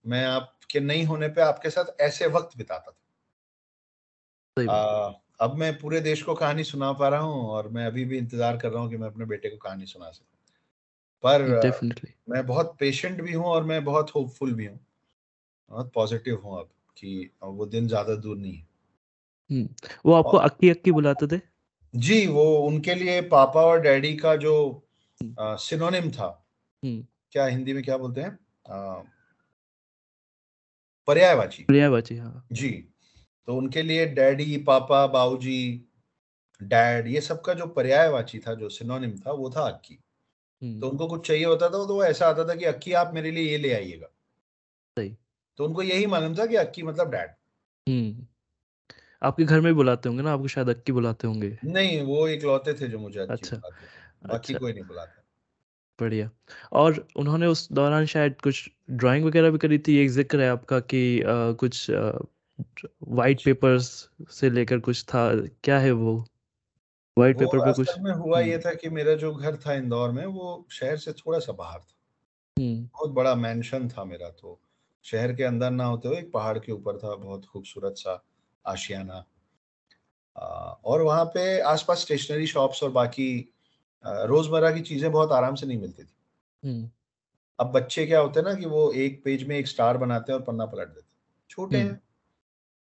मैं 0.06 0.24
आपके 0.26 0.80
नहीं 0.80 1.06
होने 1.06 1.28
पे 1.30 1.42
आपके 1.42 1.70
साथ 1.70 2.02
ऐसे 2.02 2.28
वक्त 2.30 2.58
बिताता 2.58 2.92
था। 2.92 2.98
आ, 4.68 5.12
अब 5.40 5.56
मैं 5.56 5.74
पूरे 5.80 6.00
देश 6.02 6.22
को 6.24 6.34
कहानी 6.36 6.64
सुना 6.64 6.92
पा 6.94 7.08
रहा 7.10 7.20
हूँ 7.20 7.44
और 7.50 7.68
मैं 7.70 7.86
अभी 7.86 8.06
भी 8.06 8.18
इंतज़ार 8.18 8.58
कर 8.58 8.72
रहा 8.72 8.82
हूँ 8.82 8.90
कि 8.90 8.98
मैं 8.98 9.08
अपने 9.08 9.26
बेटे 9.26 9.50
को 9.50 9.58
कहानी 9.58 9.86
सुना 9.86 10.10
सकूँ। 10.12 10.28
पर 11.24 11.44
Definitely. 11.62 12.12
मैं 12.30 12.46
बहुत 12.48 12.76
पेशेंट 12.80 13.22
भी 13.22 13.34
हूँ 13.34 13.46
और 13.46 13.64
मैं 13.64 13.84
बहुत 13.86 14.12
होपफुल 14.16 14.54
भी 14.54 14.66
हूँ। 14.66 14.80
बहुत 15.72 15.92
पॉजिटिव 15.96 16.42
हूँ 16.46 16.60
अब 16.60 16.70
कि 16.98 17.32
वो 17.44 17.68
दिन 17.68 17.88
ज़्यादा 17.88 18.16
दूर 18.18 18.38
नहीं 18.38 18.56
है। 18.56 18.68
हम्म, 19.52 19.70
वो 20.06 20.14
आपको 20.14 20.38
और 20.38 20.44
अक्की 20.44 20.70
अक्की 20.70 20.92
बुलाते 20.92 21.28
थे? 21.28 21.42
जी 21.96 22.26
वो 22.28 22.44
उनके 22.58 22.96
लिए 22.96 23.22
पापा 23.22 23.62
और 23.62 23.82
डैडी 23.82 24.16
का 24.16 24.36
जो 24.36 24.54
सिनोनिम 25.24 26.04
हम्म। 26.04 26.12
था। 26.12 26.28
हम्म। 26.84 27.06
क्या 27.32 27.46
हिंदी 27.46 27.74
में 27.74 27.84
क्या 27.84 27.98
बोलते 27.98 28.22
हैं? 28.22 28.38
पर्यायवाची। 31.08 31.64
पर्यायवाची 31.64 32.18
हाँ। 32.18 32.46
जी 32.52 32.70
तो 33.48 33.56
उनके 33.56 33.82
लिए 33.82 34.06
डैडी 34.06 34.58
पापा 34.58 35.06
बाऊजी 35.08 35.86
डैड 36.64 37.08
ये 37.08 37.22
सब 37.22 37.42
का 37.42 37.54
जो 37.54 37.66
पर्यायवाची 37.68 38.40
था 38.40 38.54
जो 38.54 38.70
सिनोनिम 38.70 39.18
था 39.18 39.32
वो 39.32 39.50
था 39.50 39.62
अक्की। 39.62 39.96
तो 40.80 40.90
उनको 40.90 41.08
कुछ 41.08 41.28
चाहिए 41.28 41.46
होता 41.46 41.66
था 41.66 41.86
तो 41.88 41.94
वो 41.96 42.04
ऐसा 42.04 42.28
आता 42.28 42.48
था 42.48 42.56
कि 42.56 42.66
अक्की 42.66 42.94
आप 42.94 43.12
मेरे 43.14 43.32
लिए 43.32 43.52
ये 43.52 43.58
ले 43.58 43.74
आइएगा। 43.74 44.08
सही। 44.98 45.16
तो 45.58 45.66
उनको 45.66 45.82
यही 45.82 46.06
मालूम 46.06 46.36
था 46.38 46.46
कि 46.46 46.56
अक्की 46.56 46.84
मतलब 46.84 47.12
डैड। 47.12 47.30
आपके 49.22 49.44
घर 49.44 49.62
में 49.62 49.76
बुलाते 49.76 50.10
होंगे 50.10 50.24
ना? 50.24 50.34
आपको 50.34 50.48
शायद 50.48 50.70
अक्की 50.70 50.92
बुलाते 50.92 51.28
होंगे। 51.28 51.58
नहीं 51.66 52.02
वो 52.02 52.28
एक 52.28 52.44
लौते 52.44 52.74
थे 52.74 52.88
जो 52.88 53.00
मुझे 53.00 53.20
अच्छा 53.20 53.58
बाकी 53.58 54.30
अच्छा। 54.30 54.60
कोई 54.60 54.74
नहीं 54.74 54.84
बुलाता। 54.84 55.24
बढ़िया। 56.00 56.30
और 56.72 57.08
उन्होंने 57.16 57.48
उस 57.48 57.68
दौरान 57.72 58.06
शायद 58.06 58.36
कुछ 58.42 58.70
ड्राइंग 58.92 59.26
वगैरह 59.26 59.52
भी 59.52 59.58
करी 59.58 59.78
थी? 59.80 59.98
एक 59.98 60.10
ज़िक्र 60.10 60.42
है 60.42 60.50
आपका 60.50 60.80
कि 60.80 61.22
आ, 61.22 61.52
कुछ 61.52 61.92
वाइट 63.08 63.44
पेपर्स 63.46 64.10
से 64.30 64.50
लेकर 64.50 64.80
कुछ 64.80 65.04
था? 65.04 65.36
क्या 65.64 65.80
है 65.80 65.92
वो? 65.92 66.26
वाइट 67.18 67.40
पेपर 67.40 67.60
पे 67.60 67.74
कुछ? 67.74 68.00
में 68.00 68.12
हुआ 68.12 68.40
ये 68.40 68.54
हम्म। 68.54 68.62
था 68.66 68.74
कि 68.74 68.90
मेरा 68.90 69.14
जो 69.16 69.34
घर 69.36 69.56
था 69.56 69.74
इंदौर 69.74 70.12
में 70.12 70.26
वो 70.26 70.68
शहर 70.72 70.98
से 70.98 71.12
थोड़ा 71.12 71.40
सा 71.40 71.52
बाहर 71.54 71.80
था। 71.80 71.96
हम्म। 72.58 72.84
बहुत 72.84 73.12
बड़ा 73.12 73.36
मेंशन 73.36 73.90
था 73.90 74.04
मेरा 74.04 74.30
तो। 74.30 74.60
शहर 75.04 75.34
के 75.34 75.44
अंदर 75.44 75.72
ना 75.72 75.86
होते 75.86 76.08
हुए 76.08 76.18
एक 76.18 76.32
पहाड़ 76.32 76.58
के 76.60 76.72
ऊपर 76.72 76.98
था 76.98 77.16
बहुत 77.16 77.46
खूबसूरत 77.46 77.94
सा। 77.98 78.24
आशियाना। 78.66 79.24
और 80.86 81.02
वहाँ 81.02 81.26
पे 81.26 81.60
आसपास 81.62 82.02
स्टेशनरी 82.02 82.48
शॉप्स 82.48 82.84
और 82.84 82.92
बाकी 82.92 83.30
रोज़मर्रा 84.04 84.72
की 84.72 84.82
चीज़ें 84.82 85.12
बहुत 85.12 85.32
आराम 85.32 85.56
से 85.56 85.68
नहीं 85.68 85.78
मिलती 85.78 86.04
थी। 86.04 86.14
हम्म। 86.64 86.90
अब 87.60 87.72
बच्चे 87.72 88.06
क्या 88.06 88.20
होते 88.20 88.40
हैं 88.40 88.48
ना 88.48 88.54
कि 88.54 88.66
वो 88.66 88.92
एक 88.92 89.22
पेज 89.24 89.48
में 89.48 89.56
एक 89.58 89.68
स्टार 89.68 89.98
बनाते 89.98 90.32
हैं 90.32 90.40
और 90.40 90.46
पन्ना 90.46 90.66
पलट 90.66 90.88
देते 90.88 91.00
हैं। 91.00 91.48
छोटे 91.50 91.78
हैं। 91.78 92.02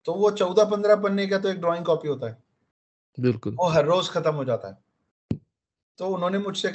तो 0.06 0.14
वो 0.14 0.32
चौदह 0.32 0.66
पंद्रह 0.66 0.96
पन्ने 0.96 1.28
का 1.28 1.38
तो 1.38 1.50
एक 1.50 1.60
ड्राइंग 1.60 1.86
कॉपी 1.86 2.08
होता 2.08 2.28
है। 2.28 2.38
बिल्कुल। 3.18 3.56
वो 3.56 3.68
हर 3.68 3.86
रोज 3.86 4.10
खत्म 4.10 4.34
हो 4.36 4.46
जाता 4.46 4.68
है। 4.68 5.40
तो 6.00 6.08
उन्होंने 6.08 6.38
मुझसे 6.38 6.70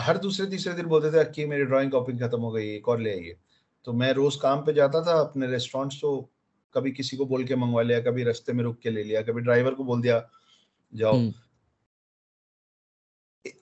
हर 0.00 0.18
दूसरे 0.18 0.46
तीसरे 0.46 0.72
दिन 0.72 0.86
बोलते 0.86 1.10
थे 1.10 1.24
कि 1.32 1.46
मेरी 1.46 1.64
ड्राइंग 1.64 1.90
कॉपी 1.92 2.12
खत्म 2.18 2.40
हो 2.40 2.50
गई 2.50 2.68
एक 2.74 2.88
और 2.88 3.00
ले 3.00 3.12
आइए। 3.12 3.36
तो 3.84 3.92
मैं 3.92 4.12
रोज 4.12 4.36
काम 4.36 4.64
पे 4.64 4.72
जाता 4.72 5.02
था 5.02 5.20
अपने 5.20 5.46
रेस्टोरेंट्स 5.46 6.00
तो 6.00 6.30
कभी 6.74 6.92
किसी 6.92 7.16
को 7.16 7.26
बोल 7.26 7.44
के 7.44 7.56
मंगवा 7.56 7.82
लिया 7.82 8.00
कभी 8.00 8.24
रास्ते 8.24 8.52
में 8.52 8.64
रुक 8.64 8.78
के 8.78 8.90
ले 8.90 9.02
लिया 9.04 9.22
कभी 9.22 9.40
ड्राइवर 9.40 9.74
को 9.74 9.84
बोल 9.84 10.02
दिया 10.02 10.22
जाओ। 10.92 11.14
हम्म। 11.14 11.32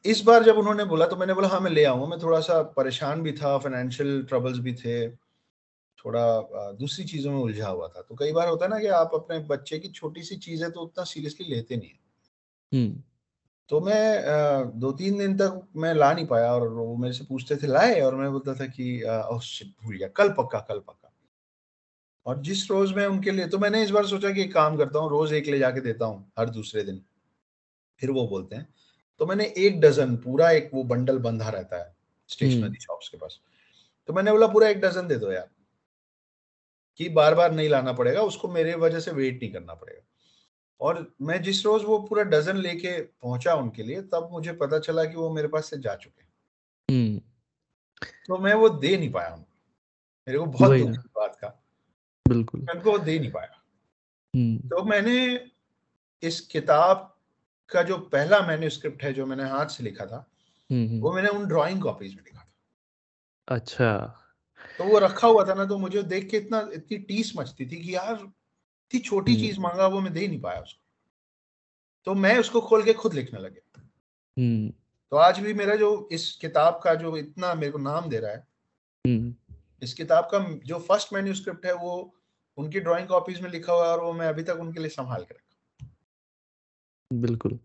इस 0.04 0.20
बार 0.22 0.44
जब 0.44 0.58
उन्होंने 0.58 0.84
बोला 0.84 1.06
तो 1.06 1.16
मैंने 1.16 1.34
बोला 1.34 1.48
हाँ 1.48 1.60
मैं 1.60 1.70
ले 1.70 1.84
आऊँगा 1.84 2.06
मैं 2.06 2.18
थोड़ा 2.22 2.40
सा 2.40 2.62
परेशान 2.76 3.22
भी 3.22 3.32
था 3.32 3.56
फाइनेंशियल 3.58 4.22
ट्रबल्स 4.22 4.58
भी 4.58 4.74
थे 4.74 5.08
थोड़ा 5.98 6.72
दूसरी 6.72 7.04
चीज़ों 7.04 7.32
में 7.32 7.38
उलझा 7.38 7.68
हुआ 7.68 7.88
था। 7.88 8.02
तो 8.02 8.14
कई 8.14 8.32
बार 8.32 8.48
होता 8.48 8.64
है 8.64 8.70
ना 8.70 8.78
कि 8.80 8.86
आप 8.94 9.10
अपने 9.14 9.38
बच्चे 9.46 9.78
की 9.78 9.88
छोटी 9.90 10.22
सी 10.22 10.36
चीज़ 10.38 10.64
है 10.64 10.70
तो 10.70 10.80
उतना 10.80 11.04
सीरियसली 11.04 11.46
लेते 11.50 11.76
नहीं 11.76 11.88
है। 11.88 11.98
हम्म। 12.72 13.02
तो 13.70 13.80
मैं 13.80 14.70
दो 14.80 14.92
तीन 14.92 15.18
दिन 15.18 15.36
तक 15.36 15.60
मैं 15.76 15.94
ला 15.94 16.12
नहीं 16.12 16.26
पाया 16.26 16.52
और 16.54 16.68
वो 16.68 16.96
मेरे 16.96 17.14
से 17.14 17.24
पूछते 17.24 17.56
थे 17.56 17.66
लाए? 17.66 18.00
और 18.00 18.14
मैं 18.14 18.30
बोलता 18.32 18.54
था 18.54 18.66
कि 18.68 19.02
भूल 19.84 19.96
गया 19.96 20.08
कल 20.08 20.28
पक्का 20.28 20.58
कल 20.60 20.78
पक्का। 20.78 20.97
और 22.28 22.38
जिस 22.42 22.70
रोज 22.70 22.92
में 22.92 23.04
उनके 23.06 23.30
लिए 23.30 23.46
तो 23.48 23.58
मैंने 23.58 23.82
इस 23.82 23.90
बार 23.90 24.06
सोचा 24.06 24.30
कि 24.30 24.42
एक 24.42 24.52
काम 24.54 24.76
करता 24.76 24.98
हूँ 24.98 25.10
रोज 25.10 25.32
एक 25.32 25.46
ले 25.46 25.58
जाके 25.58 25.80
देता 25.80 26.04
हूँ 26.04 26.32
हर 26.38 26.50
दूसरे 26.50 26.82
दिन। 26.82 27.00
फिर 28.00 28.10
वो 28.10 28.26
बोलते 28.28 28.56
हैं 28.56 28.68
तो 29.20 29.26
मैंने 29.26 29.44
एक 29.58 29.80
डजन 29.80 30.16
पूरा 30.16 30.50
एक 30.50 30.70
वो 30.74 30.82
बंडल 30.84 31.18
बंधा 31.18 31.48
रहता 31.48 31.78
है 31.78 31.94
स्टेशनरी 32.30 32.80
शॉप्स 32.80 33.06
हम्म। 33.06 33.10
के 33.10 33.16
पास। 33.16 33.40
तो 34.08 34.12
मैंने 34.12 34.32
बोला 34.32 34.46
पूरा 34.46 34.68
एक 34.68 34.80
डजन 34.80 35.08
दे 35.08 35.16
दो 35.16 35.32
यार 35.32 35.48
कि 37.00 37.08
बार 37.08 37.34
बार 37.34 37.52
नहीं 37.52 37.68
लाना 37.68 37.92
पड़ेगा 37.92 38.22
उसको 38.22 38.48
मेरे 38.48 38.74
वजह 38.74 39.00
से 39.00 39.10
वेट 39.10 39.42
नहीं 39.42 39.52
करना 39.52 39.74
पड़ेगा। 39.74 40.02
और 40.80 41.14
मैं 41.22 41.42
जिस 41.42 41.64
रोज 41.66 41.84
वो 41.84 41.98
पूरा 41.98 42.22
डजन 42.22 42.56
लेके 42.56 43.00
पहुँचा 43.00 43.54
उनके 43.54 43.82
लिए 43.82 44.02
तब 44.02 44.28
मुझे 44.32 44.52
पता 44.52 44.78
चला 44.78 45.04
कि 45.04 45.16
वो 45.16 45.30
मेरे 45.30 45.48
पास 45.48 45.70
से 45.70 45.78
जा 45.78 45.94
चुके 45.94 46.22
हम्म। 46.88 47.18
तो 48.26 48.38
मैं 48.38 48.54
वो 48.54 48.68
दे 48.68 48.96
नहीं 48.96 49.12
पाया 49.12 49.36
मेरे 49.36 50.38
को 50.38 50.46
बहुत 50.46 50.78
दुख 50.78 50.88
ना। 50.88 51.27
बिल्कुल। 52.28 52.60
उनको 52.60 52.98
दे 52.98 53.18
नहीं 53.18 53.30
पाया। 53.30 53.62
हम्म। 54.36 54.68
तो 54.68 54.84
मैंने 54.84 55.50
इस 56.22 56.40
किताब 56.40 57.16
का 57.68 57.82
जो 57.82 57.98
पहला 57.98 58.40
मैन्यूस्क्रिप्ट 58.40 59.02
है 59.02 59.12
जो 59.12 59.26
मैंने 59.26 59.44
हाथ 59.44 59.66
से 59.66 59.84
लिखा 59.84 60.06
था 60.06 60.30
हम्म 60.72 60.88
हम्म, 60.88 61.00
वो 61.00 61.12
मैंने 61.12 61.28
उन 61.28 61.46
ड्राइंग 61.46 61.82
कॉपीज 61.82 62.14
में 62.14 62.24
लिखा 62.24 62.38
था। 62.38 62.52
अच्छा। 63.56 64.20
तो 64.78 64.84
वो 64.84 64.98
रखा 64.98 65.28
हुआ 65.28 65.44
था 65.44 65.54
ना 65.54 65.64
तो 65.64 65.78
मुझे 65.78 66.02
देख 66.02 66.30
के 66.30 66.36
इतना 66.36 66.68
इतनी 66.72 66.98
टीस 66.98 67.32
मचती 67.36 67.66
थी 67.66 67.76
कि 67.76 67.94
यार 67.94 68.14
इतनी 68.14 69.00
छोटी। 69.00 69.36
चीज़ 69.36 69.60
मांगा 69.60 69.86
वो 69.86 70.00
मैं 70.00 70.12
दे 70.12 70.28
नहीं 70.28 70.40
पाया 70.40 70.60
उसको। 70.60 70.84
तो 72.04 72.14
मैं 72.14 72.38
उसको 72.38 72.60
खोल 72.60 72.82
के 72.82 72.92
खुद 72.92 73.14
लिखने 73.14 73.40
लगे। 73.40 73.62
तो 75.10 75.16
आज 75.16 75.40
भी 75.40 75.54
मेरा 75.54 75.76
जो 75.76 76.08
इस 76.12 76.32
किताब 76.32 76.80
का 76.84 76.94
जो 76.94 77.16
इतना 77.16 77.54
मेरे 77.54 77.72
को 77.72 77.78
नाम 77.78 78.08
दे 78.08 78.18
रहा 78.18 78.32
है 78.32 78.46
इस 79.82 79.94
किताब 79.94 80.24
का 80.24 80.38
जो 80.64 80.78
फ़र्स्ट 80.78 81.12
मैन्यूस्क्रिप्ट 81.12 81.66
है 81.66 81.74
वो 81.74 82.17
उनकी 82.58 82.80
ड्राइंग 82.80 83.08
कॉपीज 83.08 83.40
में 83.40 83.50
लिखा 83.50 83.72
हुआ 83.72 83.86
है 83.86 83.92
और 83.92 84.04
वो 84.04 84.12
मैं 84.12 84.26
अभी 84.26 84.42
तक 84.42 84.56
उनके 84.60 84.80
लिए 84.80 84.88
संभाल 84.88 85.22
के 85.22 85.34
रखा 85.34 85.44
बिल्कुल। 87.12 87.58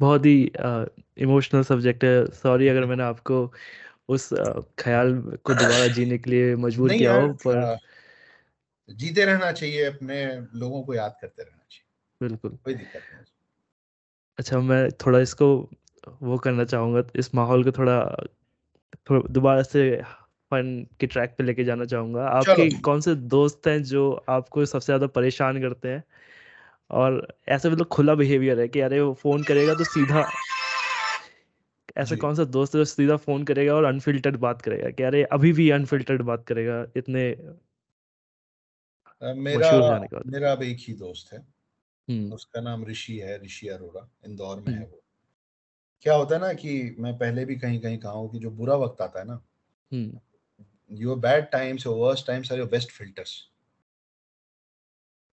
बहुत 0.00 0.26
ही 0.26 0.52
इमोशनल 1.18 1.62
सब्जेक्ट 1.62 2.04
है। 2.04 2.26
सॉरी 2.26 2.68
अगर 2.68 2.84
मैंने 2.84 3.02
आपको 3.02 3.52
उस 4.08 4.28
ख्याल 4.78 5.14
को 5.44 5.54
दोबारा 5.54 5.86
जीने 5.94 6.18
के 6.18 6.30
लिए 6.30 6.56
मजबूर 6.56 6.92
किया 6.92 7.14
हो 7.14 7.28
पर 7.28 7.78
जीते 8.90 9.24
रहना 9.24 9.52
चाहिए 9.52 9.84
अपने 9.84 10.40
लोगों 10.54 10.82
को 10.82 10.94
याद 10.94 11.16
करते 11.20 11.42
रहना 11.42 11.66
चाहिए। 11.70 12.28
बिल्कुल। 12.28 12.58
कोई 12.64 12.74
दिक्कत 12.74 13.02
नहीं 13.14 13.24
अच्छा 14.38 14.58
मैं 14.58 14.90
थोड़ा 14.90 15.18
इसको 15.18 15.70
वो 16.22 16.38
करना 16.38 16.64
चाहूँगा 16.64 17.02
इस 17.16 17.34
माहौल 17.34 17.64
को 17.64 17.70
थोड़ा 17.70 18.26
थोड़ा 19.10 19.22
दोबारा 19.30 19.62
से 19.62 20.02
फन 20.50 20.86
के 21.00 21.06
ट्रैक 21.08 21.34
पे 21.38 21.44
लेके 21.44 21.64
जाना 21.64 21.84
चाहूँगा। 21.86 22.26
आपके। 22.30 22.70
कौन 22.82 23.00
से 23.00 23.14
दोस्त 23.28 23.66
हैं 23.66 23.82
जो 23.84 24.10
आपको 24.30 24.64
सबसे 24.66 24.86
ज़्यादा 24.86 25.06
परेशान 25.10 25.60
करते 25.62 25.88
हैं? 25.88 26.02
और 26.90 27.26
ऐसे 27.50 27.70
मतलब 27.70 27.86
खुला 27.90 28.14
बिहेवियर 28.16 28.60
है 28.60 28.68
कि 28.68 28.80
अरे 28.82 29.00
वो 29.00 29.12
फ़ोन 29.16 29.44
करेगा 29.44 29.74
तो 29.76 29.84
सीधा 29.86 30.22
ऐसा। 31.96 32.16
कौन 32.16 32.34
सा 32.34 32.44
दोस्त 32.46 32.74
है 32.74 32.80
जो 32.80 32.84
सीधा 32.86 33.16
फ़ोन 33.18 33.44
करेगा 33.44 33.74
और 33.74 33.84
अनफिल्टर्ड 33.84 34.36
बात 34.38 34.62
करेगा 34.62 34.90
कि 34.92 35.02
अरे 35.02 35.22
अभी 35.32 35.52
भी 35.52 35.70
अनफिल्टर्ड 35.72 36.22
बात 36.24 36.44
करेगा 36.46 36.84
इतने 36.96 37.28
मेरा 39.22 39.70
मेरा 40.26 40.50
अब 40.52 40.62
एक 40.62 40.78
ही 40.80 40.94
दोस्त 40.96 41.32
है। 41.32 41.44
हम्म। 42.08 42.32
उसका 42.32 42.60
नाम 42.62 42.84
ऋषि 42.86 43.18
है 43.18 43.38
ऋषि 43.44 43.68
अरोड़ा 43.70 44.08
इंदौर 44.26 44.60
में 44.60 44.66
हम्म। 44.68 44.74
है 44.74 44.86
वो। 44.86 45.02
क्या 46.04 46.14
होता 46.14 46.34
है 46.34 46.40
ना 46.40 46.52
कि 46.54 46.96
मैं 46.98 47.12
पहले 47.18 47.44
भी 47.44 47.56
कहीं 47.56 47.80
कहीं 47.80 47.98
कहा 47.98 48.12
हूँ 48.12 48.30
कि 48.32 48.38
जो 48.38 48.50
बुरा 48.52 48.74
वक्त 48.76 49.00
आता 49.02 49.18
है 49.20 49.26
ना 49.26 49.40
योर 50.90 51.18
बैड 51.20 51.50
टाइम्स 51.52 51.86
और 51.86 51.96
worst 51.98 52.26
times 52.26 52.52
are 52.52 52.58
your 52.58 52.68
best 52.68 52.90
filters 52.92 53.38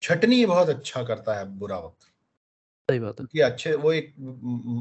छटनी 0.03 0.45
बहुत 0.45 0.69
अच्छा 0.69 1.03
करता 1.03 1.37
है 1.39 1.45
बुरा 1.57 1.77
वक्त। 1.79 2.11
सही 2.89 2.99
बात 2.99 3.19
है। 3.19 3.25
क्योंकि 3.25 3.39
अच्छे 3.41 3.73
वो 3.75 3.91
एक 3.93 4.13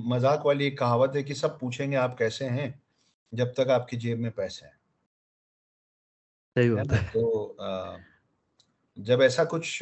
मज़ाक 0.09 0.43
वाली 0.47 0.67
एक 0.67 0.79
कहावत 0.79 1.13
है 1.17 1.23
कि 1.23 1.35
सब 1.35 1.59
पूछेंगे 1.61 1.97
आप 1.97 2.17
कैसे 2.19 2.45
हैं 2.51 2.69
जब 3.33 3.53
तक 3.59 3.71
आपकी 3.71 3.97
जेब 3.99 4.19
में 4.19 4.31
पैसे 4.33 4.67
हैं। 4.67 4.77
सही 6.57 6.71
बात 6.71 6.93
है। 6.93 7.05
तो 7.13 7.45
अ, 7.61 7.99
जब 8.97 9.23
ऐसा 9.23 9.45
कुछ 9.47 9.79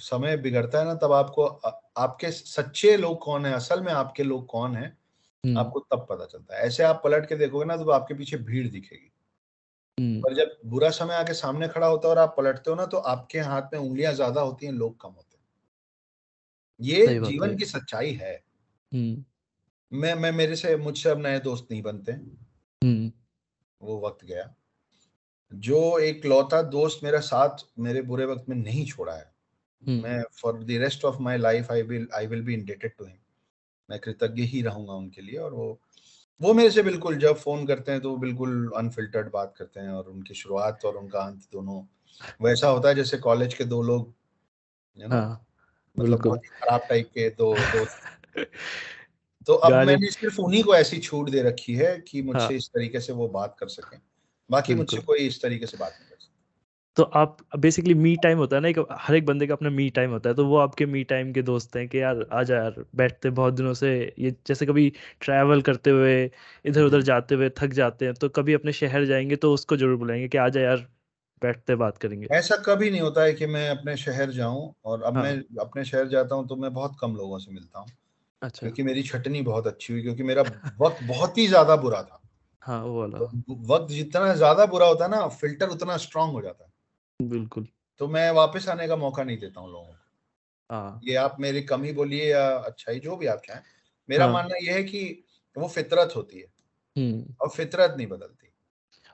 समय 0.00 0.36
बिगड़ता 0.38 0.78
है 0.78 0.84
ना 0.84 0.94
तब 0.96 1.12
आपको 1.12 1.44
आपके 1.98 2.30
सच्चे 2.32 2.96
लोग 2.96 3.18
कौन 3.22 3.46
है 3.46 3.52
असल 3.54 3.80
में 3.80 3.92
आपके 3.94 4.22
लोग 4.22 4.46
कौन 4.46 4.76
है 4.76 4.96
हम्म। 5.44 5.56
आपको 5.56 5.80
तब 5.92 6.06
पता 6.10 6.26
चलता 6.26 6.56
है। 6.56 6.62
ऐसे 6.62 6.82
आप 6.84 7.00
पलट 7.04 7.28
के 7.28 7.36
देखोगे 7.36 7.64
ना 7.64 7.76
तो 7.76 7.90
आपके 7.92 8.14
पीछे 8.14 8.36
भीड़ 8.44 8.68
दिखेगी। 8.68 9.10
पर 10.00 10.34
जब 10.34 10.56
बुरा 10.66 10.90
समय 10.90 11.14
आके 11.14 11.34
सामने 11.34 11.68
खड़ा 11.68 11.86
होता 11.86 12.08
है 12.08 12.14
और 12.14 12.18
आप 12.18 12.34
पलटते 12.38 12.70
हो 12.70 12.76
ना 12.76 12.86
तो 12.86 12.96
आपके 12.96 13.38
हाथ 13.38 13.62
में 13.62 13.80
उंगलियाँ 13.80 14.12
ज़्यादा 14.12 14.40
होती 14.40 14.66
हैं 14.66 14.72
लोग 14.72 15.00
कम 15.00 15.08
होते 15.08 15.36
हैं। 15.36 15.44
ये 16.80 17.06
जीवन 17.06 17.56
की 17.56 17.64
सच्चाई 17.64 18.12
है। 18.12 18.44
हम्म। 18.94 19.24
मैं 19.92 20.14
मैं 20.14 20.32
मेरे 20.32 20.56
से 20.56 20.76
मुझसे 20.76 21.10
अब 21.10 21.18
नए 21.18 21.40
दोस्त 21.40 21.68
नहीं 21.70 21.82
बनते। 21.82 22.12
हम्म। 22.12 23.12
वो 23.82 24.06
वक्त 24.06 24.24
गया। 24.24 24.54
जो 25.54 25.98
एक 25.98 26.26
लौता 26.26 26.62
दोस्त 26.62 27.00
मेरा 27.04 27.20
साथ 27.20 27.50
मेरे 27.78 28.02
बुरे 28.02 28.24
वक्त 28.24 28.48
में 28.48 28.56
नहीं 28.56 28.86
छोड़ा 28.86 29.12
है। 29.12 29.32
हम्म। 29.86 30.02
मैं 30.02 30.24
for 30.42 30.64
the 30.64 30.70
rest 30.70 31.04
of 31.04 31.18
my 31.18 31.38
life 31.38 31.72
I 31.72 31.82
will 31.82 32.08
I 32.14 32.26
will 32.26 32.42
be 32.42 32.54
indebted 32.54 32.92
to 32.98 33.04
him 33.04 33.16
मैं 33.90 33.98
कृतज्ञ 34.00 34.42
ही 34.42 34.62
रहूँगा 34.62 34.92
उनके 34.92 35.22
लिए 35.22 35.38
और 35.38 35.54
वो 35.54 35.80
वो 36.42 36.54
मेरे 36.54 36.70
से 36.70 36.82
बिल्कुल 36.82 37.16
जब 37.16 37.36
फ़ोन 37.36 37.66
करते 37.66 37.92
हैं 37.92 38.00
तो 38.00 38.16
बिल्कुल 38.16 38.72
अनफिल्टर्ड 38.76 39.30
बात 39.30 39.54
करते 39.58 39.80
हैं 39.80 39.90
और 39.90 40.04
उनकी 40.04 40.34
शुरुआत 40.34 40.84
और 40.84 40.96
उनका 40.96 41.20
अंत 41.20 41.42
दोनों 41.52 41.82
वैसा 42.42 42.68
होता 42.68 42.88
है 42.88 42.94
जैसे 42.94 43.18
कॉलेज 43.18 43.54
के 43.54 43.64
दो 43.64 43.82
लोग 43.82 44.14
हाँ 45.12 45.46
मतलब 45.98 46.38
खराब 46.38 46.86
टाइप 46.90 47.06
के 47.06 47.30
दो 47.30 47.54
दोस्त। 47.56 47.98
तो 49.46 49.54
अब 49.54 49.86
मैंने 49.86 50.10
सिर्फ़ 50.10 50.40
उन्हीं 50.40 50.64
को 50.64 50.74
ऐसी 50.74 50.98
छूट 50.98 51.30
दे 51.30 51.42
रखी 51.42 51.74
है 51.74 52.00
कि 52.00 52.22
मुझसे 52.22 52.44
हाँ। 52.44 52.52
इस 52.52 52.68
तरीके 52.68 53.00
से 53.00 53.12
वो 53.12 53.28
बात 53.28 53.56
कर 53.58 53.68
सके। 53.68 53.96
बाकी 54.50 54.74
मुझसे 54.74 54.98
कोई 54.98 55.18
इस 55.18 55.42
तरीके 55.42 55.66
से 55.66 55.76
बात 55.76 55.98
नहीं। 56.00 56.09
तो 56.96 57.02
आप 57.14 57.36
बेसिकली 57.58 57.94
मी 57.96 58.14
टाइम 58.18 58.38
होता 58.38 58.56
है 58.56 58.62
ना 58.62 58.68
एक 58.68 58.78
हर 59.00 59.14
एक 59.16 59.26
बंदे 59.26 59.46
का 59.46 59.54
अपना 59.54 59.70
मी 59.70 59.88
टाइम 59.90 60.10
होता 60.10 60.28
है 60.30 60.34
तो 60.34 60.46
वो 60.46 60.56
आपके 60.58 60.86
मी 60.86 61.02
टाइम 61.04 61.32
के 61.32 61.42
दोस्त 61.42 61.76
हैं 61.76 61.86
कि 61.88 62.00
यार 62.00 62.22
आ 62.32 62.42
जा 62.44 62.56
यार 62.56 62.84
बैठते 62.96 63.30
बहुत 63.32 63.54
दिनों 63.54 63.74
से 63.74 63.92
ये 64.18 64.30
जैसे 64.46 64.66
कभी 64.66 64.88
ट्रैवल 65.20 65.62
करते 65.62 65.90
हुए 65.90 66.14
इधर 66.64 66.82
उधर 66.84 67.02
जाते 67.04 67.34
हुए 67.34 67.50
थक 67.58 67.72
जाते 67.74 68.04
हैं 68.04 68.14
तो 68.16 68.28
कभी 68.30 68.52
अपने 68.54 68.72
शहर 68.74 69.04
जाएँगे 69.06 69.36
तो 69.38 69.52
उसको 69.54 69.76
ज़रूर 69.76 69.96
बुलाएँगे 69.98 70.28
कि 70.28 70.38
आ 70.38 70.48
जा 70.50 70.60
यार 70.60 70.86
बैठते 71.42 71.74
बात 71.76 71.98
करेंगे। 71.98 72.28
ऐसा 72.32 72.56
कभी 72.62 72.90
नहीं 72.90 73.00
होता 73.00 73.22
है 73.24 73.32
कि 73.34 73.46
मैं 73.46 73.68
अपने 73.70 73.96
शहर 73.96 74.30
जाऊँ 74.32 74.72
और 74.84 75.02
अब 75.04 75.14
हाँ। 75.14 75.16
मैं 75.16 75.32
अपने 75.60 75.84
शहर 75.84 76.08
जाता 76.08 76.34
हूँ 76.34 76.46
तो 76.48 76.56
मैं 76.56 76.72
बहुत 76.74 76.96
कम 77.00 77.14
लोगों 77.16 77.38
से 77.38 77.50
मिलता 77.52 77.78
हूँ 77.80 77.92
अच्छा। 78.42 78.70
क्योंकि 78.70 78.84
मेरी 78.84 79.02
छटनी 79.04 79.42
बहुत 79.44 79.66
अच्छी 79.66 79.92
हुई 79.92 80.02
क्योंकि 80.02 80.24
मेरा 80.24 80.42
वक्त 80.80 81.02
बहुत 81.06 81.38
ही 81.38 81.46
ज़्यादा 81.48 81.76
बुरा 81.78 82.02
था। 82.04 82.20
हाँ 82.62 82.80
वो 82.84 82.98
वाला। 83.00 83.20
तो 83.20 83.30
वक्त 83.70 83.92
जितना 83.92 84.32
ज़्यादा 84.34 84.66
बुरा 84.68 84.86
होता 84.86 85.04
है 85.04 85.10
ना 85.10 85.26
फ़िल्टर 85.30 85.68
उतना 85.70 85.96
स्ट्रांग 85.98 86.32
हो 86.32 86.42
जाता 86.42 86.64
है। 86.64 86.69
बिल्कुल। 87.20 87.66
तो 87.98 88.08
मैं 88.08 88.30
वापस 88.30 88.68
आने 88.68 88.88
का 88.88 88.96
मौका 88.96 89.24
नहीं 89.24 89.38
देता 89.38 89.60
हूँ 89.60 89.72
लोगों 89.72 89.86
को। 89.86 89.94
हाँ। 90.70 91.00
ये 91.04 91.14
आप 91.14 91.36
मेरी 91.40 91.62
कमी 91.62 91.92
बोलिए 91.92 92.30
या 92.30 92.50
अच्छाई 92.50 92.98
जो 92.98 93.16
भी 93.16 93.26
आप 93.26 93.42
चाहें 93.46 93.60
मेरा 94.10 94.24
हाँ। 94.24 94.32
मानना 94.32 94.56
यह 94.62 94.74
है 94.74 94.82
कि 94.82 95.24
वो 95.58 95.68
फितरत 95.68 96.12
होती 96.16 96.38
है। 96.38 96.46
हम्म 96.98 97.34
और 97.40 97.48
फितरत 97.48 97.94
नहीं 97.96 98.06
बदलती। 98.06 98.46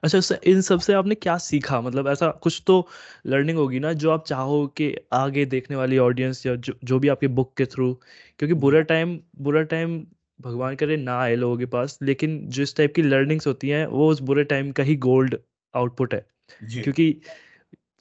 अच्छा 0.02 0.36
इन 0.44 0.60
सबसे 0.60 0.92
आपने 0.92 1.14
क्या 1.14 1.38
सीखा? 1.38 1.80
मतलब 1.80 2.08
ऐसा 2.08 2.30
कुछ 2.30 2.62
तो 2.66 2.88
लर्निंग 3.26 3.58
होगी 3.58 3.78
ना 3.78 3.92
जो 3.92 4.10
आप 4.10 4.26
चाहो 4.26 4.66
कि 4.66 4.96
आगे 5.12 5.44
देखने 5.44 5.76
वाली 5.76 5.98
ऑडियंस 5.98 6.46
या 6.46 6.54
जो 6.54 6.74
जो 6.84 6.98
भी 6.98 7.08
आपके 7.08 7.28
बुक 7.28 7.54
के 7.56 7.66
थ्रू 7.66 7.94
क्योंकि 8.38 8.54
बुरा 8.54 8.80
टाइम 8.80 9.20
बुरा 9.38 9.62
टाइम 9.62 10.06
भगवान 10.40 10.76
करे 10.76 10.96
ना 10.96 11.20
आए 11.20 11.36
लोगों 11.36 11.56
के 11.58 11.66
पास 11.66 11.98
लेकिन 12.02 12.48
जिस 12.48 12.76
टाइप 12.76 12.94
की 12.94 13.02
लर्निंग्स 13.02 13.46
होती 13.46 13.68
हैं 13.68 13.86
वो 13.86 14.10
उस 14.10 14.20
बुरे 14.20 14.44
टाइम 14.44 14.72
का 14.72 14.82
ही 14.82 14.96
गोल्ड 14.96 15.38
आउटपुट 15.74 16.14
है। 16.14 16.26
क्योंकि 16.62 17.20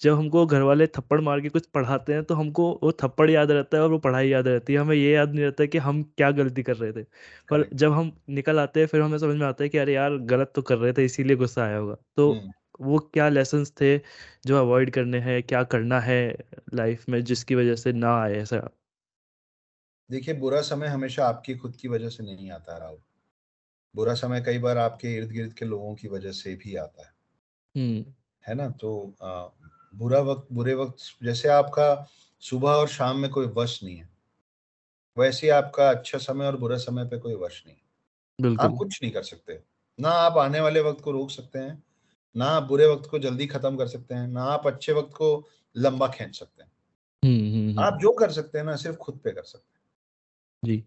जब 0.02 0.14
हमको 0.14 0.46
घर 0.46 0.62
वाले 0.62 0.88
थप्पड़ 0.88 1.20
मार 1.22 1.42
के 1.42 1.50
कुछ 1.50 1.66
पढ़ाते 1.66 2.14
हैं 2.14 2.24
तो 2.24 2.36
हमको 2.36 2.70
वो 2.84 2.92
थप्पड़ 2.92 3.30
याद 3.32 3.52
रहता 3.52 3.78
है 3.78 3.84
और 3.84 3.92
वो 3.92 3.98
पढ़ाई 4.00 4.30
याद 4.30 4.48
रहती 4.48 4.74
है। 4.74 4.80
हमें 4.80 4.96
ये 4.96 5.12
याद 5.12 5.34
नहीं 5.34 5.46
रहता 5.46 5.66
कि 5.66 5.78
हम 5.78 6.04
क्या 6.18 6.32
गलती 6.32 6.64
कर 6.64 6.76
रहे 6.78 6.92
थे। 6.92 7.04
पर 7.50 7.68
जब 7.74 7.92
हम 7.92 8.12
निकल 8.30 8.60
आते 8.60 8.80
हैं 8.80 8.88
फिर 8.88 9.02
हमें 9.02 9.18
समझ 9.18 9.36
में 9.38 9.46
आता 9.48 9.64
है 9.64 9.70
कि 9.70 9.78
अरे 9.78 9.94
यार 9.94 10.18
गलत 10.18 10.52
तो 10.56 10.62
कर 10.62 10.78
रहे 10.78 10.94
थे 10.94 11.06
इसीलिए 11.06 11.36
गुस्सा 11.36 11.64
आया 11.64 11.78
होगा। 11.78 11.98
तो 12.16 12.42
वो 12.82 13.00
क्या 13.00 13.30
लेसन्स 13.30 13.72
थे 13.72 13.98
जो 14.46 14.58
अवॉइड 14.58 14.92
करने 14.92 15.20
हैं 15.20 15.44
क्या 15.44 15.64
करना 15.64 16.00
है 16.00 16.38
लाइफ 16.74 17.10
में 17.10 17.24
जिसकी 17.24 17.56
वजह 17.56 17.76
से 17.76 17.94
ना 17.94 18.16
आए 18.22 18.36
ऐसा? 18.36 18.70
देखिए 20.10 20.34
बुरा 20.34 20.62
समय 20.62 20.88
हमेशा 20.88 21.26
आपकी 21.26 21.56
खुद 21.56 21.76
की 21.76 21.88
वजह 21.88 22.10
से 22.10 22.24
नहीं 22.24 22.52
आता 22.52 22.78
राहुल। 22.78 22.98
बुरा 23.96 24.14
समय 24.14 24.42
कई 24.42 24.60
बार 24.60 24.78
आपके 24.78 25.16
इर्द 25.16 25.32
गिर्द 25.32 25.54
के 25.54 25.66
लोगों 25.66 25.96
की 25.96 26.08
वजह 26.08 26.32
से 26.32 26.56
भी 26.56 26.76
आता 26.76 27.04
है। 27.04 27.14
हम्म 27.76 28.06
है 28.48 28.56
ना? 28.56 28.70
तो 28.70 29.16
आ, 29.24 29.48
बुरा 29.96 30.20
वक्त 30.20 30.48
बुरे 30.52 30.74
वक्त 30.74 30.98
जैसे 31.24 31.50
आपका 31.50 32.08
सुबह 32.40 32.70
और 32.70 32.88
शाम 32.88 33.18
में 33.18 33.32
कोई 33.32 33.48
वश 33.48 33.84
नहीं 33.84 33.98
है 33.98 34.10
वैसे 35.18 35.50
आपका 35.50 35.90
अच्छा 35.90 36.18
समय 36.18 36.46
और 36.46 36.58
बुरा 36.58 36.78
समय 36.78 37.06
पे 37.06 37.18
कोई 37.18 37.36
वश 37.36 37.64
नहीं 37.68 37.76
है। 37.76 37.82
आप 38.60 38.76
कुछ 38.78 39.00
नहीं 39.04 39.12
कर 39.12 39.24
सकते 39.24 39.64
ना 40.00 40.10
आप 40.10 40.38
आने 40.38 40.60
वाले 40.60 40.82
वक्त 40.82 41.02
को 41.02 41.12
रोक 41.12 41.32
सकते 41.32 41.60
हैं 41.60 41.84
ना 42.38 42.46
आप 42.46 42.64
बुरे 42.64 42.88
वक्त 42.88 43.10
को 43.10 43.20
जल्दी 43.20 43.48
खत्म 43.48 43.78
कर 43.78 43.88
सकते 43.88 44.16
हैं 44.16 44.28
ना 44.28 44.44
आप 44.44 44.68
अच्छे 44.68 44.94
वक्त 44.94 45.14
को 45.14 45.48
लंबा 45.78 46.08
खींच 46.08 46.40
सकते 46.40 46.64
हैं। 46.64 46.72
हम्म 47.24 47.54
हम्म 47.54 47.80
आप 47.80 47.94
हम्म 47.94 48.02
जो 48.02 48.12
कर 48.12 48.32
सकते 48.32 48.58
हैं 48.58 48.66
ना 48.66 48.76
सिर्फ़ 48.76 48.98
खुद 48.98 49.22
पे 49.24 49.32
कर 49.32 49.44
सकते 49.44 49.78
हैं। 49.78 49.86
जी। 50.64 50.86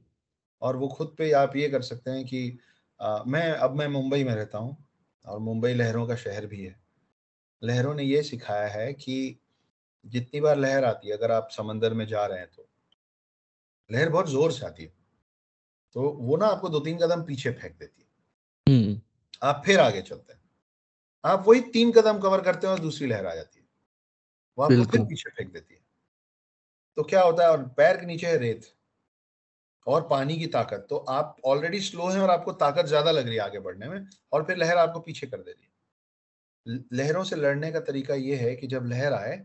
और 0.62 0.76
वो 0.76 0.88
खुद 0.88 1.14
पे 1.18 1.32
आप 1.32 1.56
ये 1.56 1.68
कर 1.68 1.82
सकते 1.82 2.10
हैं 2.10 2.24
कि 2.24 2.58
आ, 3.00 3.22
मैं 3.26 3.52
अब 3.52 3.74
मैं 3.74 3.88
मुंबई 3.88 4.24
में 4.24 4.34
रहता 4.34 4.58
हूँ 4.58 4.84
और 5.26 5.38
मुंबई 5.38 5.74
लहरों 5.74 6.06
का 6.06 6.16
शहर 6.16 6.46
भी 6.46 6.64
है। 6.64 6.87
लहरों 7.62 7.94
ने 7.94 8.02
ये 8.02 8.22
सिखाया 8.22 8.68
है 8.68 8.92
कि 8.92 9.38
जितनी 10.04 10.40
बार 10.40 10.56
लहर 10.56 10.84
आती 10.84 11.08
है 11.08 11.16
अगर 11.16 11.32
आप 11.32 11.48
समंदर 11.50 11.94
में 11.94 12.06
जा 12.06 12.26
रहे 12.26 12.38
हैं 12.38 12.48
तो। 12.56 12.68
लहर 13.90 14.08
बहुत 14.08 14.28
ज़ोर 14.28 14.52
से 14.52 14.66
आती 14.66 14.82
है। 14.82 14.92
तो 15.94 16.10
वो 16.10 16.36
ना 16.36 16.46
आपको 16.46 16.68
दो 16.68 16.80
तीन 16.80 16.98
कदम 16.98 17.22
पीछे 17.22 17.50
फेंक 17.50 17.78
देती 17.78 18.02
है। 18.02 18.74
हम्म। 18.74 19.00
आप 19.42 19.62
फिर 19.66 19.80
आगे 19.80 20.02
चलते 20.02 20.32
हैं। 20.32 20.40
आप 21.24 21.44
वही 21.48 21.60
तीन 21.60 21.92
कदम 21.92 22.18
कवर 22.18 22.40
करते 22.40 22.66
हैं 22.66 22.74
और 22.74 22.80
दूसरी 22.80 23.06
लहर 23.06 23.26
आ 23.26 23.34
जाती 23.34 23.60
है। 23.60 23.66
वो 24.58 24.64
आपको 24.64 24.84
फिर 24.84 25.04
पीछे 25.04 25.30
फेंक 25.30 25.52
देती 25.52 25.74
है। 25.74 25.80
तो 26.96 27.02
क्या 27.02 27.22
होता 27.22 27.44
है 27.44 27.50
और 27.50 27.62
पैर 27.68 27.96
के 27.96 28.06
नीचे 28.06 28.26
है 28.26 28.38
रेत 28.38 28.66
और 29.86 30.08
पानी 30.08 30.36
की 30.38 30.46
ताकत 30.46 30.86
तो 30.90 30.96
आप 30.96 31.36
ऑलरेडी 31.44 31.80
स्लो 31.80 32.08
हैं 32.08 32.20
और 32.20 32.30
आपको 32.30 32.52
ताकत 32.52 32.86
ज़्यादा 32.86 33.10
लग 33.10 33.26
रही 33.26 33.34
है 33.34 33.40
आगे 33.40 33.58
बढ़ने 33.58 33.88
में 33.88 34.06
और 34.32 34.44
फिर 34.44 34.56
लहर 34.56 34.76
आपको 34.76 35.00
पीछे 35.00 35.26
कर 35.26 35.36
दे 35.36 35.50
रही 35.50 35.62
है। 35.62 35.70
लहरों 36.68 37.24
से 37.24 37.36
लड़ने 37.36 37.70
का 37.72 37.80
तरीका 37.80 38.14
ये 38.14 38.36
है 38.36 38.54
कि 38.56 38.66
जब 38.66 38.86
लहर 38.86 39.12
आए 39.12 39.36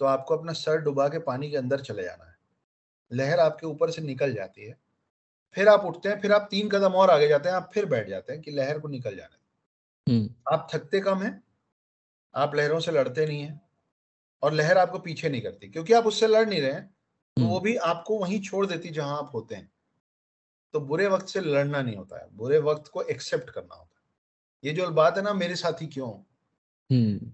तो 0.00 0.06
आपको 0.06 0.36
अपना 0.36 0.52
सर 0.52 0.80
डुबा 0.80 1.08
के 1.08 1.18
पानी 1.18 1.50
के 1.50 1.56
अंदर 1.56 1.80
चले 1.80 2.02
जाना 2.02 2.24
है। 2.24 2.36
लहर 3.10 3.40
आपके 3.40 3.66
ऊपर 3.66 3.90
से 3.90 4.02
निकल 4.02 4.34
जाती 4.34 4.64
है। 4.64 4.76
फिर 5.54 5.68
आप 5.68 5.84
उठते 5.84 6.08
हैं 6.08 6.20
फिर 6.20 6.32
आप 6.32 6.48
तीन 6.50 6.68
कदम 6.68 6.94
और 6.94 7.10
आगे 7.10 7.28
जाते 7.28 7.48
हैं 7.48 7.56
आप 7.56 7.70
फिर 7.74 7.86
बैठ 7.86 8.08
जाते 8.08 8.32
हैं 8.32 8.42
कि 8.42 8.50
लहर 8.50 8.78
को 8.78 8.88
निकल 8.88 9.16
जाने 9.16 10.16
आप 10.52 10.68
थकते 10.74 11.00
कम 11.00 11.22
हैं 11.22 11.42
आप 12.34 12.54
लहरों 12.54 12.80
से 12.80 12.92
लड़ते 12.92 13.26
नहीं 13.26 13.42
हैं 13.42 13.60
और 14.42 14.52
लहर 14.52 14.78
आपको 14.78 14.98
पीछे 14.98 15.28
नहीं 15.28 15.42
करती 15.42 15.68
क्योंकि 15.68 15.92
आप 15.92 16.06
उससे 16.06 16.26
लड़ 16.26 16.48
नहीं 16.48 16.60
रहे 16.60 16.72
हैं 16.72 16.86
तो 17.36 17.46
वो 17.46 17.60
भी 17.60 17.76
आपको 17.76 18.18
वहीं 18.18 18.40
छोड़ 18.40 18.66
देती 18.66 18.88
जहाँ 18.88 19.18
आप 19.18 19.30
होते 19.34 19.54
हैं। 19.54 19.70
तो 20.74 20.80
बुरे 20.80 21.06
वक्त 21.06 21.28
से 21.28 21.40
लड़ना 21.40 21.82
नहीं 21.82 21.96
होता 21.96 22.20
है 22.20 22.28
बुरे 22.32 22.58
वक्त 22.58 22.90
को 22.90 23.02
एक्सेप्ट 23.02 23.50
करना 23.50 23.74
होता 23.74 24.00
है। 24.00 24.68
ये 24.68 24.76
जो 24.76 24.90
बात 24.90 25.16
है 25.16 25.22
ना 25.22 25.34
मेरे 25.34 25.56
साथ 25.56 25.82
ही 25.82 25.86
क्यों? 25.86 26.10
हम्म। 26.92 27.32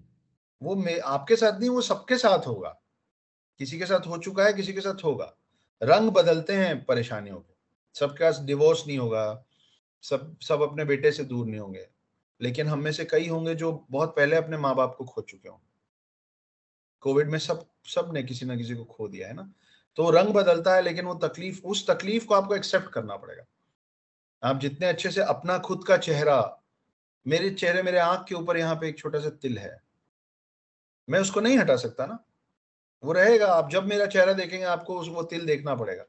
वो 0.63 0.75
मे, 0.75 0.99
आपके 0.99 1.35
साथ 1.35 1.59
नहीं, 1.59 1.69
वो 1.69 1.81
सबके 1.81 2.17
साथ 2.17 2.47
होगा। 2.47 2.81
किसी 3.59 3.79
के 3.79 3.85
साथ 3.85 4.07
हो 4.07 4.17
चुका 4.17 4.43
है, 4.43 4.53
किसी 4.53 4.73
के 4.73 4.81
साथ 4.81 5.03
होगा। 5.03 5.33
रंग 5.83 6.09
बदलते 6.11 6.53
हैं 6.53 6.85
परेशानियों 6.85 7.37
के। 7.37 7.53
सबके 7.99 8.23
पास 8.23 8.39
डिवोर्स 8.39 8.87
नहीं 8.87 8.97
होगा। 8.97 9.43
सब 10.01 10.39
सब 10.41 10.61
अपने 10.61 10.85
बेटे 10.85 11.11
से 11.11 11.23
दूर 11.23 11.45
नहीं 11.45 11.59
होंगे। 11.59 11.87
लेकिन 12.41 12.67
हम 12.67 12.79
में 12.79 12.91
से 12.91 13.05
कई 13.05 13.27
होंगे 13.27 13.55
जो 13.55 13.87
बहुत 13.91 14.09
पहले 14.09 14.35
अपने 14.35 14.57
माँ 14.57 14.75
बाप 14.75 14.95
को 14.97 15.05
खो 15.05 15.21
चुके 15.21 15.49
होंगे 15.49 15.71
कोविड 17.01 17.29
में 17.29 17.39
सब 17.39 17.65
सबने 17.85 18.23
किसी 18.23 18.45
ना 18.45 18.55
किसी 18.55 18.75
को 18.75 18.83
खो 18.83 19.07
दिया, 19.07 19.27
है 19.27 19.33
ना? 19.33 19.53
तो 19.95 20.09
रंग 20.09 20.29
बदलता 20.29 20.75
है, 20.75 20.81
लेकिन 20.81 21.05
वो 21.05 21.15
तकलीफ़, 21.15 21.61
उस 21.65 21.89
तकलीफ़ 21.89 22.25
को 22.25 22.33
आपको 22.35 22.55
एक्सेप्ट 22.55 22.89
करना 22.89 23.17
पड़ेगा। 23.17 23.43
आप 24.43 24.59
जितने 24.59 24.87
अच्छे 24.87 25.11
से 25.11 25.21
अपना 25.21 25.57
खुद 25.57 25.85
का 25.87 25.97
चेहरा 25.97 26.60
मेरे 27.25 27.49
चेहरे, 27.49 27.81
मेरे 27.83 27.97
आँख 27.99 28.25
के 28.29 28.35
ऊपर 28.35 28.57
यहाँ 28.57 28.75
पे 28.75 28.87
एक 28.89 28.97
छोटा 28.99 29.19
सा 29.19 29.29
तिल 29.31 29.57
है। 29.57 29.79
मैं 31.07 31.19
उसको 31.19 31.41
नहीं 31.41 31.57
हटा 31.57 31.75
सकता 31.75 32.05
ना। 32.05 32.23
वो 33.03 33.11
रहेगा, 33.11 33.47
आप 33.47 33.69
जब 33.71 33.87
मेरा 33.87 34.05
चेहरा 34.05 34.33
देखेंगे, 34.33 34.65
आपको 34.65 34.99
उस, 34.99 35.07
वो 35.07 35.23
तिल 35.23 35.45
देखना 35.45 35.75
पड़ेगा। 35.75 36.05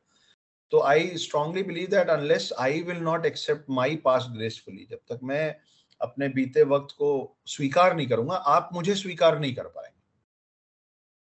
तो 0.73 0.81
I 0.83 1.17
strongly 1.17 1.63
believe 1.63 1.89
that 1.91 2.09
unless 2.09 2.53
I 2.59 2.81
will 2.83 3.01
not 3.01 3.27
accept 3.27 3.71
my 3.71 3.97
past 3.97 4.27
gracefully 4.31 4.87
जब 4.91 4.99
तक 5.09 5.21
मैं 5.23 5.55
अपने 6.01 6.29
बीते 6.29 6.63
वक्त 6.65 6.95
को 6.99 7.39
स्वीकार 7.47 7.95
नहीं 7.97 8.07
करूँगा, 8.09 8.35
आप 8.35 8.71
मुझे 8.73 8.95
स्वीकार 8.95 9.39
नहीं 9.39 9.55
कर 9.55 9.67
पाएँगे। 9.67 10.01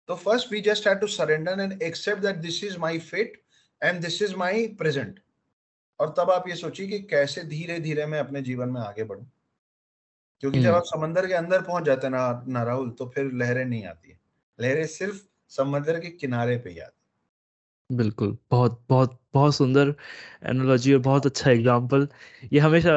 तो 0.09 0.15
first 0.15 0.51
we 0.51 0.61
just 0.61 0.87
had 0.87 0.99
to 0.99 1.07
surrender 1.07 1.59
and 1.61 1.81
accept 1.81 2.21
that 2.21 2.35
this 2.35 2.63
is 2.63 2.77
my 2.77 2.99
fate 3.01 3.41
and 3.81 4.01
this 4.01 4.21
is 4.21 4.35
my 4.35 4.67
present 4.79 5.19
और 5.99 6.13
तब 6.17 6.31
आप 6.31 6.47
ये 6.49 6.55
सोचिए 6.55 6.87
कि 6.87 6.99
कैसे 7.01 7.43
धीरे 7.43 7.79
धीरे 7.79 8.05
मैं 8.05 8.19
अपने 8.19 8.41
जीवन 8.41 8.69
में 8.69 8.81
आगे 8.81 9.03
बढ़ूं। 9.03 9.25
क्योंकि 10.41 10.59
जब 10.59 10.65
हम्म। 10.65 10.75
आप 10.75 10.83
समंदर 10.85 11.27
के 11.27 11.33
अंदर 11.33 11.61
पहुँच 11.61 11.83
जाते 11.83 12.07
हैं 12.07 12.11
ना 12.11 12.43
ना 12.47 12.63
राहुल 12.63 12.89
तो 12.91 13.05
फिर 13.09 13.31
लहरें 13.33 13.65
नहीं 13.65 13.85
आती 13.85 14.09
है। 14.09 14.19
लहरें 14.59 14.85
सिर्फ़ 14.87 15.21
समंदर 15.51 15.99
के 15.99 16.09
किनारे 16.09 16.57
पे 16.57 16.69
ही 16.69 16.79
आती 16.79 16.97
बिल्कुल 17.89 18.37
बहुत 18.51 18.81
बहुत 18.89 19.19
बहुत 19.33 19.55
सुंदर 19.55 19.93
एनोलॉजी 20.45 20.93
और 20.93 20.99
बहुत 20.99 21.25
अच्छा 21.25 21.51
एग्ज़ाम्पल 21.51 22.07
ये 22.53 22.59
हमेशा 22.59 22.93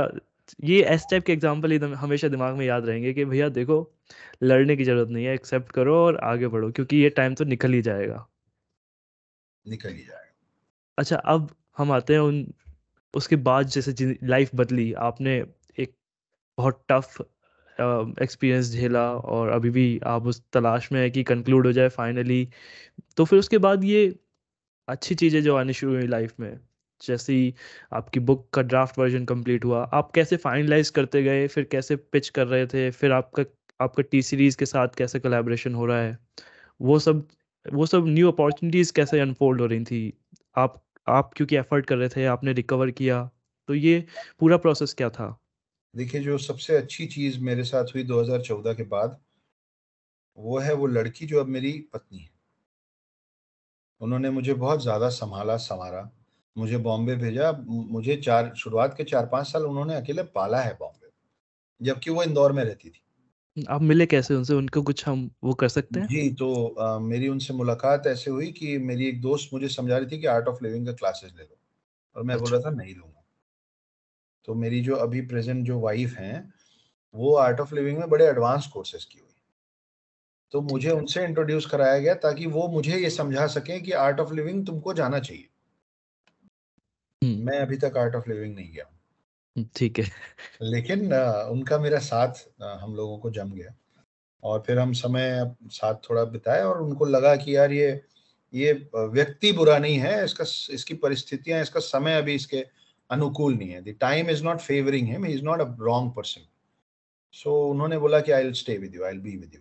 ये 0.65 0.95
इस 0.95 1.07
टाइप 1.11 1.25
के 1.25 1.33
एग्ज़ाम्पल 1.33 1.73
ही 1.73 1.79
हमेशा 1.79 2.29
दिमाग 2.29 2.57
में 2.57 2.65
याद 2.67 2.87
रहेंगे 2.87 3.13
कि 3.15 3.25
भैया 3.25 3.49
देखो 3.49 3.79
लड़ने 4.43 4.77
की 4.77 4.85
ज़रूरत 4.85 5.09
नहीं 5.09 5.25
है 5.25 5.35
एक्सेप्ट 5.35 5.73
करो 5.73 5.97
और 5.97 6.17
आगे 6.25 6.49
बढ़ो 6.49 6.71
क्योंकि 6.71 6.97
ये 6.97 7.11
टाइम 7.11 7.35
तो 7.35 7.45
निकल 7.45 7.73
ही 7.73 7.83
जाएगा। 7.83 8.27
निकल 9.67 9.93
ही 9.93 10.05
जाएगा। 10.05 10.33
अच्छा 10.99 11.17
अब 11.17 11.51
हम 11.79 11.93
आते 11.93 12.13
हैं 12.13 12.21
उन 12.21 12.47
उसके 13.15 13.37
बाद 13.37 13.67
जैसे 13.69 14.19
लाइफ 14.25 14.51
बदली 14.55 14.93
आपने 15.03 15.41
बहुत 16.59 16.85
टफ 16.91 17.21
एक्सपीरियंस 18.23 18.71
झेला 18.73 19.03
और 19.13 19.49
अभी 19.51 19.71
भी 19.71 19.87
आप 20.07 20.27
उस 20.27 20.43
तलाश 20.53 20.91
में 20.93 21.01
है 21.01 21.09
कि 21.11 21.23
कंक्लूड 21.25 21.67
हो 21.67 21.73
जाए 21.73 21.89
फाइनली 21.91 22.49
तो 23.19 23.25
फिर 23.25 23.39
उसके 23.39 23.59
बाद 23.61 23.85
ये 23.85 24.07
अच्छी 24.89 25.15
चीज़ें 25.17 25.43
जो 25.43 25.57
आनी 25.57 25.73
शुरू 25.75 25.95
हुई 25.95 26.07
लाइफ 26.09 26.35
में। 26.41 26.59
जैसे 27.01 27.35
ही 27.35 27.55
आपकी 27.95 28.21
बुक 28.23 28.49
का 28.55 28.63
ड्राफ्ट 28.65 28.99
वर्जन 28.99 29.25
कंप्लीट 29.27 29.65
हुआ, 29.65 29.83
आप 29.85 30.11
कैसे 30.13 30.37
फाइनलाइज 30.39 30.91
करते 30.91 31.23
गए, 31.23 31.47
फिर 31.49 31.65
कैसे 31.73 31.97
पिच 31.97 32.29
कर 32.31 32.47
रहे 32.49 32.67
थे, 32.67 32.91
फिर 32.93 33.13
आपका 33.13 33.45
आपका 33.81 34.03
टी 34.05 34.23
सीरीज़ 34.23 34.57
के 34.59 34.67
साथ 34.67 34.89
कैसे 34.99 35.21
कोलैबोरेशन 35.21 35.75
हो 35.75 35.87
रहा 35.87 36.01
है, 36.01 36.19
वो 36.81 36.99
सब 37.01 37.27
वो 37.67 37.87
सब 37.87 38.07
न्यू 38.09 38.31
अपॉर्चुनिटीज़ 38.33 38.93
कैसे 38.95 39.21
अनफोल्ड 39.21 39.61
हो 39.61 39.67
रही 39.67 39.85
थी, 39.85 40.13
आप 40.57 40.83
आप 41.09 41.33
क्योंकि 41.37 41.57
एफर्ट 41.57 41.87
कर 41.87 41.97
रहे 41.97 42.09
थे, 42.11 42.25
आपने 42.27 42.53
रिकवर 42.55 42.91
किया 42.93 43.25
तो 43.69 43.75
ये 43.75 44.05
पूरा 44.41 44.57
प्रोसेस 44.59 44.95
क्या 44.95 45.11
था? 45.11 45.39
देखिए 45.97 46.21
जो 46.23 46.37
सबसे 46.41 46.77
अच्छी 46.77 47.07
चीज़ 47.09 47.39
मेरे 47.43 47.65
साथ 47.65 47.95
हुई 47.95 48.03
2014 48.05 48.75
के 48.75 48.83
बाद 48.89 49.21
वो 50.39 50.59
है 50.59 50.73
वो 50.75 50.87
लड़की 50.89 51.27
जो 51.27 51.41
अब 51.41 51.47
मेरी 51.49 51.73
पत्नी 51.93 52.19
है। 52.19 52.29
उन्होंने 54.01 54.31
मुझे 54.31 54.55
बहुत 54.55 54.83
ज़्यादा 54.83 55.09
संभाला 55.11 55.57
संवारा 55.59 56.01
मुझे 56.57 56.79
बॉम्बे 56.79 57.17
भेजा। 57.17 57.51
मुझे 57.69 58.17
चार 58.19 58.53
शुरुआत 58.57 58.95
के 58.97 59.05
चार 59.05 59.27
पाँच 59.27 59.47
साल 59.47 59.67
उन्होंने 59.67 59.95
अकेले 59.97 60.23
पाला 60.35 60.61
है 60.61 60.73
बॉम्बे 60.81 61.11
जबकि 61.81 62.11
वो 62.13 62.23
इंदौर 62.23 62.53
में 62.53 62.65
रहती 62.65 62.91
थी। 62.91 63.03
आप 63.57 63.83
मिले 63.83 64.07
कैसे 64.07 64.35
उनसे? 64.35 64.55
उनको 64.55 64.83
कुछ 64.83 65.07
हम 65.07 65.31
वो 65.45 65.55
कर 65.57 65.69
सकते 65.71 66.01
हैं? 66.01 66.09
जी 66.09 66.31
तो 66.35 66.47
अ, 66.67 66.99
मेरी 67.01 67.29
उनसे 67.29 67.55
मुलाकात 67.55 68.07
ऐसे 68.07 68.31
हुई 68.31 68.51
कि 68.53 68.77
मेरी 68.81 69.07
एक 69.09 69.21
दोस्त 69.21 69.51
मुझे 69.53 69.69
समझा 69.71 69.99
रही 69.99 70.07
थी 70.09 70.21
कि 70.21 70.27
आर्ट 70.29 70.49
ऑफ़ 70.49 70.63
लिविंग 70.63 70.87
का 70.87 70.93
क्लासेस 70.95 71.33
ले 71.33 71.43
लो। 71.43 71.57
और 72.17 72.25
मैं 72.25 72.39
अच्छा। 72.39 72.41
बोल 72.41 72.53
रहा 72.53 72.61
था 72.63 72.75
नहीं 72.75 72.95
लूँगा 72.95 73.16
तो 74.47 74.55
मेरी 74.55 74.81
जो 74.81 74.97
अभी 74.97 75.21
प्रेजेंट 75.21 75.65
जो 75.67 75.79
वाइफ 75.81 76.15
हैं 76.19 76.55
वो 77.15 77.35
आर्ट 77.35 77.61
ऑफ़ 77.61 77.75
लिविंग 77.75 77.99
में 77.99 78.09
बड़े 78.09 78.27
एडवांस 78.27 78.67
कोर्सेज 78.67 79.05
की 79.05 79.19
हुई। 79.19 79.35
तो 80.53 80.61
मुझे 80.61 80.91
उनसे 80.91 81.25
इंट्रोड्यूस 81.25 81.67
कराया 81.67 81.99
गया 81.99 82.15
ताकि 82.15 82.47
वो 82.47 82.69
मुझे 82.69 82.97
ये 82.97 83.11
समझा 83.11 83.47
सकें 83.47 83.83
कि 83.83 83.93
आर्ट 83.93 84.21
ऑफ़ 84.21 84.33
लिविंग 84.33 84.67
तुमको 84.67 84.95
जाना 84.95 85.19
चाहिए। 85.19 85.49
हम्म, 87.23 87.47
मैं 87.47 87.59
अभी 87.59 87.77
तक 87.77 87.97
आर्ट 87.97 88.15
ऑफ़ 88.15 88.29
लिविंग 88.31 88.55
नहीं 88.55 88.73
गया। 88.73 88.91
ठीक 89.77 89.99
है। 89.99 90.05
लेकिन 90.63 91.15
उनका 91.51 91.79
मेरा 91.79 91.99
साथ 91.99 92.49
हम 92.63 92.95
लोगों 92.95 93.19
को 93.19 93.31
जम 93.31 93.53
गया। 93.53 93.75
और 94.43 94.63
फिर 94.67 94.79
हम 94.79 94.93
समय 94.93 95.55
साथ 95.67 95.95
थोड़ा 96.11 96.25
बिताया 96.25 96.69
और 96.69 96.83
उनको 96.83 97.05
लगा 97.05 97.37
कि 97.37 97.57
यार 97.57 97.73
ये 97.73 98.05
ये 98.55 98.73
व्यक्ति 98.95 99.53
बुरा 99.53 99.79
नहीं 99.79 99.99
है 99.99 100.25
इसका 100.25 100.45
इसकी 100.75 100.95
परिस्थितियाँ 100.95 101.63
इसका 101.63 101.81
समय 101.81 102.15
अभी 102.15 102.35
इसके 102.35 102.67
अनुकूल 103.11 103.55
नहीं 103.55 103.69
है। 103.69 103.83
The 103.83 103.97
time 104.01 104.31
is 104.31 104.45
not 104.45 104.61
favouring 104.61 105.09
him 105.09 105.25
he 105.25 105.33
is 105.35 105.43
not 105.43 105.61
a 105.61 105.77
wrong 105.81 106.13
person 106.13 106.47
so 107.33 107.69
उन्होंने 107.71 107.99
बोला 107.99 108.21
कि 108.21 108.33
I 108.33 108.43
will 108.43 108.53
stay 108.53 108.79
with 108.79 108.95
you 108.95 109.05
I 109.05 109.13
will 109.13 109.21
be 109.21 109.37
with 109.37 109.55
you 109.55 109.61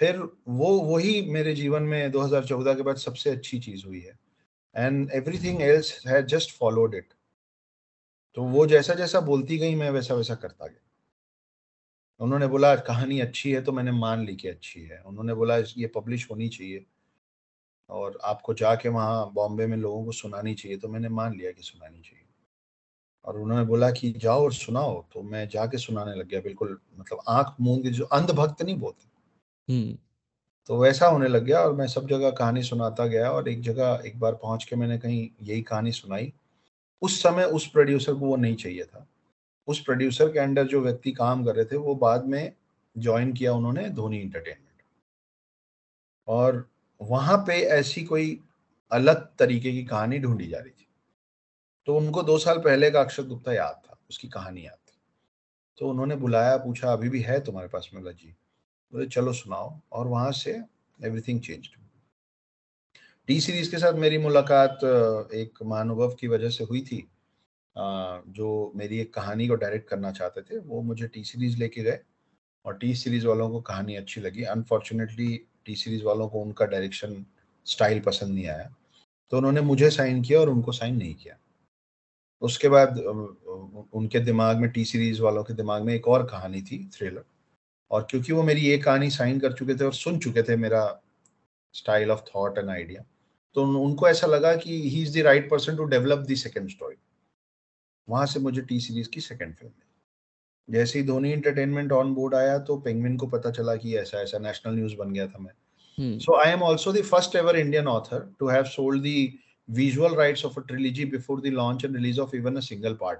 फिर 0.00 0.18
वो, 0.48 0.80
वही 0.80 1.22
मेरे 1.30 1.54
जीवन 1.54 1.82
में 1.82 2.10
2014 2.12 2.74
के 2.74 2.82
बाद 2.82 2.96
सबसे 2.96 3.30
अच्छी 3.30 3.58
चीज़ 3.60 3.86
हुई 3.86 4.00
है। 4.00 4.18
And 4.76 5.10
everything 5.12 5.62
else 5.62 6.06
has 6.06 6.26
just 6.26 6.50
followed 6.50 6.94
it 6.94 7.14
तो 8.36 8.42
वो 8.42 8.66
जैसा 8.66 8.94
जैसा 8.94 9.20
बोलती 9.20 9.58
गई, 9.58 9.74
मैं 9.74 9.90
वैसा 9.90 10.14
वैसा 10.14 10.34
करता 10.34 10.66
गया। 10.66 10.80
उन्होंने 12.20 12.46
बोला, 12.46 12.76
कहानी 12.76 13.20
अच्छी 13.20 13.52
है 13.52 13.62
तो 13.62 13.72
मैंने 13.72 13.92
मान 13.92 14.24
ली 14.26 14.36
कि 14.36 14.48
अच्छी 14.48 14.82
है। 14.82 15.00
उन्होंने 15.02 15.34
बोला, 15.34 15.58
ये 15.58 15.86
पब्लिश 15.86 16.30
होनी 16.30 16.48
चाहिए। 16.48 16.86
और 17.90 18.18
आपको 18.24 18.54
जाके 18.54 18.88
वहाँ 18.88 19.32
बॉम्बे 19.32 19.66
में 19.66 19.76
लोगों 19.76 20.04
को 20.04 20.12
सुनानी 20.12 20.54
चाहिए 20.54 20.78
तो 20.78 20.88
मैंने 20.88 21.08
मान 21.08 21.34
लिया 21.34 21.52
कि 21.52 21.62
सुनानी 21.62 22.00
चाहिए। 22.00 22.21
और 23.24 23.38
उन्होंने 23.38 23.64
बोला 23.64 23.90
कि 23.90 24.10
जाओ 24.12 24.44
और 24.44 24.52
सुनाओ। 24.52 25.02
तो 25.14 25.22
मैं 25.22 25.48
जाके 25.48 25.78
सुनाने 25.78 26.14
लग 26.14 26.28
गया 26.28 26.40
बिल्कुल 26.40 26.78
मतलब 26.98 27.18
आँख 27.28 27.54
मूंद 27.60 27.82
के 27.82 27.90
जो 27.90 28.04
अंधभक्त 28.04 28.62
नहीं 28.62 28.76
बोलते 28.76 29.72
हम्म। 29.72 29.98
तो 30.66 30.78
वैसा 30.78 31.06
होने 31.06 31.28
लग 31.28 31.44
गया 31.44 31.60
और 31.60 31.72
मैं 31.72 31.86
सब 31.86 32.08
जगह 32.08 32.30
कहानी 32.30 32.62
सुनाता 32.62 33.06
गया 33.06 33.30
और 33.30 33.48
एक 33.48 33.60
जगह 33.60 34.02
एक 34.06 34.18
बार 34.20 34.34
पहुँच 34.34 34.64
के 34.64 34.76
मैंने 34.76 34.98
कहीं 34.98 35.28
यही 35.42 35.62
कहानी 35.62 35.92
सुनाई। 35.92 36.32
उस 37.02 37.22
समय 37.22 37.44
उस 37.44 37.66
प्रोड्यूसर 37.66 38.14
को 38.14 38.26
वो 38.26 38.36
नहीं 38.36 38.56
चाहिए 38.56 38.84
था। 38.84 39.06
उस 39.68 39.80
प्रोड्यूसर 39.80 40.32
के 40.32 40.38
अंडर 40.38 40.66
जो 40.66 40.80
व्यक्ति 40.80 41.12
काम 41.12 41.44
कर 41.44 41.56
रहे 41.56 41.64
थे 41.64 41.76
वो 41.76 41.94
बाद 41.94 42.24
में 42.24 42.52
ज्वाइन 42.98 43.32
किया 43.32 43.54
उन्होंने 43.54 43.88
धोनी 43.90 44.18
इंटरटेनमेंट 44.18 44.82
और 46.28 46.68
वहाँ 47.00 47.36
पे 47.46 47.60
ऐसी 47.60 48.04
कोई 48.04 48.40
अलग 48.92 49.28
तरीके 49.38 49.72
की 49.72 49.84
कहानी 49.84 50.18
ढूंढी 50.18 50.46
जा 50.46 50.58
रही 50.58 50.70
थी। 50.70 50.86
तो 51.86 51.96
उनको 51.96 52.22
दो 52.22 52.38
साल 52.38 52.58
पहले 52.58 52.90
का 52.90 53.00
अक्षर 53.00 53.22
गुप्ता 53.22 53.52
याद 53.52 53.82
था, 53.86 53.98
उसकी 54.10 54.28
कहानी 54.28 54.64
याद 54.66 54.78
थी। 54.88 54.98
तो 55.78 55.88
उन्होंने 55.90 56.16
बुलाया, 56.16 56.56
पूछा, 56.56 56.92
अभी 56.92 57.08
भी 57.08 57.20
है 57.20 57.40
तुम्हारे 57.44 57.68
पास 57.68 57.90
मैं 57.94 58.12
जी? 58.12 58.34
बोले, 58.92 59.06
चलो 59.06 59.32
सुनाओ। 59.32 59.80
और 59.92 60.06
वहाँ 60.06 60.32
से 60.32 60.60
एवरीथिंग 61.04 61.40
चेंज 61.40 61.68
टी 63.26 63.40
सीरीज़ 63.40 63.70
के 63.70 63.78
साथ 63.78 63.92
मेरी 63.92 64.18
मुलाकात 64.18 64.80
एक 65.34 65.62
महानुभव 65.62 66.14
की 66.14 66.28
वजह 66.28 66.50
से 66.50 66.64
हुई 66.64 66.80
थी। 66.80 67.08
जो 68.28 68.72
मेरी 68.76 68.98
एक 68.98 69.12
कहानी 69.14 69.46
को 69.48 69.54
डायरेक्ट 69.54 69.88
करना 69.88 70.12
चाहते 70.12 70.42
थे, 70.42 70.58
वो 70.58 70.82
मुझे 70.82 71.06
टी 71.06 71.24
सीरीज़ 71.24 71.58
लेके 71.58 71.82
गए 71.82 72.00
और 72.64 72.76
टी 72.78 72.94
सीरीज़ 72.94 73.26
वालों 73.26 73.50
को 73.50 73.60
कहानी 73.60 73.96
अच्छी 73.96 74.20
लगी। 74.20 74.42
अनफॉर्चुनेटली 74.44 75.36
टी 75.64 75.74
सीरीज़ 75.74 76.04
वालों 76.04 76.28
को 76.28 76.42
उनका 76.42 76.64
डायरेक्शन 76.64 77.24
स्टाइल 77.66 78.00
पसंद 78.00 78.34
नहीं 78.34 78.46
आया। 78.46 78.74
तो 79.30 79.36
उन्होंने 79.36 79.60
मुझे 79.60 79.90
साइन 79.90 80.22
किया 80.22 80.40
और 80.40 80.48
उनको 80.48 80.72
साइन 80.72 80.96
नहीं 80.96 81.14
किया। 81.14 81.36
उसके 82.42 82.68
बाद 82.68 82.98
उनके 82.98 84.20
दिमाग 84.20 84.56
में 84.56 84.70
टी 84.70 84.84
सीरीज़ 84.84 85.22
वालों 85.22 85.44
के 85.44 85.54
दिमाग 85.54 85.82
में 85.82 85.94
एक 85.94 86.08
और 86.08 86.26
कहानी 86.26 86.62
थी 86.62 86.84
थ्रिलर। 86.94 87.24
और 87.90 88.06
क्योंकि 88.10 88.32
वो 88.32 88.42
मेरी 88.42 88.60
ये 88.60 88.78
कहानी 88.78 89.10
साइन 89.10 89.38
कर 89.40 89.52
चुके 89.52 89.74
थे 89.74 89.84
और 89.84 89.92
सुन 89.94 90.18
चुके 90.18 90.42
थे 90.42 90.56
मेरा 90.56 90.82
style 91.74 92.10
of 92.10 92.20
thought 92.26 92.58
and 92.58 92.70
idea 92.70 93.04
तो 93.56 93.64
उनको 93.80 94.08
ऐसा 94.08 94.26
लगा 94.26 94.54
कि 94.56 94.80
he 94.90 95.02
is 95.02 95.18
the 95.18 95.22
right 95.24 95.50
person 95.50 95.76
to 95.76 95.84
develop 95.86 96.18
the 96.18 96.36
second 96.36 96.68
story. 96.70 96.96
वहाँ 98.08 98.26
से 98.26 98.40
मुझे 98.40 98.60
टी 98.62 98.78
सीरीज़ 98.80 99.08
की 99.08 99.20
सेकेंड 99.20 99.54
फ़िल्म 99.54 99.70
मिली। 99.70 100.76
जैसे 100.78 100.98
ही 100.98 101.04
धोनी 101.06 101.30
एंटरटेनमेंट 101.32 101.92
ऑन 101.92 102.14
बोर्ड 102.14 102.34
आया 102.34 102.58
तो 102.60 102.76
पेंगविन 102.78 103.16
को 103.16 103.26
पता 103.26 103.50
चला 103.50 103.74
कि 103.76 103.96
ऐसा 103.96 104.20
ऐसा 104.20 104.38
नेशनल 104.38 104.74
न्यूज़ 104.74 104.96
बन 104.96 105.12
गया 105.12 105.26
था 105.26 105.38
मैं। 105.38 106.18
So 106.18 106.36
I 106.36 106.52
am 106.52 106.62
also 106.62 106.92
the 106.92 107.02
first 107.04 107.36
ever 107.36 107.56
Indian 107.56 107.86
author 107.88 108.28
to 108.38 108.48
have 108.48 108.64
sold 108.66 109.02
the 109.02 109.32
visual 109.68 110.16
rights 110.16 110.44
of 110.44 110.56
a 110.56 110.62
trilogy 110.62 111.04
before 111.04 111.40
the 111.40 111.50
launch 111.50 111.84
and 111.84 111.94
release 111.94 112.18
of 112.18 112.34
even 112.34 112.56
a 112.56 112.62
single 112.62 112.96
part. 112.96 113.18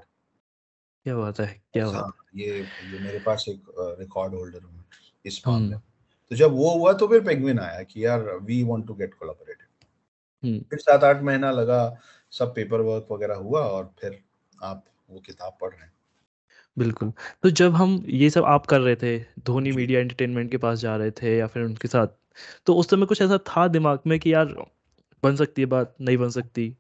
क्या 1.05 1.17
बात 1.17 1.41
है 1.41 1.63
क्या 1.73 1.87
बात 1.87 1.95
हाँ, 1.95 2.13
ये 2.35 2.69
ये 2.83 2.99
मेरे 2.99 3.19
पास 3.19 3.45
एक 3.49 3.63
रिकॉर्ड 4.01 4.35
होल्डर 4.35 4.63
हूँ 4.63 4.85
इस 5.25 5.43
मामले 5.49 5.77
तो 6.31 6.37
जब 6.37 6.53
वो 6.53 6.71
हुआ 6.79 6.93
तो 6.93 7.09
फिर 7.09 7.21
पेंगविन 7.21 7.59
आया 7.59 7.83
कि 7.83 8.05
यार 8.07 8.39
we 8.43 8.63
want 8.63 8.87
to 8.87 8.95
get 8.95 9.15
collaborated 9.15 10.65
फिर 10.71 10.79
सात 10.79 11.05
आठ 11.05 11.23
महीना 11.23 11.51
लगा 11.51 11.97
सब 12.31 12.55
पेपर 12.55 12.81
वर्क 12.81 13.09
वगैरह 13.13 13.35
हुआ 13.35 13.61
और 13.61 13.95
फिर 14.01 14.23
आप 14.63 14.85
वो 15.11 15.21
किताब 15.21 15.57
पढ़ 15.61 15.71
रहे 15.71 15.81
हैं। 15.81 15.93
बिल्कुल। 16.79 17.13
तो 17.43 17.51
जब 17.51 17.75
हम 17.75 18.05
ये 18.09 18.31
सब 18.31 18.45
आप 18.45 18.67
कर 18.67 18.81
रहे 18.81 18.97
थे 18.97 19.19
धोनी 19.19 19.73
मीडिया 19.73 20.01
एंटरटेनमेंट 20.01 20.51
के 20.51 20.57
पास 20.57 20.79
जा 20.79 20.97
रहे 20.97 21.11
थे 21.11 21.37
या 21.39 21.47
फिर 21.47 21.63
उनके 21.63 21.89
साथ 21.89 22.07
तो 22.67 22.75
उस 22.75 22.91
समय 22.91 23.07
कुछ 23.07 23.23
ऐसा 23.23 23.39
था 23.39 23.69
दिमाग 23.69 23.99
में 24.07 24.21
कि 24.21 24.33
यार 24.35 24.55
बन 25.23 25.37
सकती 25.37 25.63
है 25.63 25.67
बात 25.69 25.95
नहीं 26.01 26.17
बन 26.19 26.31
सकती। 26.31 26.75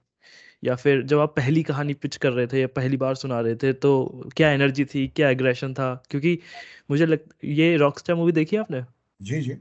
या 0.63 0.77
फिर 0.77 1.03
जब 1.05 1.19
आप 1.21 1.35
पहली 1.37 1.63
कहानी 1.65 1.95
पिच 1.97 2.17
कर 2.19 2.33
रहे 2.33 2.47
थे 2.49 2.61
या 2.61 2.67
पहली 2.77 2.97
बार 2.99 3.15
सुना 3.17 3.41
रहे 3.41 3.57
थे 3.57 3.73
तो 3.75 3.93
क्या 4.37 4.51
एनर्जी 4.53 4.85
थी 4.87 5.07
क्या 5.11 5.31
एग्रेशन 5.31 5.75
था? 5.75 5.95
क्योंकि 6.11 6.39
मुझे 6.91 7.07
लग 7.07 7.29
ये 7.47 7.77
रॉकस्टार 7.79 8.17
मूवी 8.17 8.33
देखी 8.35 8.57
आपने? 8.59 8.83
जी 9.21 9.41
जी। 9.41 9.55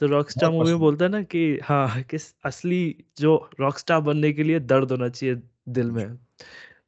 तो 0.00 0.06
रॉकस्टार 0.06 0.50
मूवी 0.50 0.70
में 0.70 0.78
बोलता 0.78 1.04
है 1.04 1.10
ना 1.10 1.22
कि 1.24 1.40
हाँ 1.64 2.02
कि 2.04 2.16
असली 2.44 2.80
जो 3.18 3.36
रॉकस्टार 3.60 4.00
बनने 4.00 4.32
के 4.32 4.42
लिए 4.42 4.60
दर्द 4.62 4.90
होना 4.90 5.08
चाहिए 5.08 5.34
दिल 5.70 5.90
में। 5.90 6.16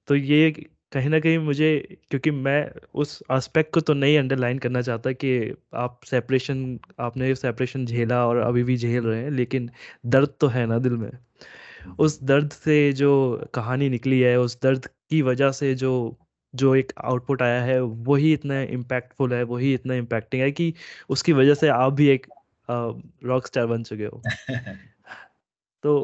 तो 0.08 0.16
ये 0.16 0.50
कहीं 0.92 1.08
ना 1.08 1.20
कहीं 1.20 1.38
मुझे 1.38 1.98
क्योंकि 2.10 2.30
मैं 2.30 2.70
उस 2.94 3.22
एस्पेक्ट 3.32 3.74
को 3.74 3.80
तो 3.80 3.94
नहीं 3.94 4.18
अंडरलाइन 4.18 4.58
करना 4.58 4.82
चाहता 4.82 5.12
कि 5.12 5.54
आप 5.74 6.00
सेपरेशन 6.04 6.80
आपने 7.00 7.34
सेपरेशन 7.34 7.86
झेला 7.86 8.26
और 8.26 8.36
अभी 8.36 8.62
भी 8.64 8.76
झेल 8.76 9.04
रहे 9.04 9.22
हैं 9.22 9.30
लेकिन 9.30 9.70
दर्द 10.06 10.28
तो 10.40 10.46
है 10.46 10.66
ना 10.66 10.78
दिल 10.78 10.92
में। 10.92 11.10
उस 11.98 12.22
दर्द 12.22 12.50
से 12.50 12.92
जो 12.92 13.10
कहानी 13.54 13.88
निकली 13.88 14.20
है 14.20 14.40
उस 14.40 14.62
दर्द 14.62 14.86
की 14.86 15.22
वजह 15.22 15.52
से 15.52 15.74
जो 15.74 16.16
जो 16.54 16.74
एक 16.74 16.92
आउटपुट 17.04 17.42
आया 17.42 17.62
है 17.62 17.80
वही 17.82 18.32
इतना 18.32 18.62
इम्पैक्टफुल 18.62 19.34
है 19.34 19.42
वही 19.42 19.74
इतना 19.74 19.94
इम्पैक्टिंग 19.94 20.42
है 20.42 20.50
कि 20.52 20.74
उसकी 21.08 21.32
वजह 21.32 21.54
से 21.54 21.68
आप 21.68 21.92
भी 21.92 22.08
एक 22.08 22.26
रॉक 23.24 23.46
स्टार 23.46 23.66
बन 23.66 23.82
चुके 23.82 24.04
हो। 24.04 24.22
तो 25.82 26.02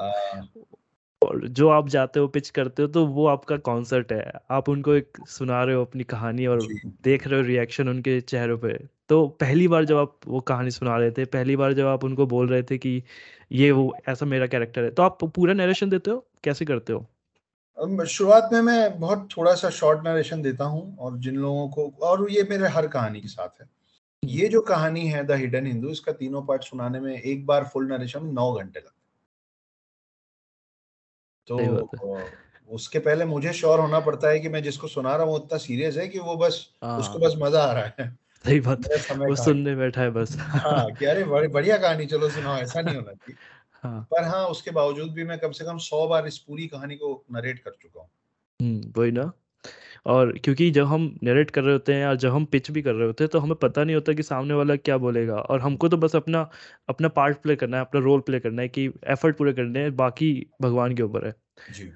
और 1.24 1.46
जो 1.50 1.68
आप 1.68 1.88
जाते 1.88 2.20
हो 2.20 2.28
पिच 2.28 2.50
करते 2.50 2.82
हो 2.82 2.88
तो 2.88 3.04
वो 3.06 3.26
आपका 3.26 3.56
कॉन्सर्ट 3.56 4.12
है। 4.12 4.32
आप 4.50 4.68
उनको 4.68 4.94
एक 4.94 5.18
सुना 5.28 5.62
रहे 5.64 5.74
हो 5.76 5.84
अपनी 5.84 6.04
कहानी 6.04 6.46
और 6.46 6.66
देख 7.04 7.26
रहे 7.26 7.40
हो 7.40 7.46
रिएक्शन 7.46 7.88
उनके 7.88 8.20
चेहरों 8.20 8.58
पे। 8.58 8.72
तो 9.08 9.26
पहली 9.40 9.68
बार 9.68 9.84
जब 9.84 9.96
आप 9.96 10.18
वो 10.26 10.40
कहानी 10.40 10.70
सुना 10.70 10.96
रहे 10.98 11.10
थे 11.10 11.24
पहली 11.24 11.56
बार 11.56 11.72
जब 11.72 11.86
आप 11.86 12.04
उनको 12.04 12.26
बोल 12.26 12.48
रहे 12.48 12.62
थे 12.62 12.78
कि 12.78 13.02
ये 13.52 13.70
वो 13.70 13.94
ऐसा 14.08 14.26
मेरा 14.26 14.46
कैरेक्टर 14.46 14.84
है 14.84 14.90
तो 14.90 15.02
आप 15.02 15.24
पूरा 15.24 15.54
नरेशन 15.54 15.90
देते 15.90 16.10
हो? 16.10 16.26
कैसे 16.44 16.64
करते 16.64 16.92
हो? 16.92 17.06
शुरुआत 18.06 18.48
में 18.52 18.60
मैं 18.60 19.00
बहुत 19.00 19.28
थोड़ा 19.36 19.54
सा 19.54 19.70
शॉर्ट 19.70 20.06
नरेशन 20.06 20.42
देता 20.42 20.64
हूँ 20.64 20.96
और 20.96 21.18
जिन 21.18 21.36
लोगों 21.36 21.68
को 21.68 21.88
और 22.02 22.30
ये 22.30 22.46
मेरे 22.50 22.68
हर 22.68 22.86
कहानी 22.88 23.20
के 23.20 23.28
साथ 23.28 23.60
है। 23.60 23.68
ये 24.22 24.48
जो 24.48 24.60
कहानी 24.60 25.06
है 25.06 25.24
द 25.24 25.30
हिडन 25.30 25.66
हिंदू 25.66 25.88
इसका 25.88 26.12
तीनों 26.12 26.42
पार्ट 26.42 26.62
सुनाने 26.62 27.00
में 27.00 27.14
एक 27.14 27.46
बार 27.46 27.64
फुल 27.64 27.92
नरेशन 27.92 28.26
नौ 28.26 28.52
घंटे 28.52 28.80
लगते 28.80 28.93
तो 31.48 31.58
उसके 32.70 32.98
पहले 32.98 33.24
मुझे 33.24 33.52
श्योर 33.52 33.80
होना 33.80 34.00
पड़ता 34.00 34.28
है 34.28 34.40
कि 34.40 34.48
मैं 34.48 34.62
जिसको 34.62 34.88
सुना 34.88 35.16
रहा 35.16 35.26
हूँ 35.26 35.34
उतना 35.34 35.58
सीरियस 35.58 35.96
है 35.96 36.08
कि 36.08 36.18
वो 36.18 36.36
बस 36.36 36.74
उसको 36.96 37.18
हाँ। 37.18 37.28
बस 37.28 37.34
मज़ा 37.38 37.62
आ 37.62 37.72
रहा 37.72 37.84
है। 38.00 38.18
सही 38.44 38.60
बात 38.60 38.88
वो 39.12 39.36
सुनने 39.36 39.74
बैठा 39.76 40.00
है 40.00 40.10
बस। 40.10 40.36
हाँ 40.38 40.90
कि 40.92 41.04
अरे 41.04 41.24
बढ़िया 41.48 41.76
कहानी 41.78 42.06
चलो 42.06 42.30
सुनाओ 42.30 42.56
ऐसा 42.56 42.80
नहीं 42.80 42.96
होना 42.96 43.12
चाहिए। 43.12 43.36
हाँ। 43.72 44.00
पर 44.10 44.24
हाँ 44.24 44.46
उसके 44.46 44.70
बावजूद 44.70 45.12
भी 45.12 45.24
मैं 45.24 45.38
कम 45.38 45.50
से 45.50 45.64
कम 45.64 45.78
सौ 45.78 46.06
बार 46.08 46.26
इस 46.26 46.38
पूरी 46.38 46.66
कहानी 46.66 46.96
को 46.96 47.24
नरेट 47.32 47.58
कर 47.58 47.70
चुका 47.82 48.00
हूँ। 48.00 48.08
हम्म, 48.60 48.92
वही 48.96 49.10
ना। 49.10 49.32
और 50.06 50.32
क्योंकि 50.38 50.70
जब 50.70 50.86
हम 50.86 51.02
नरेट 51.24 51.50
कर 51.50 51.62
रहे 51.62 51.72
होते 51.72 51.94
हैं 51.94 52.00
या 52.02 52.14
जब 52.16 52.32
हम 52.32 52.44
पिच 52.46 52.70
भी 52.70 52.82
कर 52.82 52.94
रहे 52.94 53.06
होते 53.06 53.24
हैं 53.24 53.30
तो 53.30 53.38
हमें 53.38 53.54
पता 53.56 53.84
नहीं 53.84 53.94
होता 53.96 54.12
कि 54.12 54.22
सामने 54.22 54.54
वाला 54.54 54.76
क्या 54.78 54.98
बोलेगा। 54.98 55.36
और 55.36 55.60
हमको 55.60 55.88
तो 55.88 55.96
बस 55.98 56.16
अपना 56.16 56.48
अपना 56.88 57.08
पार्ट 57.10 57.38
प्ले 57.42 57.56
करना 57.56 57.76
है 57.76 57.84
अपना 57.84 58.00
रोल 58.00 58.20
प्ले 58.22 58.40
करना 58.40 58.62
है 58.62 58.68
कि 58.70 58.86
एफर्ट 59.08 59.36
पूरे 59.38 59.52
करने 59.52 59.80
हैं 59.80 59.96
बाकी 59.96 60.32
भगवान 60.62 60.94
के 60.96 61.02
ऊपर 61.02 61.26
है। 61.26 61.34
जी। 61.70 61.92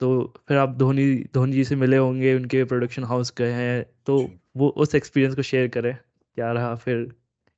तो 0.00 0.32
फिर 0.48 0.56
आप 0.58 0.76
धोनी 0.78 1.04
धोनी 1.34 1.52
जी 1.52 1.64
से 1.64 1.76
मिले 1.76 1.96
होंगे 1.98 2.34
उनके 2.34 2.64
प्रोडक्शन 2.66 3.04
हाउस 3.04 3.32
गए 3.38 3.50
हैं 3.52 3.84
तो 4.06 4.18
वो 4.56 4.68
उस 4.78 4.94
एक्सपीरियंस 4.94 5.34
को 5.36 5.42
शेयर 5.44 5.68
करें 5.70 5.94
क्या 6.36 6.52
रहा 6.52 6.74
फिर? 6.76 7.02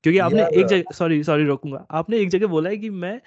क्योंकि 0.05 0.19
आपने 0.21 0.43
एक 0.55 0.67
जगह 0.67 0.93
सॉरी 0.95 1.23
सॉरी 1.25 1.45
रोकूँगा। 1.45 1.87
आपने 1.93 2.19
एक 2.19 2.29
जगह 2.31 2.47
बोला 2.49 2.71
है 2.71 2.77
कि 2.77 2.91
मैं 2.93 3.21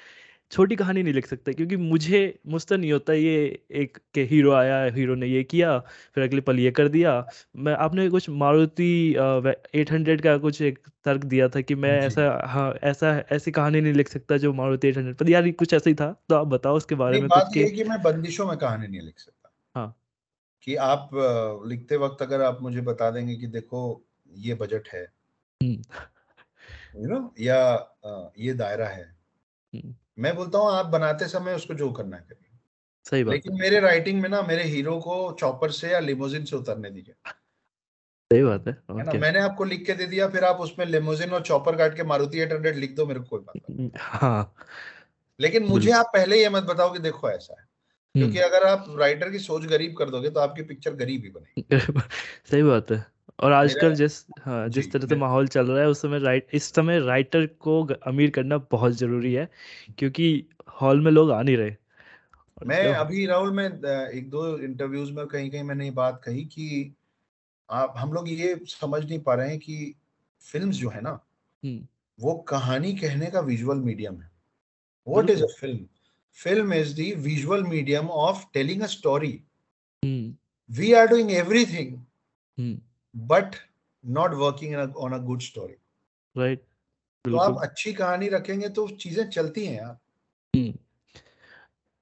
छोटी 0.52 0.76
कहानी 0.76 1.04
नहीं 1.04 1.14
लिख 1.14 1.28
सकते 1.28 1.54
क्योंकि 1.54 1.76
मुझे 1.76 2.40
मुझसे 2.48 2.78
नहीं 2.78 2.92
होता 2.92 3.14
ये 3.14 3.64
एक 3.72 3.98
के 4.14 4.24
हीरो 4.24 4.52
आया 4.52 4.84
हीरो 4.94 5.16
ने 5.16 5.28
ये 5.28 5.44
किया 5.44 5.80
फिर 5.80 6.24
अगले 6.24 6.42
पल 6.42 6.60
ये 6.60 6.72
कर 6.72 6.88
दिया। 6.88 7.28
मैं 7.56 7.74
आपने 7.74 8.10
कुछ 8.10 8.30
मारुति 8.30 9.16
एट 9.76 9.92
हंड्रेड 9.92 10.22
का 10.22 10.38
कुछ 10.38 10.62
एक 10.62 10.80
तर्क 11.06 11.24
दिया 11.24 11.50
था 11.50 11.62
कि 11.62 11.76
मैं 11.76 12.00
ऐसा 12.02 12.42
हाँ 12.46 12.74
ऐसा 12.84 13.24
ऐसी 13.32 13.52
कहानी 13.52 13.82
नहीं 13.82 13.94
लिख 13.94 14.10
सकता 14.10 14.38
जो 14.38 14.54
मारुति 14.54 14.88
एट 14.88 14.98
हंड्रेड 14.98 15.16
पर 15.16 15.30
यार 15.30 15.52
कुछ 15.52 15.74
ऐसा 15.74 15.90
ही 15.90 15.96
था 15.96 16.24
तो 16.30 16.36
आप 16.36 16.48
बताओ 16.48 16.78
उसके 16.78 16.96
बारे 16.96 17.20
में 17.20 17.28
बात 17.28 17.58
ये 17.58 17.70
कि 17.70 17.84
मैं 17.84 18.02
बंदिशों 18.02 18.48
में 18.48 18.58
कहानी 18.58 18.88
नहीं 18.88 19.02
लिख 19.02 19.20
सकता। 19.20 19.54
हाँ। 19.76 20.00
कि 20.64 20.76
आप 20.76 21.10
लिखते 21.68 21.98
वक्त 21.98 22.22
अगर 22.22 22.42
आप 22.42 22.62
मुझे 22.62 22.82
बता 22.82 23.12
देंगे 23.12 23.36
कि 23.36 23.48
देखो 23.48 24.06
ये 24.38 24.54
बजट 24.54 24.88
है। 24.94 25.08
You 25.64 25.74
hmm. 25.74 27.14
नो 27.14 27.34
या 27.40 27.60
ये 28.40 28.54
दायरा 28.54 28.88
है। 28.88 29.16
हम्म। 29.76 29.96
मैं 30.20 30.36
बोलता 30.36 30.58
हूँ 30.58 30.72
आप 30.72 30.86
बनाते 30.86 31.28
समय 31.28 31.54
उसको 31.54 31.74
जो 31.74 31.92
करना 31.92 32.18
है 32.18 32.24
करिए। 32.30 32.60
सही 33.10 33.24
बात 33.24 33.34
लेकिन 33.34 33.60
मेरे 33.60 33.80
राइटिंग 33.80 34.22
में 34.22 34.30
ना 34.30 34.42
मेरे 34.42 34.64
हीरो 34.64 35.00
को 35.00 35.38
चॉपर 35.40 35.72
से 35.72 35.92
या 35.92 36.00
लिमोजिन 36.00 36.46
से 36.46 36.56
उतरने 36.56 36.92
दीजिए। 36.92 37.32
सही 38.34 38.44
बात 38.44 38.68
है 38.68 38.78
है 38.92 39.04
ना? 39.04 39.12
मैंने 39.12 39.40
आपको 39.40 39.64
लिख 39.64 39.86
के 39.86 39.94
दे 39.94 40.06
दिया 40.06 40.28
फिर 40.28 40.44
आप 40.44 40.56
उसमें 40.56 40.86
लिमोजिन 40.86 41.30
और 41.30 41.42
चॉपर 41.42 41.76
काट 41.76 41.96
के 41.96 42.04
मारुति 42.04 42.40
एट 42.40 42.54
हंड्रेड 42.54 42.76
लिख 42.76 42.96
दो 42.96 43.06
मेरे 43.06 43.20
को 43.20 43.26
कोई 43.26 43.40
बात 43.40 43.62
नहीं। 43.70 43.90
हाँ। 43.98 44.56
लेकिन 45.40 45.64
मुझे 45.64 45.92
आप 45.92 46.06
पहले 46.06 46.42
ये 46.42 46.50
मत 46.50 46.64
बताओ 46.64 46.94
कि 46.94 47.00
देखो 47.00 47.30
ऐसा 47.30 47.56
है। 47.60 47.68
क्योंकि 48.14 48.40
हम्म। 48.40 48.50
अगर 48.50 48.64
आप 48.64 48.96
राइटर 49.00 49.30
की 49.30 49.40
सोच 49.40 49.66
गरीब 49.66 49.96
कर 49.98 50.10
दोगे 50.10 50.30
तो 50.30 50.40
आपकी 50.40 50.62
पिक्चर 50.62 50.94
गरीब 50.94 51.22
ही 51.24 51.30
बनेगी। 51.30 51.70
सही 52.52 52.64
बात 52.64 52.92
है। 52.92 53.17
और 53.40 53.52
आजकल 53.52 53.94
जिस 53.96 54.26
हाँ 54.40 54.70
जिस 54.70 54.92
तरह 54.92 55.08
से 55.08 55.16
माहौल 55.16 55.48
चल 55.48 55.68
रहा 55.68 55.82
है 55.82 55.88
उस 55.88 56.02
समय 56.02 56.20
राइट 56.20 56.48
इस 56.54 56.74
समय 56.74 57.00
राइटर 57.00 57.46
को 57.46 57.84
अमीर 57.86 58.30
करना 58.30 58.58
बहुत 58.58 58.94
ज़रूरी 58.94 59.34
है 59.34 59.50
क्योंकि 60.00 60.46
हॉल 60.82 61.02
में 61.02 61.12
लोग 61.12 61.32
आ 61.32 61.42
नहीं 61.42 61.58
रहे। 61.58 61.76
मैं 62.66 62.94
तो, 62.94 63.00
अभी 63.00 63.26
राहुल 63.26 63.52
में 63.52 63.66
एक 63.66 64.30
दो 64.30 64.58
इंटरव्यूज़ 64.58 65.12
में 65.12 65.28
कहीं 65.28 65.52
कहीं 65.52 65.64
मैंने 65.64 65.86
ये 65.86 65.92
बात 65.92 66.22
कही 66.24 66.46
कि 66.46 66.96
आप 67.72 67.94
हम 67.98 68.14
लोग 68.14 68.30
ये 68.30 68.60
समझ 68.66 69.04
नहीं 69.06 69.20
पा 69.20 69.34
रहे 69.34 69.50
हैं 69.50 69.60
कि 69.60 69.96
फिल्म्स 70.42 70.76
जो 70.76 70.90
है 70.90 71.02
ना 71.02 71.20
हम्म। 71.64 71.88
वो 72.20 72.34
कहानी 72.34 72.94
कहने 72.94 73.26
का 73.26 73.40
विजुअल 73.40 73.78
मीडियम 73.78 74.22
है। 74.22 74.32
What 75.08 75.30
is 75.30 75.44
a 75.44 75.48
film 75.60 75.86
film 76.38 76.74
is 76.74 76.96
the 76.96 77.14
visual 77.18 77.64
medium 77.64 78.10
of 78.10 78.46
telling 78.54 78.82
a 78.82 78.86
story 78.86 79.40
we 80.70 80.94
are 80.94 81.08
doing 81.08 81.32
everything 81.32 81.98
but 83.18 83.56
not 84.06 84.34
working 84.34 84.76
on 84.76 85.14
a 85.14 85.18
good 85.18 85.42
story 85.42 85.76
right 86.42 86.64
तो 87.26 87.38
आप 87.38 87.58
अच्छी 87.64 87.94
कहानी 87.94 88.30
रखेंगे 88.30 88.70
तो 88.70 88.88
चीज़ें 88.88 89.30
चलती 89.30 89.66
हैं 89.66 89.78
यार। 89.78 89.98
हम्म। 90.54 90.74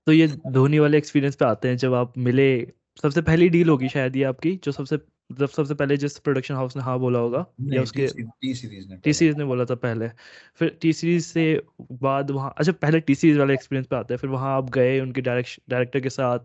तो 0.08 0.12
ये 0.12 0.28
धोनी 0.48 0.80
वाले 0.80 0.98
एक्सपीरियंस 0.98 1.36
पे 1.36 1.46
आते 1.46 1.68
हैं 1.68 1.78
जब 1.78 1.94
आप 1.94 2.18
मिले 2.18 2.68
सबसे 3.04 3.22
पहली 3.22 3.50
डील 3.50 3.70
होगी 3.70 3.90
शायद 3.90 4.16
ये 4.16 4.24
आपकी 4.24 4.56
जो 4.64 4.72
सबसे 4.72 4.96
मतलब 5.32 5.50
सबसे 5.50 5.74
पहले 5.74 5.98
जिस 5.98 6.18
प्रोडक्शन 6.20 6.54
हाउस 6.54 6.76
ने 6.76 6.84
हाँ 6.84 7.00
बोला 7.00 7.20
होगा 7.20 7.46
या 7.62 7.82
उसके 7.82 8.08
टी 8.08 8.24
टी 8.42 8.54
सीरीज़ 8.56 8.90
ने 8.90 8.98
टी 8.98 9.14
सीरीज़ 9.14 9.38
ने 9.38 9.44
बोला 9.44 9.66
था 9.66 9.76
पहले। 9.76 10.08
फिर 10.56 10.78
टी 10.82 10.94
सीरीज़ 10.94 11.26
से 11.26 11.62
बाद 11.92 12.32
वहाँ 12.32 12.54
अच्छा 12.58 12.72
पहले 12.72 13.00
टी 13.00 13.16
सीरीज़ 13.16 13.40
वाले 13.40 13.54
एक्सपीरियंस 13.54 13.88
पे 13.88 13.96
आते 13.96 14.14
हैं 14.14 14.20
फिर 14.20 14.30
वहाँ 14.30 14.58
आप 14.58 14.70
गए 14.70 15.00
उनके 15.00 15.22
डायरेक्ट 15.22 15.60
डायरेक्टर 15.70 16.00
के 16.00 16.10
साथ 16.10 16.40